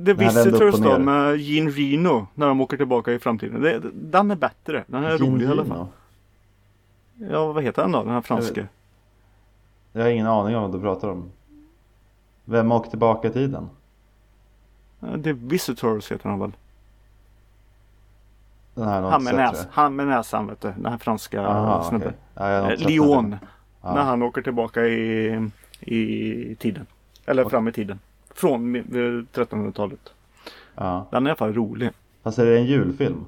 [0.04, 3.62] The här upp Visitors då med Gene Reno när de åker tillbaka i framtiden.
[3.62, 4.84] Det, den är bättre.
[4.86, 5.86] Den är rolig i alla fall.
[7.30, 8.02] Ja vad heter den då?
[8.02, 8.66] Den här franska.
[9.92, 11.30] Jag har ingen aning om vad du pratar om.
[12.44, 13.68] Vem åkte tillbaka i tiden?
[15.24, 16.52] The Visitors heter han väl?
[18.76, 19.66] Här jag Han med, näs, jag.
[19.72, 20.72] han med näsan vet du.
[20.76, 22.08] Den här franska Aha, snubben.
[22.08, 22.18] okej.
[22.34, 22.78] Ja, jag
[23.22, 23.36] den.
[23.82, 23.94] Ja.
[23.94, 25.50] När han åker tillbaka i,
[25.80, 26.86] i tiden.
[27.26, 27.50] Eller Okej.
[27.50, 27.98] fram i tiden.
[28.34, 30.12] Från eh, 1300-talet.
[30.74, 31.06] Ja.
[31.10, 31.90] Den är i alla fall rolig.
[32.22, 33.24] Fast är det en julfilm?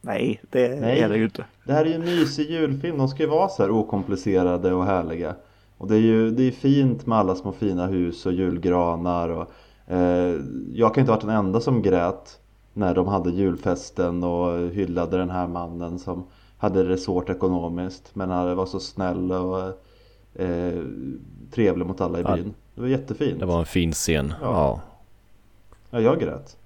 [0.00, 1.00] Nej, det Nej.
[1.00, 1.44] är det ju inte.
[1.64, 2.98] Det här är ju en mysig julfilm.
[2.98, 5.34] De ska ju vara så här okomplicerade och härliga.
[5.78, 9.28] Och det är ju det är fint med alla små fina hus och julgranar.
[9.28, 9.50] Och,
[9.92, 10.36] eh,
[10.72, 12.38] jag kan inte ha varit den enda som grät
[12.72, 16.26] när de hade julfesten och hyllade den här mannen som
[16.58, 18.14] hade det svårt ekonomiskt.
[18.14, 19.82] Men han var så snäll och
[20.34, 20.82] eh,
[21.50, 22.36] trevlig mot alla i Ja.
[22.36, 22.54] byn.
[22.74, 23.40] Det var jättefint.
[23.40, 24.34] Det var en fin scen.
[24.40, 24.50] Ja.
[24.50, 24.80] Ja,
[25.90, 26.56] Ja, jag grät.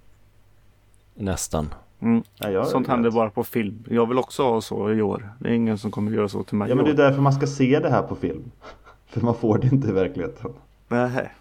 [1.15, 1.75] nästan.
[2.01, 2.23] Mm.
[2.39, 3.85] Ja, jag Sånt händer bara på film.
[3.91, 5.31] Jag vill också ha så i år.
[5.41, 7.33] Det är ingen som kommer göra så till mig Ja men det är därför man
[7.33, 8.51] ska se det här på film.
[9.07, 10.51] För man får det inte i verkligheten.
[10.89, 11.33] Nej.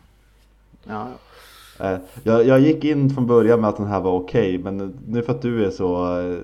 [0.83, 1.07] Ja,
[1.79, 5.21] Eh, Jag, jag gick in från början med att den här var okej men nu
[5.21, 6.37] för att du är så eh,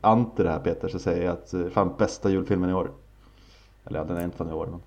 [0.00, 2.90] anti det här Peter så säger jag att eh, fan bästa julfilmen i år.
[3.84, 4.80] Eller ja, den är inte från i år men.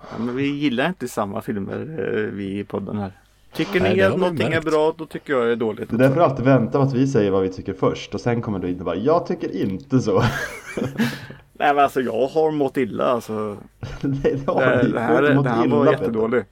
[0.00, 3.12] Ja, men vi gillar inte samma filmer eh, vi i podden här.
[3.52, 4.64] Tycker Nej, ni att någonting är märkt.
[4.70, 5.90] bra då tycker jag det är dåligt.
[5.90, 8.42] Det är därför alltid väntar på att vi säger vad vi tycker först och sen
[8.42, 10.22] kommer du in och bara jag tycker inte så.
[11.58, 13.56] Nej men alltså jag har mått illa alltså.
[14.00, 15.98] Nej det har Det, du det här, inte mått det här illa, var Peter.
[16.00, 16.44] jättedålig.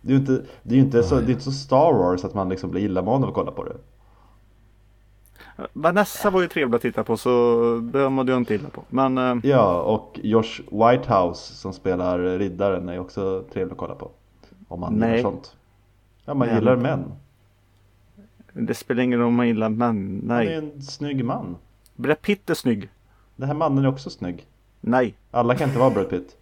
[0.00, 2.34] Det är ju inte, det är inte, så, det är inte så Star Wars att
[2.34, 3.76] man liksom blir illamående av att kolla på det.
[5.72, 7.30] Vanessa var ju trevlig att titta på så
[7.92, 8.82] det mådde jag inte illa på.
[8.88, 14.10] Men eh, Ja och Josh Whitehouse som spelar riddaren är också trevlig att kolla på.
[14.68, 15.16] Om man Nej.
[15.16, 15.56] gillar sånt.
[16.24, 17.00] Ja man Nej, gillar men-
[18.52, 18.66] män.
[18.66, 20.24] det spelar ingen roll om man gillar män.
[20.28, 20.54] Han är Nej.
[20.54, 21.56] en snygg man.
[21.96, 22.88] Brad Pitt är snygg.
[23.36, 24.46] Den här mannen är också snygg.
[24.80, 25.14] Nej.
[25.30, 26.36] Alla kan inte vara Brad Pitt.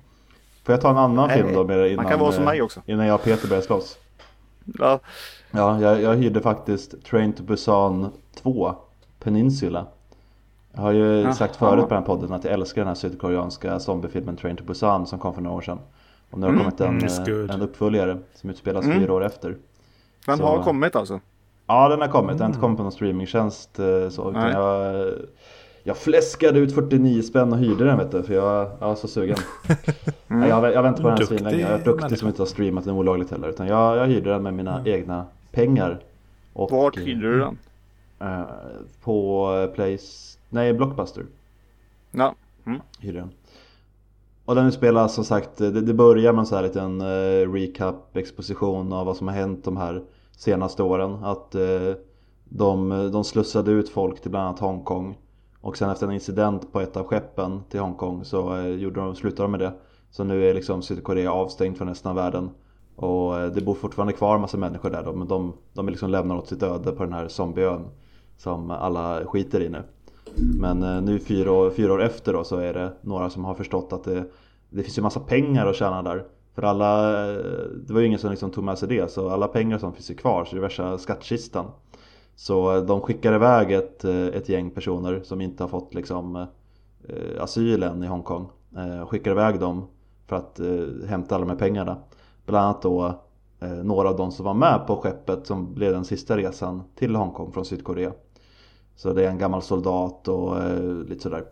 [0.64, 2.48] Får jag ta en annan Nej, film då med innan, man kan vara som eh,
[2.50, 2.80] mig också.
[2.86, 3.98] innan jag och Peter börjar slåss?
[4.78, 5.00] Ja,
[5.50, 8.10] Ja, jag, jag hyrde faktiskt Train to Busan
[8.42, 8.74] 2
[9.24, 9.86] Peninsula.
[10.72, 11.32] Jag har ju Jaha.
[11.32, 14.64] sagt förut på den här podden att jag älskar den här sydkoreanska zombiefilmen Train to
[14.64, 15.78] Busan som kom för några år sedan.
[16.30, 19.00] Och nu har det Mm, kommit en, mm, eh, en uppföljare som utspelas Mm.
[19.00, 19.56] fyra år efter.
[20.26, 21.20] den Så- har kommit alltså.
[21.66, 24.52] Ja den har kommit, den har inte kommit på någon streamingtjänst eh, så utan Nej.
[24.52, 25.12] jag,
[25.82, 29.08] jag fläskade ut 49 spänn och hyrde den vet du, för jag, jag var så
[29.08, 29.36] sugen.
[30.26, 31.58] Nej, jag, jag väntar på den här svinlänge.
[31.60, 32.16] Jag är duktig människa.
[32.16, 33.48] som inte har streamat den olagligt heller.
[33.48, 35.98] Utan jag, jag hyrde den med mina egna pengar.
[36.52, 37.58] Och, Vart hyrde du den?
[38.24, 38.44] Eh,
[39.04, 40.38] På Place...
[40.50, 41.26] Nej, Blockbuster
[42.10, 42.34] Ja.
[43.00, 43.30] hyrde den.
[44.44, 48.16] Och den utspelas som sagt, det, det börjar med en sån här liten eh, recap,
[48.16, 50.02] exposition av vad som har hänt de här
[50.36, 51.24] senaste åren.
[51.24, 51.92] Att eh,
[52.44, 55.18] de, de slussade ut folk till bland annat Hongkong.
[55.60, 59.42] Och sen efter en incident på ett av skeppen till Hongkong så gjorde de, slutade
[59.42, 59.72] de med det.
[60.10, 62.50] Så nu är liksom Sydkorea avstängt från resten av världen.
[62.96, 66.10] Och det bor fortfarande kvar en massa människor där då, men de, de är liksom
[66.10, 67.84] lämnade åt sitt öde på den här zombieön.
[68.36, 69.82] Som alla skiter i nu.
[70.36, 73.54] Men eh, nu fyra år, fyra år efter då så är det några som har
[73.54, 74.24] förstått att det,
[74.70, 76.24] det finns ju massa pengar att tjäna där.
[76.54, 77.36] För alla, eh,
[77.86, 80.10] det var ju ingen som liksom tog med sig det så alla pengar som finns
[80.10, 81.66] ju kvar så det är värsta skattkistan.
[82.36, 86.46] Så eh, de skickar iväg ett, ett gäng personer som inte har fått liksom
[87.40, 88.48] asylen asyl än i Hongkong.
[89.08, 89.86] Skickar iväg dem
[90.26, 90.60] för att
[91.08, 91.96] hämta alla de här pengarna.
[92.46, 93.20] Bland annat då
[93.82, 97.52] några av de som var med på skeppet som blev den sista resan till Hongkong
[97.52, 98.12] från Sydkorea.
[98.96, 101.44] Så det är en gammal soldat och eh, lite sådär.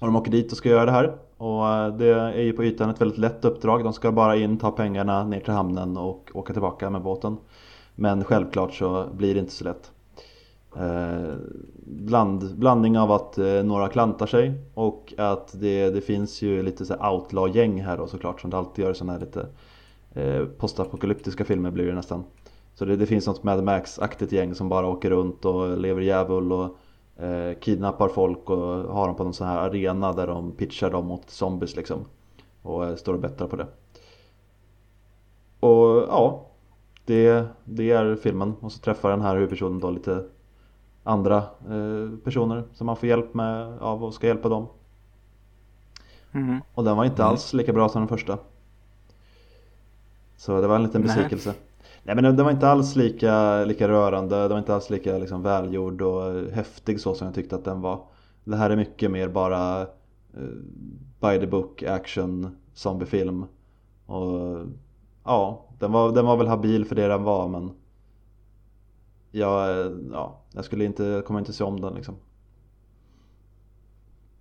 [0.00, 1.16] Och de åker dit och ska göra det här.
[1.36, 3.84] Och eh, det är ju på ytan ett väldigt lätt uppdrag.
[3.84, 7.36] De ska bara in, ta pengarna ner till hamnen och åka tillbaka med båten.
[7.94, 9.90] Men självklart så blir det inte så lätt.
[10.76, 11.34] Eh,
[11.86, 16.86] bland, blandning av att eh, några klantar sig och att det, det finns ju lite
[16.86, 19.46] så här outlaw-gäng här då såklart som det alltid gör i sådana här lite
[20.14, 22.24] eh, postapokalyptiska filmer blir det nästan.
[22.80, 26.52] Så det, det finns något Mad Max-aktigt gäng som bara åker runt och lever djävul
[26.52, 26.76] och
[27.24, 31.06] eh, kidnappar folk och har dem på någon sån här arena där de pitchar dem
[31.06, 32.04] mot zombies liksom.
[32.62, 33.66] Och eh, står och bettar på det.
[35.60, 36.46] Och ja,
[37.04, 38.54] det, det är filmen.
[38.60, 40.24] Och så träffar den här huvudpersonen då lite
[41.02, 41.36] andra
[41.68, 44.66] eh, personer som man får hjälp med av och ska hjälpa dem.
[46.30, 46.60] Mhm.
[46.74, 48.38] Och den var inte alls lika bra som den första.
[50.36, 51.50] Så det var en liten besvikelse.
[51.50, 51.69] Nej
[52.02, 55.42] Nej men den, var inte alls lika, lika rörande, den var inte alls lika liksom,
[55.42, 58.00] välgjord och häftig så som jag tyckte att den var.
[58.44, 59.86] Det här är mycket mer bara uh,
[61.20, 63.44] by the book action zombiefilm.
[64.06, 64.66] Och
[65.24, 67.70] ja, den var, den var väl habil för det den var men
[69.30, 72.14] jag, eh, ja, jag skulle inte, kommer inte se om den liksom.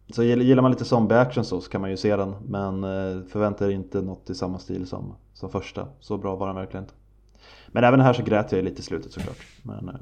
[0.09, 3.29] Så gillar man lite zombie-action så, så kan man ju se den Men eh, förväntar
[3.29, 6.83] förvänta er inte något i samma stil som, som första Så bra var den verkligen
[6.83, 6.98] inte
[7.71, 9.95] men även här så grät jag lite i slutet såklart Men, eh,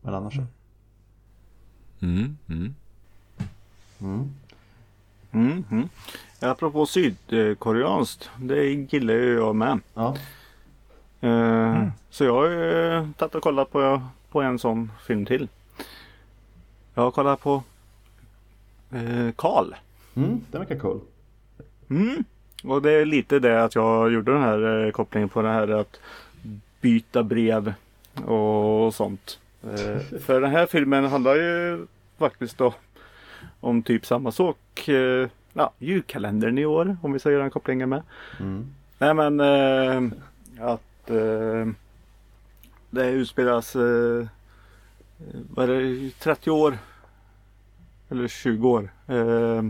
[0.00, 0.42] men annars så
[2.00, 2.74] Mm, mm.
[4.00, 4.30] mm.
[5.30, 5.88] Mm, mm.
[6.40, 9.80] Apropå sydkoreanskt, det gillar ju jag med.
[9.94, 10.16] Ja,
[11.20, 15.48] Eh, Så jag har ju tagit och kollat på, på en sån film till.
[16.94, 17.62] Jag har kollat på
[18.90, 19.74] eh, Karl.
[20.14, 21.00] mm, den verkar cool
[21.90, 22.24] Mm.
[22.64, 25.68] Och det är lite det att jag gjorde den här eh, kopplingen på det här
[25.68, 26.00] att
[26.84, 27.74] byta brev
[28.24, 29.38] och sånt.
[29.62, 31.86] Eh, för den här filmen handlar ju
[32.18, 32.74] faktiskt då
[33.60, 34.88] om typ samma sak.
[34.88, 38.02] Eh, ja, julkalendern i år om vi ska göra den kopplingen med.
[38.40, 38.74] mm.
[38.98, 40.12] Nej men eh,
[40.60, 41.68] att eh,
[42.90, 44.26] det utspelas eh,
[45.54, 46.78] vad är det, 30 år
[48.10, 49.62] eller 20 år eh,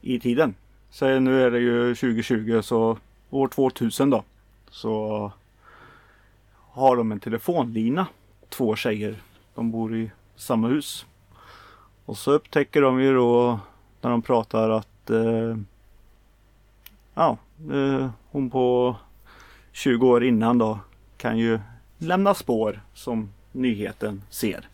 [0.00, 0.54] i tiden.
[0.90, 2.98] Så nu är det ju 2020 så
[3.30, 4.24] år 2000 då
[4.70, 5.32] så
[6.76, 8.06] har de en telefonlina.
[8.48, 9.16] Två tjejer.
[9.54, 11.06] De bor i samma hus.
[12.04, 13.60] Och så upptäcker de ju då
[14.00, 15.56] när de pratar att eh,
[17.14, 17.38] ja,
[17.72, 18.96] eh, hon på
[19.72, 20.78] 20 år innan då
[21.16, 21.60] kan ju
[21.98, 24.68] lämna spår som nyheten ser.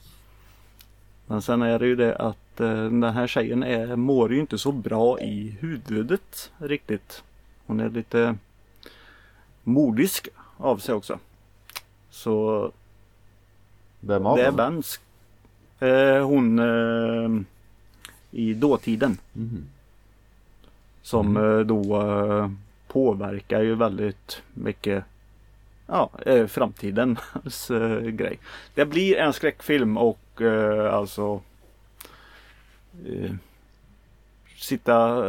[1.26, 4.58] Men sen är det ju det att eh, den här tjejen är, mår ju inte
[4.58, 7.22] så bra i huvudet riktigt.
[7.66, 8.36] Hon är lite
[9.62, 11.18] modisk av sig också.
[12.12, 12.70] Så
[14.00, 14.52] Vem av det är?
[14.52, 15.00] Benz.
[15.78, 17.42] Eh, hon eh,
[18.30, 19.18] i dåtiden.
[19.32, 19.64] Mhm.
[21.02, 22.50] Som eh, då eh,
[22.88, 25.04] påverkar ju väldigt mycket
[25.86, 28.38] ja, eh, framtidens eh, grej.
[28.74, 31.40] Det blir en skräckfilm och eh, alltså
[33.06, 33.32] eh,
[34.56, 35.28] sitta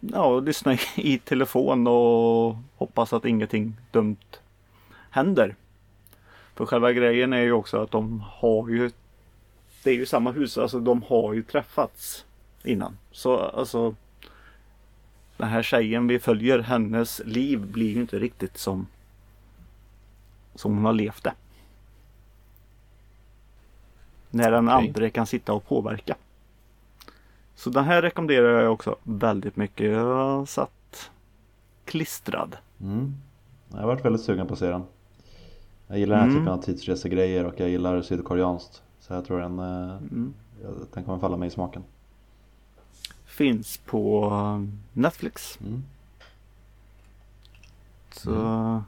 [0.00, 0.78] ja, och lyssna i,
[1.14, 4.16] i telefon och hoppas att ingenting dumt
[5.10, 5.54] händer.
[6.58, 8.90] För själva grejen är ju också att de har ju
[9.82, 12.24] Det är ju samma hus, alltså de har ju träffats
[12.64, 12.98] innan.
[13.10, 13.94] Så alltså
[15.36, 18.86] den här tjejen vi följer, hennes liv blir ju inte riktigt som
[20.54, 21.34] som hon har levt det.
[24.30, 24.88] När den Okej.
[24.88, 26.16] andra kan sitta och påverka.
[27.54, 29.90] Så den här rekommenderar jag också väldigt mycket.
[29.90, 31.10] Jag satt
[31.84, 32.56] klistrad.
[32.80, 33.14] Mm.
[33.68, 34.84] Jag har varit väldigt sugen på att se den.
[35.88, 36.40] Jag gillar den här Mm.
[36.42, 38.82] typen av tidsresegrejer och jag gillar sydkoreanskt.
[39.00, 40.34] Så jag tror den, eh, Mm.
[40.94, 41.84] den kommer falla mig i smaken.
[43.24, 45.58] Finns på eh, Netflix.
[45.60, 45.84] Mm.
[48.12, 48.82] Så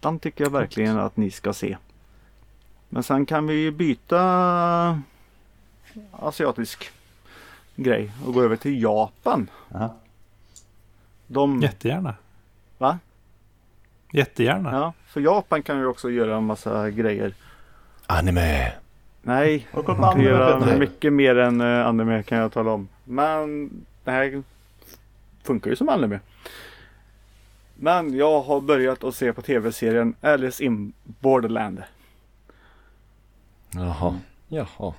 [0.00, 1.76] den tycker jag verkligen att ni ska se.
[2.88, 5.02] Men sen kan vi byta
[6.12, 6.90] asiatisk
[7.76, 9.50] grej och gå över till Japan.
[9.74, 9.94] Aha.
[11.26, 12.14] De, Jättegärna.
[12.78, 12.98] Va?
[14.12, 14.72] Jättegärna.
[14.72, 17.34] ja, för Japan kan ju också göra en massa grejer.
[18.06, 18.72] Anime.
[19.22, 22.88] Nej, man kan göra mycket mer än uh, anime kan jag tala om.
[23.04, 23.70] Men
[24.04, 24.42] det här
[25.42, 26.20] funkar ju som anime.
[27.74, 31.82] Men jag har börjat att se på tv-serien Alice in Borderland.
[33.70, 34.20] Jaha.
[34.48, 34.94] Jaha.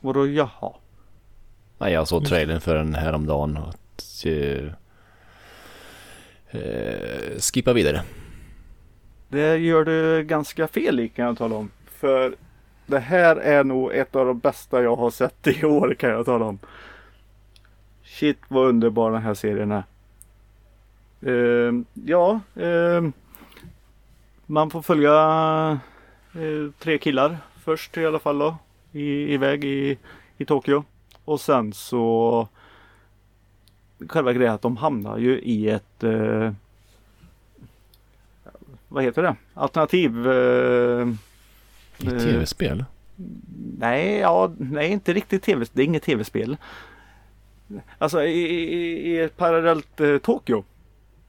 [0.00, 0.72] Vadå jaha?
[1.78, 3.56] Nej, jag såg trailern för den häromdagen.
[3.56, 3.74] Och,
[6.50, 8.02] eh, skippa vidare.
[9.28, 11.70] Det gör du ganska fel i kan jag tala om.
[11.86, 12.34] För
[12.86, 16.26] det här är nog ett av de bästa jag har sett i år kan jag
[16.26, 16.58] tala om.
[18.02, 19.84] Shit vad underbar den här serien är.
[21.26, 23.12] Ehm, ja, ehm,
[24.46, 25.80] man får följa
[26.34, 28.56] eh, tre killar först i alla fall då.
[28.92, 29.98] I, iväg i,
[30.36, 30.84] i Tokyo.
[31.24, 32.48] Och sen så
[34.08, 36.52] själva grejen att de hamnar ju i ett eh,
[38.88, 39.36] vad heter det?
[39.54, 40.28] Alternativ.
[40.28, 41.08] Eh,
[41.98, 42.18] I Eh.
[42.18, 42.84] tv-spel?
[43.78, 45.66] nej, ja, nej, inte riktigt tv.
[45.72, 46.56] Det är inget tv-spel.
[47.98, 50.64] Alltså i, i, i ett parallellt eh, Tokyo.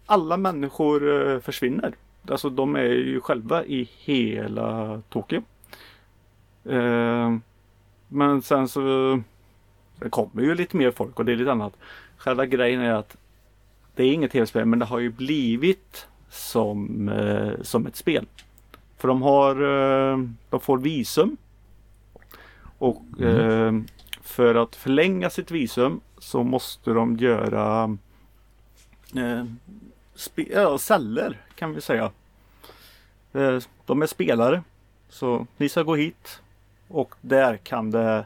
[0.06, 1.94] Alla människor eh, försvinner.
[2.28, 5.42] Alltså de är ju själva i hela Tokyo.
[6.66, 7.38] Eh,
[8.08, 9.22] men sen så
[10.00, 11.74] det kommer ju lite mer folk och det är lite annat.
[12.20, 13.18] Själva grejen är att
[13.96, 18.26] det är inget tv-spel men det har ju blivit som, eh, som ett spel.
[18.98, 20.18] För de har, eh,
[20.50, 21.38] de får visum.
[22.78, 23.74] Och eh,
[24.22, 27.98] för att förlänga sitt visum så måste de göra
[29.16, 29.46] eh,
[30.36, 32.12] ja, celler kan vi säga.
[33.34, 34.64] Eh, de är spelare.
[35.10, 36.42] Så ni ska gå hit
[36.88, 38.26] och där kan det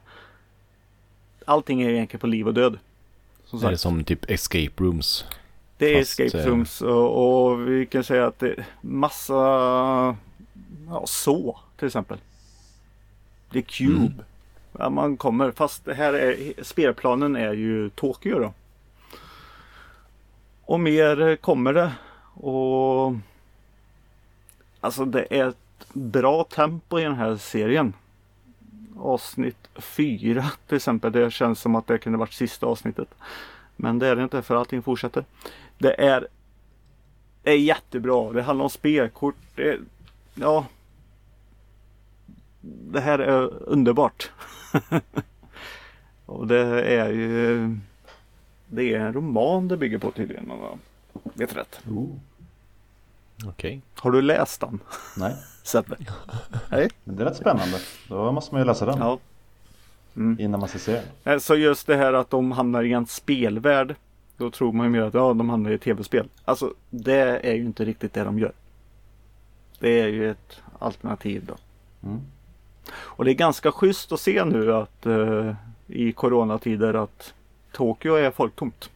[1.45, 2.79] Allting är egentligen på liv och död.
[3.59, 3.81] Som Är det sagt.
[3.81, 5.25] som typ escape rooms?
[5.77, 9.33] Det är Fast, escape eh, rooms och, och vi kan säga att det är massa
[10.87, 12.17] ja, så till exempel.
[13.51, 13.95] Det är Cube.
[13.95, 14.13] Mm.
[14.79, 18.53] Ja, man kommer fast det här är spelplanen är ju Tokyo då.
[20.65, 21.91] Och mer kommer det.
[22.33, 23.13] Och
[24.83, 27.93] Alltså det är ett bra tempo i den här serien.
[28.97, 31.11] Avsnitt 4 till exempel.
[31.11, 33.07] Det känns som att det kunde varit sista avsnittet.
[33.75, 35.25] Men det är det inte för allting fortsätter.
[35.77, 36.27] Det är,
[37.43, 38.31] är jättebra.
[38.31, 39.35] Det handlar om spelkort.
[39.55, 39.79] Det,
[40.33, 40.65] ja.
[42.61, 44.31] Det här är underbart.
[46.25, 47.77] Och det är ju
[48.67, 50.79] Det är en roman det bygger på tydligen om jag
[51.33, 51.81] vet rätt.
[51.89, 52.09] Oh.
[53.45, 53.81] Okej.
[53.95, 54.79] Har du läst den?
[55.17, 55.95] Nej, Sebbe?
[57.03, 57.77] Men det är rätt spännande.
[58.09, 59.19] Då måste man ju läsa den Ja.
[60.39, 60.91] innan man ska se
[61.23, 61.33] den.
[61.33, 63.95] Eh, Så just det här att de hamnar i en spelvärld.
[64.37, 66.27] Då tror man ju mer att ja, de hamnar i tv-spel.
[66.45, 68.51] Alltså det är ju inte riktigt det de gör.
[69.79, 71.55] Det är ju ett alternativ då.
[72.07, 72.21] Mm.
[72.95, 75.53] Och det är ganska schysst att se nu att eh,
[75.87, 77.33] i coronatider att
[77.71, 78.89] Tokyo är folktomt.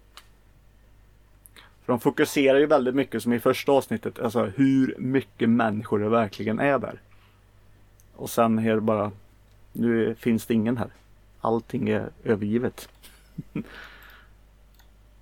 [1.87, 4.19] För de fokuserar ju väldigt mycket som i första avsnittet.
[4.19, 7.01] Alltså hur mycket människor det verkligen är där.
[8.15, 9.11] Och sen är det bara
[9.73, 10.87] Nu finns det ingen här.
[11.41, 12.89] Allting är övergivet.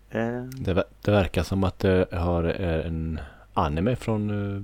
[0.10, 3.20] eh, Det, det verkar som att det har en
[3.54, 4.64] anime från eh,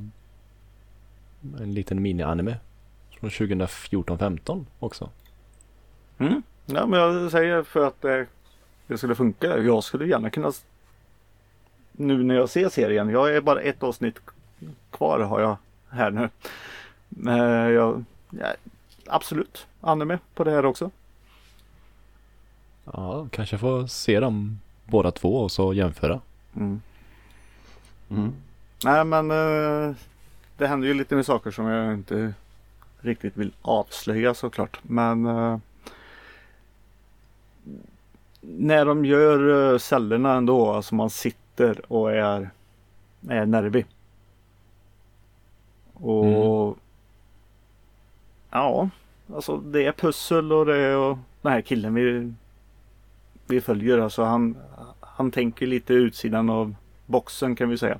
[1.63, 2.55] en liten mini-anime
[3.19, 5.09] från 2014-15 också.
[6.17, 6.43] mm.
[6.65, 8.21] Ja men jag säger för att eh,
[8.87, 9.57] det skulle funka.
[9.57, 10.51] Jag skulle gärna kunna
[12.01, 13.09] Nu när jag ser serien.
[13.09, 14.15] Jag är bara ett avsnitt
[14.91, 15.57] kvar har jag
[15.89, 16.29] här nu.
[17.09, 17.37] Men
[17.73, 18.53] jag, ja,
[19.07, 20.91] absolut anime på det här också.
[22.85, 26.21] Ja, kanske får se dem båda två och så jämföra.
[26.55, 26.81] Mm.
[28.09, 28.33] Mm.
[28.83, 29.95] Nej men eh,
[30.57, 32.33] det händer ju lite med saker som jag inte
[32.99, 34.79] riktigt vill avslöja såklart.
[34.83, 35.57] Men eh,
[38.41, 42.49] när de gör eh, cellerna ändå, alltså man sitter och är,
[43.29, 43.85] är nervig.
[45.93, 46.77] Och
[48.51, 48.89] ja,
[49.33, 52.33] alltså det är pussel och det är och den här killen vi
[53.51, 53.97] vi följer.
[53.97, 54.57] Alltså han,
[54.99, 56.75] han tänker lite utsidan av
[57.05, 57.99] boxen kan vi säga.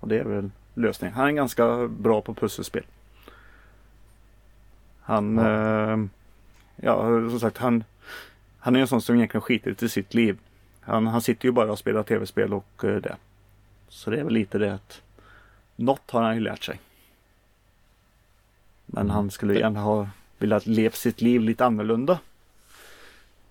[0.00, 1.14] Och det är väl lösningen.
[1.14, 2.84] Han är ganska bra på pusselspel.
[5.00, 5.98] Han, ja, eh,
[6.76, 7.84] ja som sagt han,
[8.58, 10.38] han är en sån som egentligen skiter till sitt liv.
[10.82, 13.16] Han, han sitter ju bara och spelar tv-spel och eh, det.
[13.88, 15.02] Så det är väl lite det att
[15.76, 16.80] något har han ju lärt sig.
[18.86, 22.18] Men han skulle gärna ha velat leva sitt liv lite annorlunda.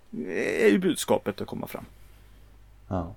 [0.09, 1.85] Det är ju budskapet att komma fram.
[2.87, 3.13] Ja.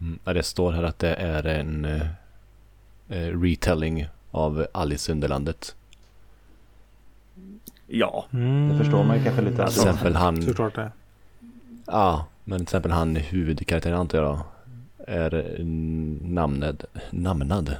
[0.00, 5.76] Mm, det står här att det är en uh, retelling av Alice i Underlandet.
[7.86, 8.26] Ja.
[8.32, 8.68] Mm.
[8.68, 9.56] Det förstår man ju kanske lite.
[9.56, 10.42] Till exempel han...
[10.42, 10.92] Såklart det.
[11.86, 14.40] Ja, men till exempel han huvudkaraktären antar jag
[15.06, 15.56] är
[16.22, 17.76] namnad, namnad,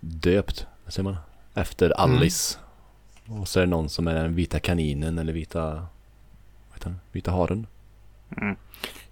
[0.00, 1.16] döpt, vad säger man,
[1.54, 2.16] efter mm.
[2.16, 2.58] Alice.
[3.26, 3.40] Mm.
[3.40, 7.00] Och så är det någon som är den vita kaninen eller vita, vad heter den,
[7.12, 7.66] vita haren.
[8.36, 8.56] Mm.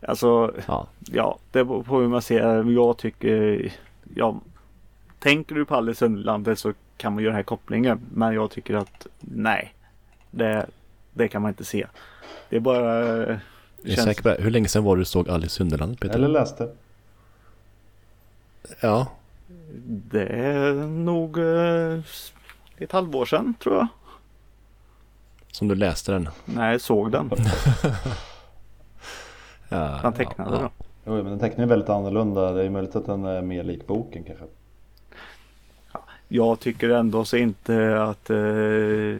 [0.03, 0.87] Alltså, ja.
[1.13, 3.73] ja, det beror på hur man ser Jag tycker,
[4.15, 4.41] ja,
[5.19, 8.01] tänker du på Alice Underlandet så kan man göra den här kopplingen.
[8.13, 9.75] Men jag tycker att nej,
[10.31, 10.67] det,
[11.13, 11.87] det kan man inte se.
[12.49, 13.41] Det är bara...
[13.83, 14.07] Det jag är känns...
[14.07, 14.37] säker på det.
[14.43, 16.15] Hur länge sedan var du såg Alice i Underlandet Peter?
[16.15, 16.69] Eller läste.
[18.81, 19.07] Ja.
[19.87, 22.01] Det är nog eh,
[22.79, 23.87] ett halvår sedan tror jag.
[25.53, 26.29] Som du läste den?
[26.45, 27.31] Nej, såg den.
[29.69, 30.71] ja, Han tecknade ja, ja.
[31.05, 32.53] Jo, men den teckningen är väldigt annorlunda.
[32.53, 34.45] Det är möjligt att den är mer lik boken kanske.
[36.29, 38.31] Jag tycker ändå så inte att...
[38.31, 38.37] Eh,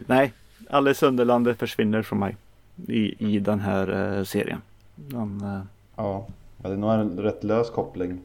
[0.07, 0.33] nej,
[0.69, 2.37] Alice Underlandet försvinner från mig
[2.87, 4.61] i, i den här eh, serien.
[4.95, 5.61] Den, eh...
[5.95, 6.27] ja,
[6.57, 8.21] det är nog en rätt lös koppling.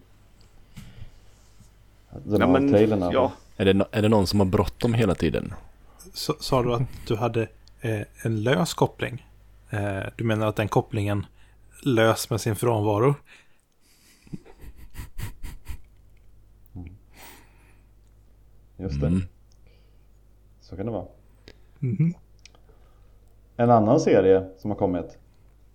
[2.25, 3.33] Den ja, men, trailern ja.
[3.57, 5.55] Är det, är det någon som har bråttom hela tiden?
[6.41, 7.43] sa du att du hade
[7.81, 9.27] eh, en lös koppling?
[9.71, 11.27] Eh, du menar att den kopplingen
[11.83, 13.15] lös med sin frånvaro?
[18.77, 19.07] Just det.
[19.07, 19.23] Mm.
[20.61, 21.07] Så kan det vara.
[21.83, 22.15] Mm.
[23.57, 25.19] En annan serie som har kommit.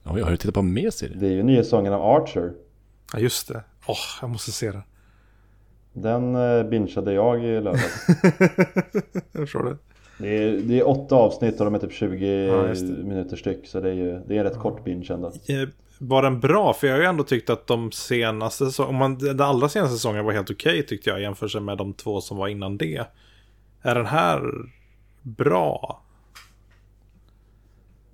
[0.03, 1.17] Ja, jag har ju tittat på mer serier.
[1.19, 2.53] Det är ju nya sången av Archer.
[3.13, 3.63] Ja, just det.
[3.85, 4.81] Åh, oh, jag måste se den.
[5.93, 8.07] Den uh, bingeade jag i lördags.
[9.31, 9.77] jag förstår det.
[10.17, 13.67] Det är, det är åtta avsnitt och de är typ 20 ja, minuter styck.
[13.67, 14.61] Så det är ju det är en rätt ja.
[14.61, 15.31] kort binge ändå.
[15.97, 16.73] Var den bra?
[16.73, 20.31] För jag har ju ändå tyckt att de senaste säsongerna, den allra senaste säsongen var
[20.31, 23.05] helt okej okay, tyckte jag jämfört med de två som var innan det.
[23.81, 24.41] Är den här
[25.21, 26.01] bra?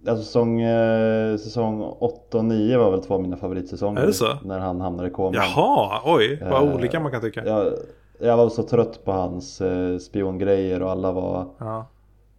[0.08, 4.02] Alltså säsong, eh, säsong 8 och 9 var väl två av mina favoritsäsonger.
[4.02, 4.38] Är det så?
[4.46, 5.36] När han hamnade i koma.
[5.36, 7.46] Jaha, oj, vad eh, olika man kan tycka.
[7.46, 7.74] Jag,
[8.20, 11.46] jag, var så trött på hans eh, spiongrejer och alla var...
[11.58, 11.86] Ja.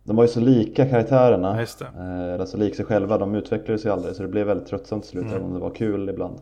[0.04, 1.54] De var ju så lika karaktärerna.
[1.54, 1.80] Ja, just.
[1.80, 5.10] Eh, alltså lik sig själva, de utvecklades ju aldrig så det blev väldigt tröttsamt till
[5.10, 5.34] slut mm.
[5.34, 6.38] även om det var kul ibland.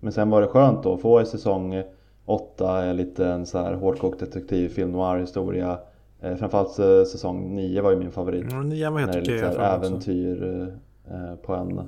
[0.00, 1.82] Men sen var det skönt då att få i säsong
[2.24, 5.78] 8 lite en så här hårdkokt detektivfilm, noir historia
[6.22, 8.52] Eh, framförallt eh, säsong 9 var ju min favorit.
[8.52, 9.34] Mm, 9 var helt okej.
[9.34, 10.68] När det är lite äventyr
[11.10, 11.80] eh, på en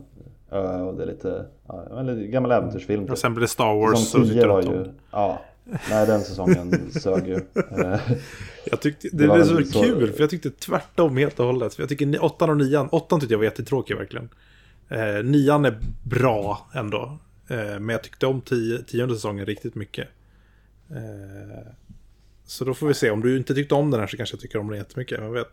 [0.50, 3.02] ö och det är lite, ja, en gammal äventyrsfilm.
[3.02, 3.18] Och typ.
[3.18, 3.98] sen blir det Star Wars.
[3.98, 5.40] Säsong 10 var ju, ja.
[5.90, 7.40] Nej den säsongen sög ju.
[8.64, 11.74] jag tyckte, det, det är så, så kul för jag tyckte tvärtom helt och hållet.
[11.74, 14.28] För jag tycker 8 och 9, 8 tyckte jag var jättetråkig verkligen.
[14.88, 17.18] Eh, 9 är bra ändå.
[17.48, 20.08] Eh, men jag tyckte om 10, tionde säsongen riktigt mycket.
[20.90, 21.66] Eh,
[22.46, 23.10] så då får vi se.
[23.10, 25.20] Om du inte tyckte om den här så kanske jag tycker om den jättemycket.
[25.20, 25.48] Vem vet?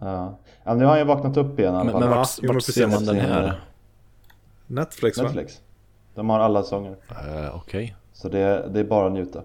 [0.00, 0.38] Ja.
[0.64, 1.74] ja, nu har jag vaknat upp igen.
[1.74, 3.60] Men, men vart, ja, vart ser man den här?
[4.66, 5.54] Netflix, Netflix.
[5.54, 5.62] Va?
[6.14, 6.90] De har alla sånger.
[6.90, 6.96] Uh,
[7.56, 7.84] Okej.
[7.84, 7.92] Okay.
[8.12, 9.42] Så det, det är bara att njuta.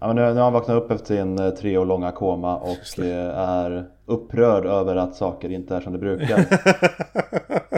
[0.00, 2.56] Ja, men nu, nu har han vaknat upp efter sin eh, tre år långa koma
[2.56, 6.46] och eh, är upprörd över att saker inte är som det brukar.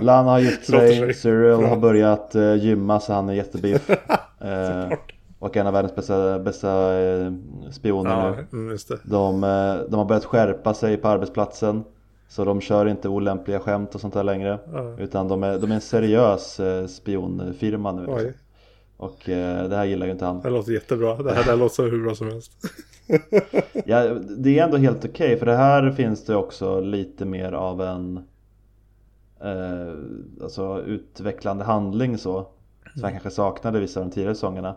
[0.02, 3.90] Lana har gift sig, Cyril har börjat gymma så han är jättebiff.
[4.44, 4.92] Uh,
[5.44, 7.32] och en av världens bästa, bästa eh,
[7.70, 8.58] spioner ja, nu.
[8.58, 11.84] Mm, de, eh, de har börjat skärpa sig på arbetsplatsen.
[12.28, 14.58] Så de kör inte olämpliga skämt och sånt där längre.
[14.72, 14.96] Ja.
[14.98, 18.00] Utan de är, de är en seriös eh, spionfirma nu.
[18.00, 18.32] Liksom.
[18.96, 20.40] Och det här gillar ju inte han.
[20.40, 21.16] Det låter jättebra.
[21.16, 22.52] Det här, det här låter hur bra som helst.
[23.84, 25.10] ja, det är ändå helt okej.
[25.10, 28.16] Okay, för det här finns det också lite mer av en
[29.40, 29.94] eh,
[30.42, 32.32] alltså utvecklande handling så.
[32.42, 33.12] Som jag mm.
[33.12, 34.76] kanske saknade vissa av de tidigare säsongerna.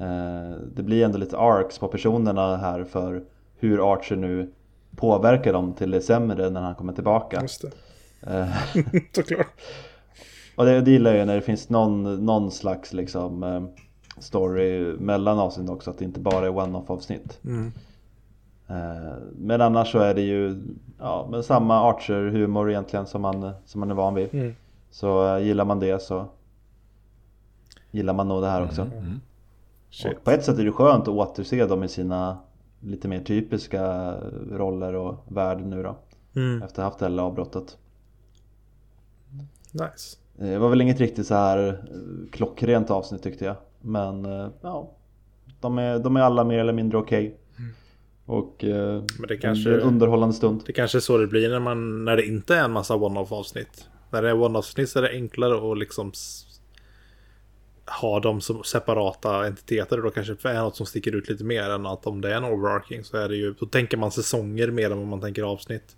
[0.00, 3.22] Eh, det blir ändå lite arcs på personerna här för
[3.56, 4.52] hur Archer nu
[4.96, 7.42] påverkar dem till det sämre när han kommer tillbaka.
[7.42, 7.70] Just det.
[8.32, 8.56] Eh,
[9.12, 9.46] Såklart.
[10.56, 13.62] och det, det gillar jag när det finns någon, någon slags liksom eh,
[14.18, 17.38] story mellan avsnitt också, att det inte bara är one-off avsnitt.
[17.44, 17.72] Mm.
[19.36, 20.62] Men annars så är det ju
[20.98, 24.34] ja, men samma Archer-humor egentligen som man, som man är van vid.
[24.34, 24.54] Mm.
[24.90, 26.26] Så gillar man det så
[27.90, 28.82] gillar man nog det här också.
[28.82, 29.20] Mm.
[30.04, 32.38] Och på ett sätt är det skönt att återse dem i sina
[32.80, 34.14] lite mer typiska
[34.50, 35.96] roller och värld nu då.
[36.36, 36.62] Mm.
[36.62, 37.78] Efter att ha haft det här avbrottet.
[39.72, 40.16] Nice.
[40.36, 43.56] Det var väl inget riktigt så här eh, klockrent avsnitt tyckte jag.
[43.80, 44.90] Men eh, ja,
[45.60, 47.38] de är, de är alla mer eller mindre okej.
[48.26, 50.62] Och eh, Men det kanske- en underhållande stund.
[50.66, 53.32] Det kanske är så det blir när, man, när det inte är en massa one-off
[53.32, 53.88] avsnitt.
[54.10, 56.12] När det är one-off avsnitt så är det enklare att liksom
[58.00, 59.96] ha dem som separata entiteter.
[60.02, 62.36] Då kanske det är något som sticker ut lite mer än att om det är
[62.36, 65.42] en overarching så är det ju, då tänker man säsonger mer än vad man tänker
[65.42, 65.96] avsnitt.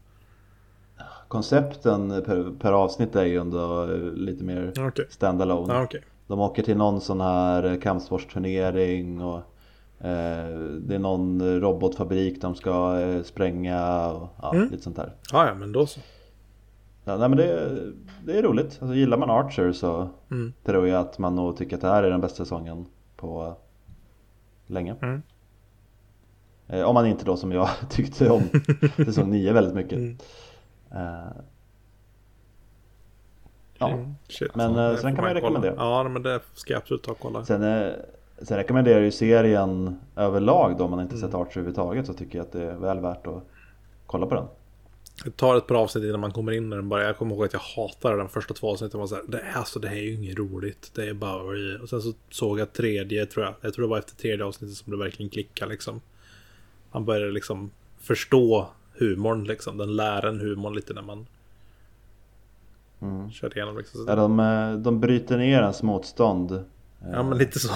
[1.29, 5.07] Koncepten per, per avsnitt är ju ändå eh, lite mer Okej.
[5.11, 5.75] standalone.
[5.75, 6.03] Ja, okej.
[6.27, 9.37] De åker till någon sån här kampsportsturnering och
[10.07, 14.71] eh, det är någon robotfabrik de ska eh, spränga och ja, Mm.
[14.71, 15.13] lite sånt där.
[15.33, 16.01] Ja, ja, men då så.
[17.09, 17.71] Ja, nej men det,
[18.25, 18.79] det är roligt.
[18.81, 20.53] Alltså, gillar man Archer så Mm.
[20.65, 23.57] tror jag att man nog tycker att det här är den bästa säsongen på
[24.67, 24.95] länge.
[25.03, 25.23] Mm.
[26.69, 28.43] Eh, om man inte då som jag tyckte om
[28.97, 29.93] säsong 9 väldigt mycket.
[29.99, 30.17] Mm.
[30.93, 31.33] Eh,
[33.79, 33.89] ja.
[33.91, 34.55] Mm, Shit.
[34.55, 35.59] Men, Så eh, så den kan man ju kolla.
[35.59, 35.75] rekommendera.
[35.77, 37.45] Ja, men det ska jag absolut ta och kolla.
[37.45, 37.93] Sen, eh,
[38.43, 41.27] sen rekommenderar jag ju serien överlag då om man inte Mm.
[41.29, 43.43] sett Archer överhuvudtaget så tycker jag att det är väl värt att
[44.07, 44.47] kolla på den.
[45.25, 47.05] Det tar ett par avsnitt innan man kommer in i den bara.
[47.05, 49.01] Jag kommer ihåg att jag hatade den första två avsnitten.
[49.01, 50.91] Var så här, det, är, alltså, det här är ju inget roligt.
[50.95, 51.43] Det är bara...
[51.83, 53.55] Och sen så såg jag tredje, tror jag.
[53.61, 56.01] Jag tror det var efter tredje avsnittet som det verkligen klickade liksom.
[56.93, 57.71] Man började liksom
[58.01, 58.69] förstå
[58.99, 59.79] humorn liksom.
[59.79, 61.27] Den lär en humorn lite när man
[63.03, 63.31] Mm.
[63.31, 64.05] kör igenom liksom.
[64.09, 66.61] Ja, de, eh, de bryter ner ens motstånd eh,
[67.13, 67.73] ja, men lite så.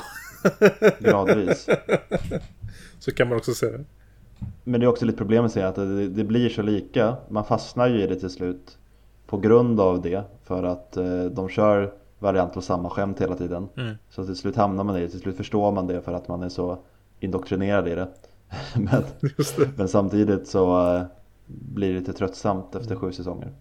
[1.01, 1.69] gradvis.
[2.99, 3.85] så kan man också se det.
[4.65, 7.17] Men det är också lite problemet att det, det blir så lika.
[7.29, 8.79] Man fastnar ju i det till slut.
[9.27, 10.25] På grund av det.
[10.45, 13.69] För att eh, de kör variant på samma skämt hela tiden.
[13.77, 13.97] Mm.
[14.11, 15.09] Så till slut hamnar man i det.
[15.09, 16.79] Till slut förstår man det för att man är så
[17.21, 18.09] indoktrinerad i det.
[18.77, 19.05] men,
[19.57, 19.79] det.
[19.79, 21.03] men samtidigt så eh,
[21.47, 23.53] blir det lite tröttsamt efter sju säsonger.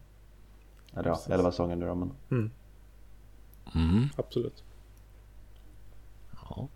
[0.93, 1.95] Eller ja, elva säsonger nu då.
[1.95, 2.11] Men...
[2.31, 2.51] Mm,
[3.75, 4.09] Mm.
[4.15, 4.63] absolut.
[6.49, 6.67] Ja.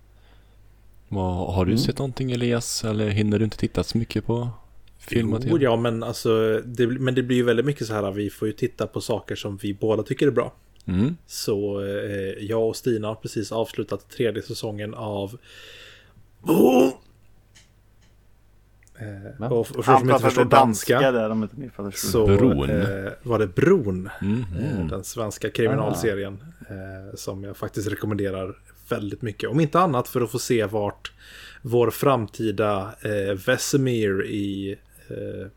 [1.14, 1.84] Vad, har du Mm.
[1.84, 2.84] sett någonting Elias?
[2.84, 4.50] Eller hinner du inte titta så mycket på
[4.98, 6.62] film och Jo, ja, men alltså.
[6.66, 8.12] Det, men det blir ju väldigt mycket så här.
[8.12, 10.54] Vi får ju titta på saker som vi båda tycker är bra.
[10.86, 11.18] Mm.
[11.28, 15.38] Så eh, jag och Stina har precis avslutat tredje säsongen av...
[16.42, 16.90] Oh!
[19.00, 22.32] Eh, och, och för som inte förstår danska, danska där om inte så.
[22.32, 24.10] Eh, var det Bron.
[24.22, 24.46] Mm.
[24.60, 26.44] Eh, den svenska kriminalserien.
[26.70, 28.56] Eh, som jag faktiskt rekommenderar
[28.96, 29.50] väldigt mycket.
[29.50, 31.12] Om inte annat för att få se vart
[31.62, 35.48] vår framtida eh, Vesemir i eh,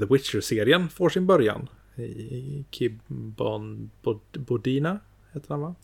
[0.00, 1.68] The Witcher-serien får sin början.
[1.96, 4.98] I Kibbon Bod- Bodina
[5.32, 5.74] heter han va?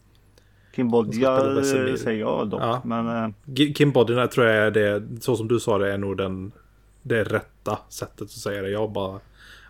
[0.75, 1.97] Kim De ska spela Bodja Vesemir.
[1.97, 2.61] säger jag dock.
[2.63, 2.83] Ja.
[2.85, 5.99] Men eh, G- Kim Bodina tror jag är det, så som du sa det, är
[5.99, 6.53] nog den,
[7.03, 8.71] det rätta sättet att säga det.
[8.71, 9.21] Jag har bara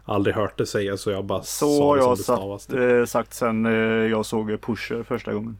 [0.05, 2.63] aldrig hört det sägas så jag bara så sa har det som jag det stavas.
[2.65, 3.73] sagt, eh, sagt sen eh,
[4.11, 5.59] jag såg Pusher första gången.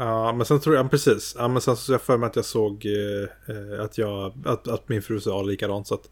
[0.00, 1.34] Ja, men sen tror jag, precis.
[1.38, 4.68] Ja, men sen så jag för mig att jag såg eh, eh, att, jag, att,
[4.68, 5.86] att min fru sa likadant.
[5.86, 6.10] Så att,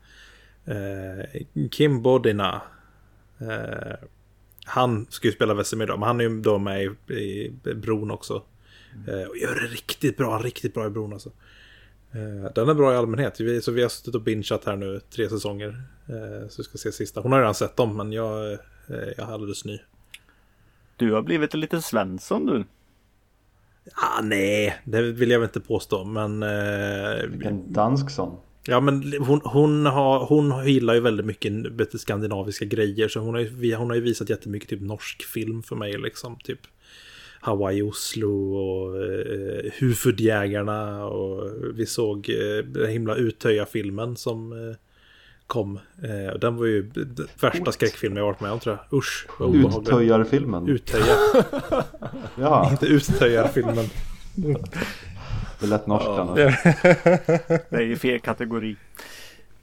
[0.65, 2.63] eh, Kim Bodina,
[3.39, 4.09] eh,
[4.65, 8.11] han ska ju spela Vesemir då, men han är ju då med i, i Bron
[8.11, 8.43] också.
[9.09, 11.31] Eh, och gör det riktigt bra, riktigt bra i Bron alltså.
[12.13, 13.41] Eh, den är bra i allmänhet.
[13.41, 15.83] Vi, så vi har suttit och bingeat här nu tre säsonger.
[16.07, 17.21] Eh, så vi ska se sista.
[17.21, 18.59] Hon har redan sett dem, men jag, eh,
[19.17, 19.79] jag är alldeles ny.
[20.97, 22.65] Du har blivit en liten Svensson du.
[23.95, 26.43] Ah, nej, det vill jag väl inte påstå, men...
[26.43, 28.37] Eh, En dansk sån.
[28.71, 33.09] Ja men hon, hon, har, hon gillar ju väldigt mycket skandinaviska grejer.
[33.09, 36.39] Så hon har, ju, hon har ju visat jättemycket typ norsk film för mig liksom.
[36.45, 36.61] Typ
[37.41, 41.07] Hawaii, Oslo och eh, Hufudjägarna.
[41.07, 44.77] Och vi såg eh, den himla Utöja-filmen som eh,
[45.49, 45.79] kom.
[46.03, 48.99] Eh, och den var ju den värsta skräckfilmen jag varit med om tror jag.
[48.99, 49.89] Usch, vad obehagligt.
[49.89, 50.69] Uttöjarfilmen.
[50.69, 51.15] Utöja,
[52.39, 53.87] Ja, inte Utöja-filmen.
[55.61, 56.37] det lät norskt annars.
[57.71, 58.77] Det är ju fel kategori.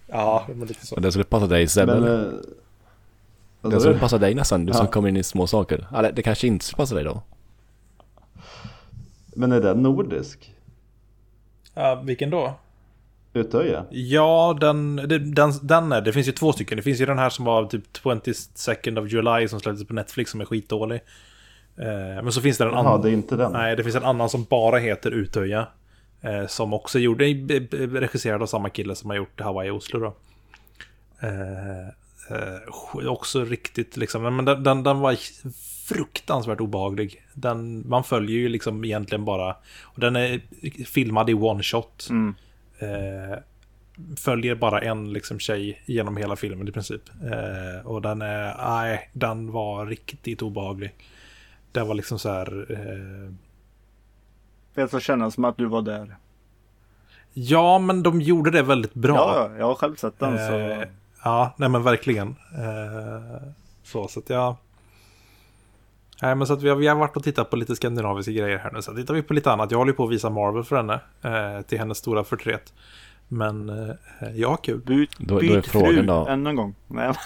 [0.08, 0.96] Ja, men lite så.
[0.96, 1.94] Och det skulle passa dig Sebbe.
[2.00, 2.04] Men...
[2.04, 2.26] eller?
[3.64, 4.92] eh, sa skulle passa dig nästan, du som Ja.
[4.92, 5.88] kommer in i små saker.
[5.96, 7.22] Eller det kanske inte skulle passa dig då?
[9.36, 10.56] Men är den nordisk?
[11.74, 12.54] Ja, vilken då?
[13.36, 13.86] Utöja?
[13.90, 14.96] Ja, den,
[15.34, 16.78] den, den är, det finns ju två stycken.
[16.78, 20.32] Det finns ju den här som var typ 22nd of July som släpptes på Netflix
[20.32, 21.02] som är skitdålig.
[21.78, 23.02] Eh, men så finns det en annan.
[23.02, 23.52] det är inte den.
[23.52, 25.68] Nej, det finns en annan som bara heter Utöja.
[26.22, 30.16] Eh, som också gjorde, eh, regisserad av samma kille som har gjort Hawaii Oslo då.
[31.28, 35.18] Eh, också riktigt liksom, men den, den, den var
[35.88, 37.22] fruktansvärt obehaglig.
[37.34, 39.56] Den, man följer ju liksom egentligen bara...
[39.82, 40.42] Och den är
[40.86, 42.08] filmad i one shot.
[42.10, 42.36] Mm.
[42.80, 43.38] Eh,
[44.18, 47.02] följer bara en liksom tjej genom hela filmen i princip.
[47.24, 48.56] Eh, och den är...
[48.58, 50.96] Nej, den var riktigt obehaglig.
[51.72, 52.66] Det var liksom så här...
[52.72, 53.34] Eh,
[54.74, 56.16] Det får kännas som att du var där.
[57.34, 59.16] ja, men de gjorde det väldigt bra.
[59.16, 60.38] Ja, ja, jag har själv sett den.
[60.38, 60.54] Så...
[60.54, 60.84] Eh,
[61.24, 62.28] ja, nej men verkligen.
[62.58, 63.48] Eh,
[63.84, 64.56] så, så att jag...
[66.22, 68.58] Nej, men så att vi har, vi har varit och tittat på lite skandinaviska grejer
[68.58, 68.82] här nu.
[68.82, 69.72] Så tittar vi på lite annat.
[69.72, 71.00] Jag håller ju på att visa Marvel för henne.
[71.22, 72.74] Eh, till hennes stora förtret.
[73.28, 73.96] Men eh,
[74.36, 74.80] jag har kul.
[74.86, 76.76] Byt, Då- då är byt frågan fru då- än en gång.
[76.88, 77.14] Nej,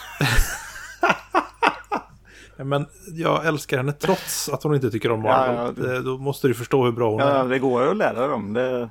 [2.58, 5.56] Men jag älskar henne trots att hon inte tycker om Marvel.
[5.56, 7.48] Ja, ja, det- Eh, Då måste du förstå hur bra hon ja, är.
[7.50, 8.54] det går ju att lära dem.
[8.54, 8.90] Det...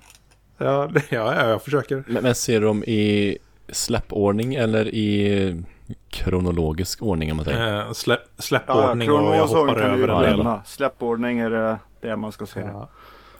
[0.58, 2.04] Ja, det- ja, ja, jag försöker.
[2.06, 3.38] Men, men ser du dem i
[3.68, 5.62] släppordning eller i
[6.10, 7.86] kronologisk ordning om man säger?
[7.86, 10.34] Eh, släpp, Ja, släppordning och jag hoppar över en del.
[10.34, 10.62] glömma.
[10.64, 12.60] Släppordning är det, det man ska se.
[12.60, 12.88] Ja.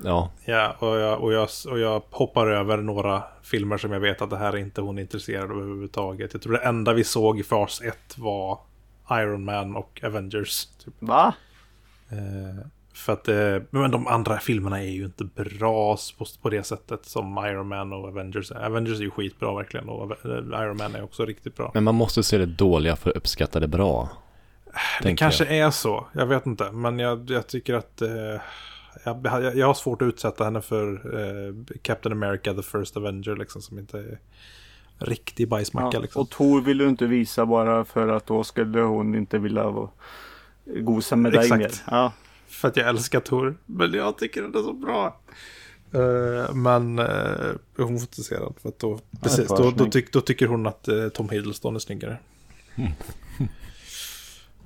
[0.05, 4.23] Ja, Ja, och jag, och, jag, och jag hoppar över några filmer som jag vet
[4.23, 6.33] att det här är inte hon är intresserad av överhuvudtaget.
[6.33, 8.59] Jag tror det enda vi såg i fas 1 var
[9.11, 10.67] Iron Man och Avengers.
[10.67, 10.95] Typ.
[10.99, 11.35] Va?
[12.11, 12.67] Eh,
[12.99, 15.99] för att eh, men de andra filmerna är ju inte bra
[16.43, 18.53] på, det sättet som Iron Man och Avengers.
[18.53, 21.71] Avengers är ju skitbra verkligen och eh, Iron Man är också riktigt bra.
[21.75, 24.09] men man måste se det dåliga för att uppskatta det bra.
[25.03, 25.57] Det kanske jag.
[25.67, 26.73] är så, jag vet inte.
[26.73, 28.11] Men jag, jag tycker att eh,
[29.05, 33.37] jag, jag, jag har svårt att utsätta henne för eh, Captain America, the first Avenger,
[33.37, 34.19] liksom, som inte är
[34.99, 35.97] riktig bajsmacka.
[35.97, 36.23] Ja, liksom.
[36.23, 39.89] och Tor vill du inte visa bara för att då skulle hon inte vilja vara
[40.65, 41.61] gosa med dig Exakt.
[41.61, 41.71] mer.
[41.87, 42.13] Ja.
[42.49, 43.57] För att jag älskar Tor.
[43.67, 45.21] Men jag tycker den är så bra.
[45.93, 47.07] Eh, men uh,
[47.77, 48.53] hon får inte se den.
[48.63, 51.75] För att då, precis, för då, då, tyck, då tycker hon att eh, Tom Hiddleston
[51.75, 52.19] är snyggare.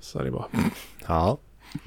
[0.01, 0.47] Så är det bara.
[1.07, 1.39] Ja,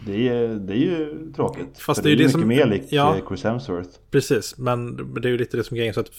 [0.05, 1.79] Det är, det är ju tråkigt.
[1.79, 3.17] Fast det är ju det mycket som- mer likt ja.
[3.27, 3.89] Chris Hemsworth.
[4.11, 5.93] Precis, men det är ju lite det som är grejen.
[5.93, 6.11] Så att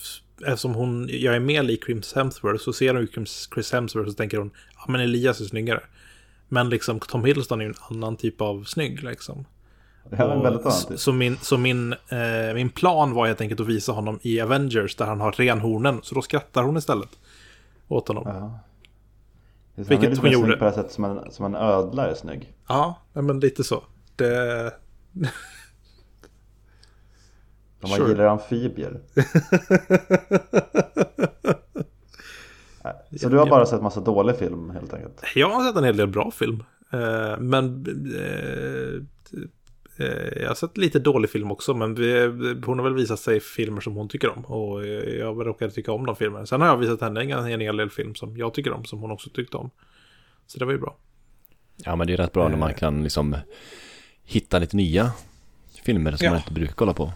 [0.47, 4.13] eftersom hon, jag är mer lik Chris Hemsworth så ser hon ju Chris- Hemsworth och
[4.13, 5.81] så tänker hon ja men Elias är snyggare.
[6.49, 9.45] Men liksom Tom Hiddleston är ju en annan typ av snygg liksom.
[10.11, 10.99] Väldigt så, typ.
[11.01, 14.97] så min, så min, eh, min plan var helt enkelt att visa honom i Avengers
[14.97, 16.01] där han har renhornen.
[16.03, 17.09] Så då skrattar hon istället
[17.89, 18.25] åt honom.
[18.27, 18.59] Ja, Ja.
[19.85, 20.57] Så- Vilket han hon gjorde.
[20.57, 22.53] på det sättet som en, som en ödla är snygg.
[23.13, 23.83] nej, men lite så.
[24.17, 24.73] Det...
[27.81, 28.09] Man Sure.
[28.09, 29.01] gillar amfibier.
[33.21, 35.23] Så du har bara sett massa dålig film helt enkelt?
[35.35, 36.63] Jag har sett en hel del bra film.
[36.93, 39.03] Eh, men eh,
[40.41, 41.75] jag har sett lite dålig film också.
[41.75, 42.21] Men vi,
[42.67, 44.45] hon har väl visat sig filmer som hon tycker om.
[44.45, 46.47] Och eh, jag råkar tycka om de filmerna.
[46.47, 48.85] Sen har jag visat henne en, en hel del film som jag tycker om.
[48.85, 49.71] Som hon också tyckte om.
[50.47, 50.97] Så det var ju bra.
[51.77, 53.37] ja men det är rätt bra när man kan liksom
[54.25, 55.11] hitta lite nya
[55.85, 56.31] filmer som Ja.
[56.31, 57.13] man inte brukar kolla på.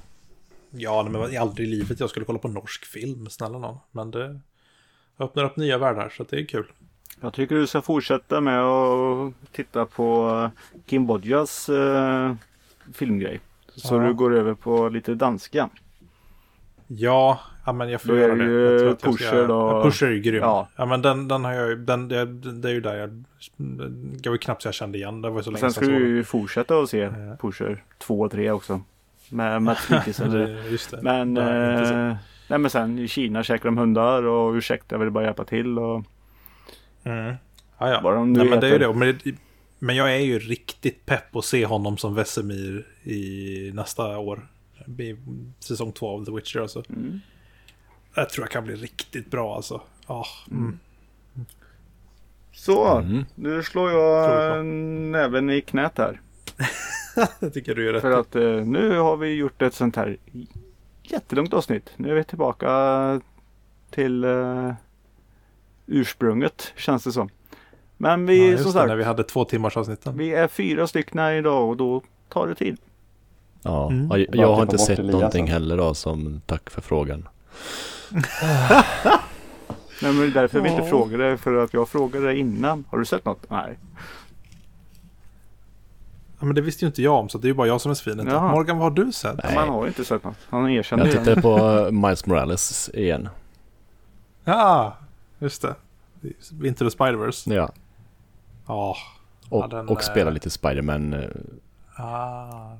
[0.70, 3.26] Ja, men det var aldrig i livet jag skulle kolla på norsk film.
[3.30, 3.76] Snälla någon.
[3.90, 4.40] Men det
[5.18, 6.08] öppnar upp nya världar.
[6.16, 6.66] Så det är kul.
[7.20, 10.50] Jag tycker du ska fortsätta med att titta på
[10.86, 12.34] Kim Bodjas eh,
[12.94, 13.40] filmgrej.
[13.76, 14.00] Så Ja.
[14.00, 15.68] du går över på lite danska.
[16.86, 19.82] Ja, ja men jag får Då göra det Jag tror att jag ska- Pusher då.
[19.82, 20.42] Pusher är ju grym.
[20.42, 20.68] Ja.
[20.76, 20.86] Ja.
[20.86, 23.24] men den, den har jag den, det, det är ju där jag,
[24.22, 25.22] det var ju knappt så jag kände igen.
[25.22, 27.10] Det var så länge Sen ska du ju fortsätta att se
[27.40, 28.80] Pusher 2 och 3 också.
[29.28, 30.56] Med Mats Mikkelsen.
[30.70, 30.98] Just det.
[31.02, 32.16] Men, eh,
[32.48, 35.78] nej, men sen i Kina käkar de hundar och ursäkta jag vill bara hjälpa till.
[35.78, 36.04] Och,
[37.04, 37.34] Mm.
[37.78, 38.00] Ja, ja.
[38.02, 38.92] Vad de nu Nej, men det är ju det.
[38.94, 39.34] Men, det-
[39.82, 44.48] men jag är ju riktigt pepp att se honom som Vesemir i nästa år.
[44.98, 45.16] I
[45.60, 46.82] säsong två av The Witcher alltså.
[46.88, 47.20] mm.
[48.14, 49.80] Jag tror jag kan bli riktigt bra alltså.
[50.06, 50.78] Ja, mm.
[52.52, 53.24] Så, Mm.
[53.34, 54.66] nu slår jag jag.
[54.66, 56.20] näven i knät här.
[57.40, 58.02] det tycker du är rätt.
[58.02, 60.16] För att eh, nu har vi gjort ett sånt här
[61.02, 61.90] jättelångt avsnitt.
[61.96, 63.20] Nu är vi tillbaka
[63.90, 64.72] till eh,
[65.86, 67.28] ursprunget känns det som.
[68.02, 70.18] Men vi, ja, som det, sagt, när vi hade två timmars avsnitten.
[70.18, 72.76] vi är fyra stycken idag och då tar det tid.
[73.62, 74.08] Ja, Mm.
[74.10, 75.52] jag, jag har klippa inte sett Elias någonting sen.
[75.52, 77.28] heller då som tack för frågan.
[80.02, 80.88] Nej, men det är därför vi inte Ja.
[80.88, 81.36] frågade.
[81.36, 82.84] För att jag frågade innan.
[82.90, 83.50] Har du sett något?
[83.50, 83.78] Nej.
[86.38, 87.90] Ja, men det visste ju inte jag om så det är ju bara jag som
[87.90, 88.26] är svinet.
[88.26, 89.40] Morgan, vad har du sett?
[89.44, 89.54] Nej.
[89.54, 90.36] Man har ju inte sett något.
[90.48, 93.28] Han erkände Jag tittade på Miles Morales igen.
[94.44, 94.96] Ja,
[95.38, 95.74] just det.
[96.64, 97.54] Into the Spider-Verse.
[97.54, 97.72] Ja,
[98.70, 98.96] Ja.
[99.48, 101.12] och, Ja, den, och spela eh, lite Spiderman.
[101.14, 101.28] eh,
[101.96, 102.76] Ah.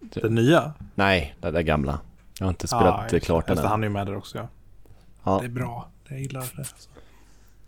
[0.00, 0.72] Den nya?
[0.94, 2.00] Nej, det där gamla.
[2.38, 3.20] Jag har inte spelat det.
[3.20, 3.64] klart den än.
[3.64, 4.48] Han är ju med där också ja.
[5.24, 5.88] Ja, Det är bra.
[6.08, 6.58] Jag gillar det.
[6.58, 6.88] Alltså.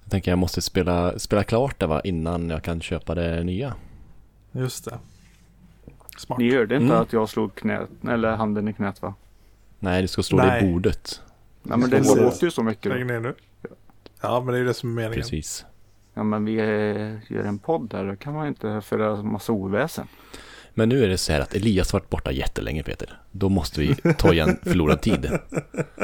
[0.03, 3.75] jag tänker jag måste spela, spela klart det va innan jag kan köpa det nya.
[4.53, 4.99] Just det.
[6.19, 6.39] Smart.
[6.39, 7.03] Ni hörde inte Mm.
[7.03, 9.15] att jag slog knät, eller handen i knät va?
[9.79, 11.23] Nej, det ska stå det i bordet.
[11.63, 12.93] Nej men det Slå låter ju så mycket.
[12.93, 13.35] Lägg ner nu.
[14.21, 15.15] Ja, men det är ju det som är meningen.
[15.23, 15.65] Precis.
[16.21, 20.07] Ja men vi eh, gör en podd där, då kan man inte föra massa oväsen.
[20.75, 23.19] Men nu är det så här att Elias varit borta jättelänge Peter.
[23.31, 25.31] Då måste vi ta igen förlorad tid.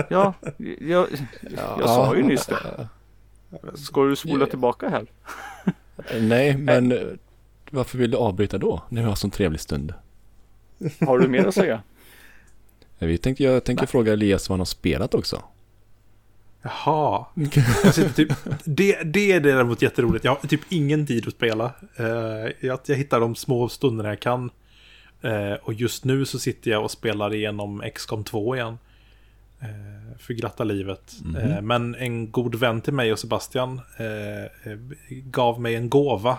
[0.08, 0.34] Ja,
[0.80, 1.08] jag,
[1.78, 2.88] jag sa ju nyss det.
[3.74, 5.06] Ska du spola tillbaka här?
[6.20, 6.98] Nej, men eh,
[7.70, 8.82] varför vill du avbryta då?
[8.88, 9.94] När vi har sån trevlig stund.
[11.00, 11.82] Har du mer att säga?
[12.98, 15.42] Vi tänkte, jag tänker fråga Elias vad han har spelat också.
[16.66, 17.24] Jaha.
[17.84, 18.32] Jag sitter typ,
[18.64, 20.24] det, det är däremot jätteroligt.
[20.24, 21.72] Jag har typ ingen tid att spela.
[21.96, 22.06] Eh,
[22.60, 24.50] jag, jag hittar de små stunderna jag kan.
[25.20, 28.78] Eh, och just nu så sitter jag och spelar igenom XCOM 2 igen.
[29.60, 31.12] Eh, för glatta livet.
[31.38, 33.80] Eh, men en god vän till mig och Sebastian
[35.08, 36.38] gav mig en gåva.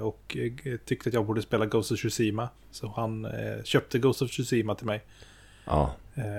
[0.00, 0.36] Och
[0.84, 2.48] tyckte att jag borde spela Ghost of Tsushima.
[2.70, 3.26] Så han
[3.64, 5.02] köpte Ghost of Tsushima till mig.
[5.64, 5.94] Ja,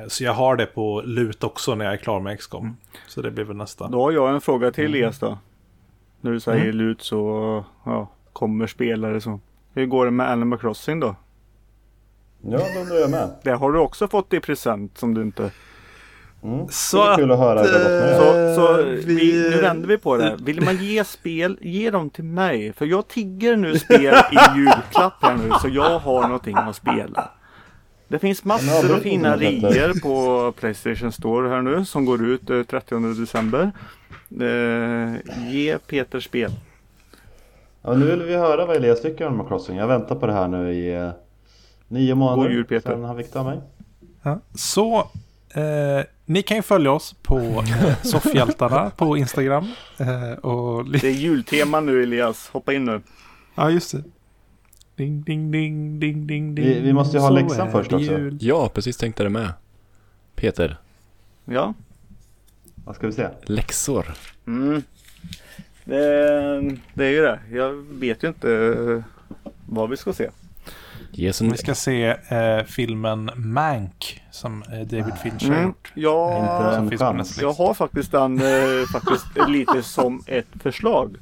[0.07, 2.77] Så jag har det på lut också när jag är klar med XCOM.
[3.07, 3.87] Så det blir väl nästa.
[3.87, 5.37] Då har jag en fråga till Elias då.
[6.21, 9.39] När du säger lut så ja, kommer spelare så.
[9.73, 11.15] Hur går det med Animal Crossing då?
[12.41, 13.29] Ja, det undrar jag med.
[13.43, 15.51] Det har du också fått i present som du inte...
[16.43, 16.67] Mm.
[16.69, 18.15] Så det är kul att höra att det.
[18.17, 20.35] Så, så Eh, vi, vi- nu vänder vi på det.
[20.43, 22.73] Vill man ge spel, ge dem till mig.
[22.73, 27.29] För jag tigger nu spel i julklapp här nu så jag har någonting att spela.
[28.07, 32.63] Det finns massor av fina rior på Playstation Store här nu som går ut eh,
[32.63, 33.71] 30 december.
[34.41, 35.15] Eh,
[35.51, 36.51] ge Peter spel.
[37.81, 39.77] Ja, nu vill vi höra vad Elias tycker om Animal Crossing.
[39.77, 41.09] Jag väntar på det här nu i eh,
[41.87, 42.43] nio månader.
[42.43, 42.91] God jul, Peter.
[42.91, 43.59] Sen han fick ta mig.
[44.23, 44.39] Ja.
[44.55, 44.97] Så
[45.53, 49.67] eh, ni kan ju följa oss på eh, Soffhjältarna på Instagram.
[49.97, 52.49] Eh, och Det är jultema nu Elias.
[52.51, 53.01] Hoppa in nu.
[53.55, 54.03] ja, just det.
[54.95, 56.65] Ding, ding, ding, ding, ding, ding.
[56.65, 58.11] Vi- vi måste ju ha Så läxan är först det också.
[58.11, 58.37] jul.
[58.41, 59.49] ja precis tänkte det med.
[60.35, 60.77] Peter,
[61.45, 61.73] Ja.
[62.85, 63.27] Vad ska vi se?
[63.45, 64.13] läxor.
[64.47, 64.83] Mm.
[65.83, 65.97] Det,
[66.93, 67.39] det är ju det.
[67.51, 69.03] Jag vet ju inte eh,
[69.65, 70.29] vad vi ska se.
[71.17, 71.51] En...
[71.51, 75.63] Vi ska se eh, filmen Mank som eh, David Fincher har Mm.
[75.67, 75.91] gjort.
[75.95, 77.17] Ja, Inte Som en finns på chans.
[77.17, 77.41] Netflix.
[77.41, 81.15] jag har faktiskt den eh, faktiskt lite som ett förslag.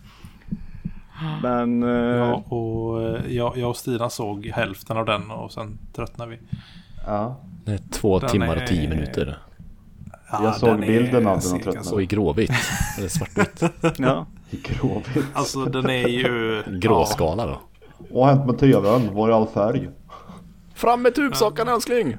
[1.41, 5.77] Men eh, Ja, och eh, jag, jag och Stina såg hälften av den och sen
[5.95, 6.39] tröttnade vi.
[7.05, 7.35] Ja,
[7.65, 9.37] Det är två Den timmar och är- tio minuter.
[10.31, 11.83] Ja, Jag såg bilden av den och tröttnade.
[11.87, 11.95] så.
[11.95, 12.51] Och i gråvitt.
[12.97, 13.63] Eller svartvitt.
[13.99, 14.25] ja.
[14.49, 15.25] i gråvitt.
[15.33, 16.63] Alltså den är ju...
[16.79, 17.59] Gråskala då.
[18.11, 19.13] Vad har hänt med tvn?
[19.15, 19.89] Var är all färg?
[20.75, 22.17] Fram med tubsockan älskling!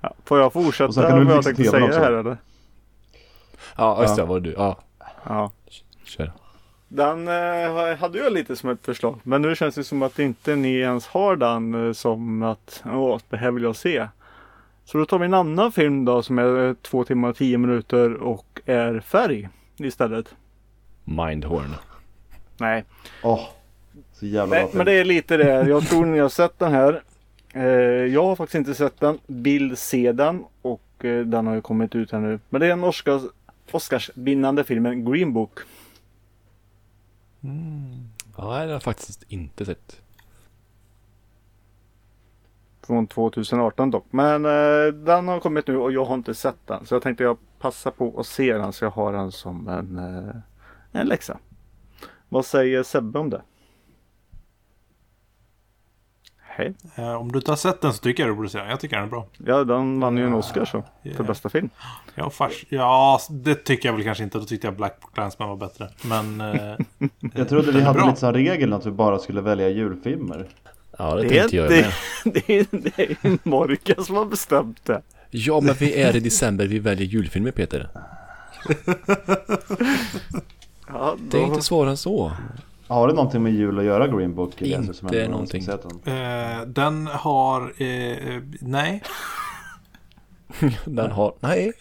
[0.00, 1.98] Ja, får jag fortsätta kan du vad jag tänkte säga också.
[1.98, 2.36] här eller?
[3.76, 4.22] Ja, just det.
[4.22, 4.26] Ja.
[4.26, 4.52] Var du.
[4.58, 4.78] Ja,
[5.28, 5.50] Ja.
[6.10, 6.32] Kör.
[6.88, 9.20] Den eh, hade jag lite som ett förslag.
[9.22, 13.18] Men nu känns det som att inte ni ens har den eh, som att åh,
[13.28, 14.08] det här vill jag se.
[14.84, 17.58] Så då tar vi en annan film då som är eh, två timmar och tio
[17.58, 20.34] minuter och är färg istället.
[21.04, 21.74] Mindhorn.
[22.58, 22.84] Nej,
[23.22, 23.40] Åh,
[24.12, 24.76] så jävla Nej bra film.
[24.78, 25.68] men det är lite det.
[25.68, 27.02] Jag tror ni har sett den här.
[27.54, 27.62] Eh,
[28.06, 29.18] jag har faktiskt inte sett den.
[29.26, 32.38] Vill se den och eh, den har ju kommit ut här nu.
[32.48, 33.22] Men det är den Oscars,
[33.70, 35.58] Oscarsvinnande filmen Green Book.
[37.40, 40.02] Ja, det har jag faktiskt inte sett.
[42.82, 44.06] Från 2018 dock.
[44.10, 46.86] Men eh, den har kommit nu och jag har inte sett den.
[46.86, 49.98] Så jag tänkte jag passar på att se den så jag har den som en,
[49.98, 50.34] eh,
[50.92, 51.38] en läxa.
[52.28, 53.42] Vad säger Sebbe om det?
[56.52, 56.74] Hej.
[56.96, 58.68] Eh, om du inte har sett den så tycker jag du borde se den.
[58.68, 59.26] Jag tycker den är bra.
[59.46, 60.84] Ja, den vann ju en Oscar så.
[61.02, 61.26] För Yeah.
[61.26, 61.70] bästa film.
[62.14, 64.38] Ja, fars, ja, det tycker jag väl kanske inte.
[64.38, 65.88] Då tyckte jag Black Clansman var bättre.
[66.04, 66.40] Men...
[66.40, 66.76] Eh,
[67.34, 68.06] Jag trodde vi hade bra.
[68.08, 70.48] lite som regel att vi bara skulle välja julfilmer.
[70.98, 71.92] Ja, det, Det tänkte jag det,
[72.24, 72.34] med.
[72.46, 75.02] det, är, det är Morka som har bestämt det.
[75.30, 76.66] Ja, men vi är i december.
[76.66, 77.88] Vi väljer julfilmer Peter.
[80.92, 82.32] Ja, Det är då- inte svårare än så.
[82.90, 84.62] Har det någonting med jul att göra Green Book?
[84.62, 85.62] Elias, Inte ändå någonting.
[86.04, 87.82] eh, den har...
[87.82, 89.02] Eh, nej.
[90.84, 91.34] Den har...
[91.40, 91.72] Nej.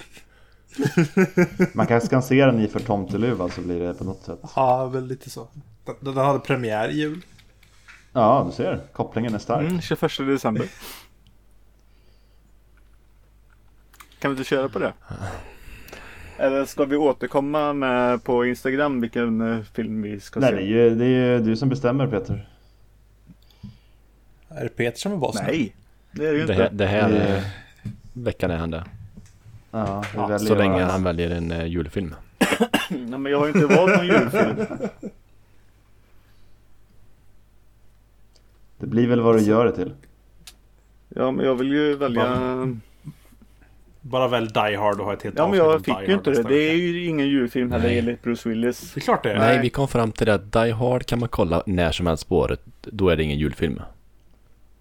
[1.74, 4.40] Man kanske kan se den i för tomteluva så blir det på något sätt.
[4.56, 5.48] Ja, väl lite så.
[5.86, 7.22] Den, den hade premiär i jul.
[8.14, 8.82] Ja, du ser.
[8.94, 9.70] Kopplingen är stark.
[9.70, 10.66] Mm, 21 december.
[14.20, 14.94] Kan vi inte köra på det?
[16.40, 20.56] Eller ska vi återkomma med på Instagram vilken eh, film vi ska Nej, se?
[20.56, 22.50] det är, ju, det är ju du som bestämmer Peter.
[24.50, 25.36] Är det Peter som är boss?
[25.48, 25.76] Nej,
[26.12, 26.64] det är det ju Det inte.
[26.64, 27.44] här, det här Det- eh,
[28.14, 28.84] veckan är han det.
[29.72, 32.16] Ja, Ja, Så länge han väljer en eh, julfilm.
[32.90, 34.56] Nej, men jag har ju inte valt någon julfilm.
[38.78, 39.94] Det blir väl vad du gör det till.
[41.10, 42.38] Ja men jag vill ju välja...
[44.02, 46.44] Bara väl Die Hard och ha ett helt Ja men jag fick ju inte det.
[46.44, 48.00] Det är ju ingen julfilm heller Nej.
[48.00, 48.94] enligt Bruce Willis.
[48.94, 49.40] Det är klart det är.
[49.40, 52.30] Nej, vi kom fram till det att Die Hard kan man kolla när som helst
[52.30, 52.62] på året.
[52.82, 53.82] Då är det ingen julfilm.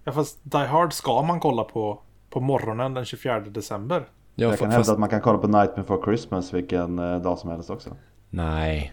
[0.04, 4.08] Ja, fast Die Hard ska man kolla på på morgonen den 24 december.
[4.34, 6.98] Ja, jag kan fa- hävda fast, att man kan kolla på Night Before Christmas vilken
[6.98, 7.96] eh, dag som helst också.
[8.30, 8.92] Nej.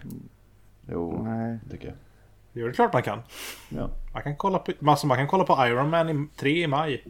[0.92, 1.60] Jo, Nej.
[1.72, 1.96] tycker jag.
[2.54, 3.20] Det är klart man kan.
[3.70, 3.90] Ja.
[4.14, 7.04] Man kan kolla på, alltså man kan kolla på Iron Man i, 3 i maj.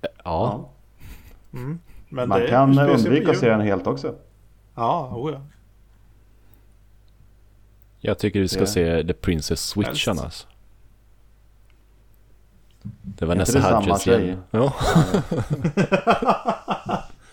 [0.00, 0.08] Ja.
[0.24, 0.70] Ja.
[2.08, 4.14] Men Man det kan undvika att se den helt också.
[4.74, 5.40] Ja, oh ja.
[8.00, 10.46] Jag tycker vi ska Det- se The Princess Switch annars.
[13.02, 14.22] Det var nästan samma Hudgens tjej?
[14.24, 14.42] igen.
[14.50, 14.74] Ja.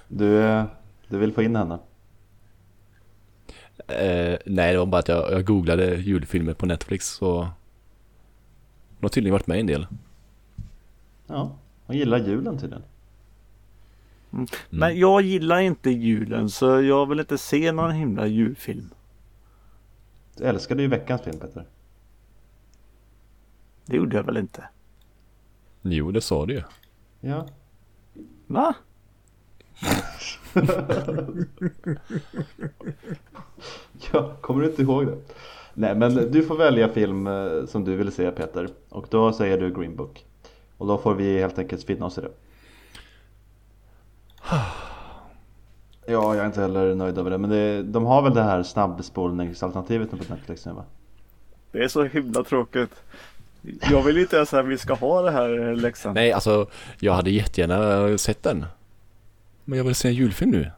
[0.07, 0.63] Du, eh,
[1.07, 1.79] du vill få in henne?
[3.87, 7.41] Eh, nej, det var bara att jag, jag googlade julfilmer på Netflix så...
[7.41, 7.51] Hon
[9.01, 9.87] har tydligen varit med en del.
[11.27, 11.51] Ja,
[11.85, 12.83] hon gillar julen tydligen.
[14.69, 18.89] Men jag gillar inte julen så jag vill inte se någon himla julfilm.
[20.37, 21.65] Du älskade ju veckans film Peter.
[23.85, 24.63] Det gjorde jag väl inte?
[25.81, 26.63] Jo, det sa du ju.
[27.19, 27.47] Ja.
[28.47, 28.75] Va?
[34.11, 35.17] ja, kommer du inte ihåg det?
[35.73, 38.69] Nej men du får välja film eh, som du vill se Peter.
[38.89, 40.25] Och då säger du Green Book.
[40.77, 42.31] Och då får vi helt enkelt finna oss i det.
[46.05, 47.37] Ja, jag är inte heller nöjd över det.
[47.37, 50.83] Men det, de har väl det här snabbspolningsalternativet nu på Netflix nu va?
[51.71, 52.91] Det är så himla tråkigt.
[53.91, 56.13] Jag vill inte ens att vi ska ha det här eh, läxan.
[56.13, 56.67] Nej, alltså
[56.99, 58.65] jag hade jättegärna sett den.
[59.65, 60.71] Men jag vill se en julfilm nu.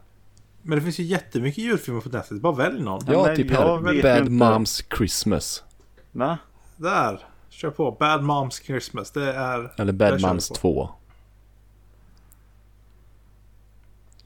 [0.62, 2.42] Men det finns ju jättemycket julfilmer på Netflix.
[2.42, 3.00] Bara välj någon.
[3.06, 4.02] Ja, Nej, typ här.
[4.02, 4.30] Bad.
[4.30, 5.64] Moms Christmas.
[6.12, 6.38] Va?
[6.76, 7.18] Där.
[7.48, 7.90] Kör på.
[7.90, 9.10] Bad Moms Christmas.
[9.10, 9.72] Det är...
[9.76, 10.90] Eller Bad Moms 2.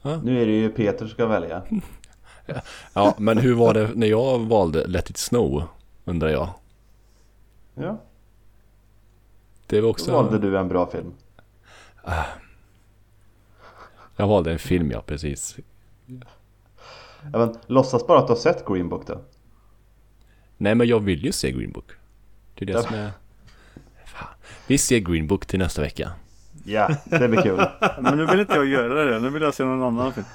[0.01, 0.21] Ja.
[0.23, 1.63] Nu är det ju Peter som ska välja.
[2.93, 5.63] ja, men hur var det när jag valde Let It Snow?
[6.05, 6.49] Undrar jag.
[7.73, 8.01] Ja.
[9.67, 10.11] Det var också...
[10.11, 11.13] Då valde du en bra film.
[12.03, 12.23] Ah.
[14.15, 15.57] Jag valde en film, ja precis.
[17.33, 19.21] Ja, men, låtsas bara att du har sett Green Book då.
[20.57, 21.91] Nej, men jag vill ju se Green Book.
[22.55, 22.81] Det är det ja.
[22.81, 23.11] som är...
[24.05, 24.27] Fan.
[24.67, 26.11] Vi ser Green Book till nästa vecka.
[26.69, 27.65] Ja, det blir kul.
[28.01, 29.19] Men nu vill inte jag göra det.
[29.19, 30.25] Nu vill jag se någon annan film.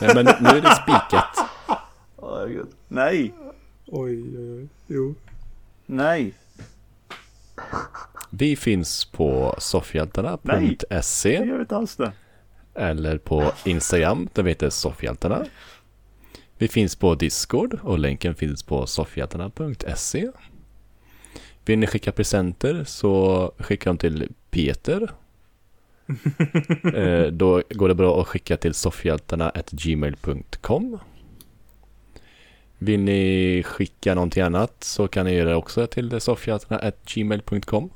[0.00, 1.48] Nej, men nu är det spikat.
[2.22, 2.66] Herregud.
[2.88, 3.34] Nej!
[3.86, 4.68] Oj, oj, oj.
[4.86, 5.14] Jo.
[5.86, 6.34] Nej!
[8.30, 12.12] Vi finns på soffhjältarna.se Jag gör inte alls det.
[12.74, 15.44] eller på Instagram där vi heter Soffhjältarna.
[16.58, 20.28] Vi finns på Discord och länken finns på soffhjältarna.se.
[21.64, 25.10] Vill ni skicka presenter så skicka dem till Peter.
[26.94, 30.98] eh, då går det bra att skicka till soffhjältarna.gmail.com
[32.78, 37.90] Vill ni skicka någonting annat så kan ni göra det också till soffhjältarna.gmail.com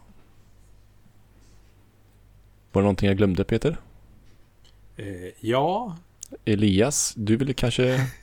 [2.73, 3.77] Var det någonting jag glömde Peter?
[4.97, 5.07] Eh,
[5.41, 5.97] ja.
[6.45, 8.07] Elias, du vill kanske...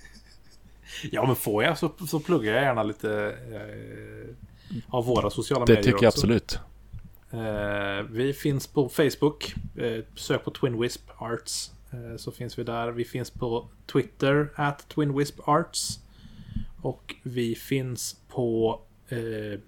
[1.11, 5.71] Ja, men får jag så, så pluggar jag gärna lite eh, av våra sociala Det
[5.73, 6.19] medier tycker jag också.
[6.19, 6.59] absolut.
[7.33, 9.55] Eh, vi finns på Facebook.
[9.77, 11.71] Eh, sök på Twin Wisp Arts.
[11.91, 12.91] Eh, så finns vi där.
[12.91, 15.99] Vi finns på Twitter, at Twin Wisp Arts.
[16.81, 18.79] Och vi finns på...
[19.09, 19.59] Eh,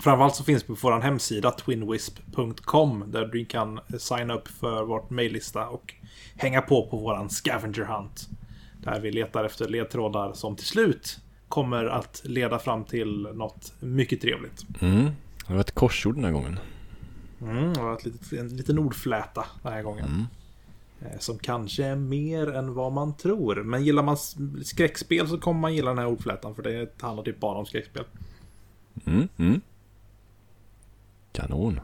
[0.00, 5.10] framförallt så finns vi på vår hemsida twinwisp.com där du kan signa upp för vårt
[5.10, 5.94] mejllista och
[6.36, 8.28] hänga på på våran scavenger hunt.
[8.82, 11.18] Där vi letar efter ledtrådar som till slut
[11.48, 14.66] kommer att leda fram till något mycket trevligt.
[14.80, 15.10] Mm.
[15.46, 16.58] Det var ett korsord den här gången.
[17.42, 20.26] Mm, det var ett litet, en liten ordfläta den här gången.
[21.00, 23.62] Eh, Som kanske är mer än vad man tror.
[23.62, 24.16] Men gillar man
[24.64, 26.54] skräckspel så kommer man gilla den här ordflätan.
[26.54, 28.04] För det handlar typ bara om skräckspel.
[29.06, 29.60] Mm, mm.
[31.32, 31.80] Kanon.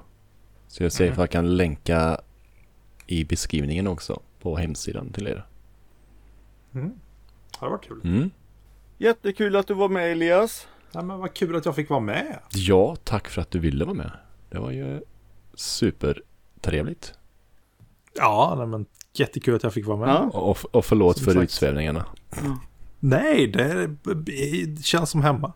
[0.69, 2.21] Så jag ser if jag kan länka
[3.07, 5.47] i beskrivningen också på hemsidan till er.
[6.73, 6.91] Det
[7.59, 8.01] har varit kul.
[8.05, 8.31] Mm.
[8.99, 10.67] Jättekul att du var med Elias.
[10.93, 12.39] Ja, men vad kul att jag fick vara med.
[12.51, 14.11] Ja, tack för att du ville vara med.
[14.51, 15.01] Det var ju
[15.57, 17.15] supertrevligt.
[18.15, 20.09] Ja, nej, men jättekul att jag fick vara med.
[20.09, 20.19] Ja.
[20.19, 21.45] Och, och förlåt Som för sagt.
[21.45, 22.07] utsvävningarna.
[23.01, 25.53] Nej, det, det känns som hemma.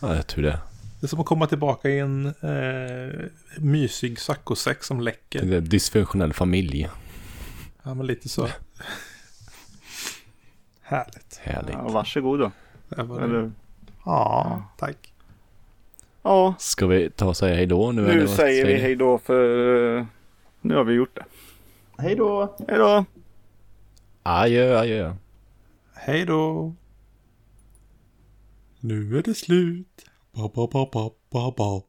[0.00, 0.58] Ja, jag tror det.
[1.00, 3.20] Det är som att komma tillbaka i en eh,
[3.58, 5.42] mysig saccosäck som läcker.
[5.46, 6.88] Det är en dysfunktionell familj.
[7.82, 8.48] Ja, men lite så.
[10.82, 11.40] Härligt.
[11.42, 11.72] Härligt.
[11.72, 12.50] Ja, varsågod då.
[12.96, 13.52] Eller,
[14.04, 15.13] Ja, tack.
[16.26, 18.02] Ja, Ska vi ta och säga hej då nu?
[18.04, 18.80] eller nu säger vi ni?
[18.80, 20.04] hej då för eh,
[20.60, 21.24] nu har vi gjort det.
[22.02, 22.56] Hej då!
[22.68, 23.04] Hej då!
[24.22, 25.14] Adjö, adjö.
[25.94, 26.72] Hej då!
[28.80, 30.06] Nu är det slut.
[30.32, 31.82] Ba, ba, ba, ba, ba, ba.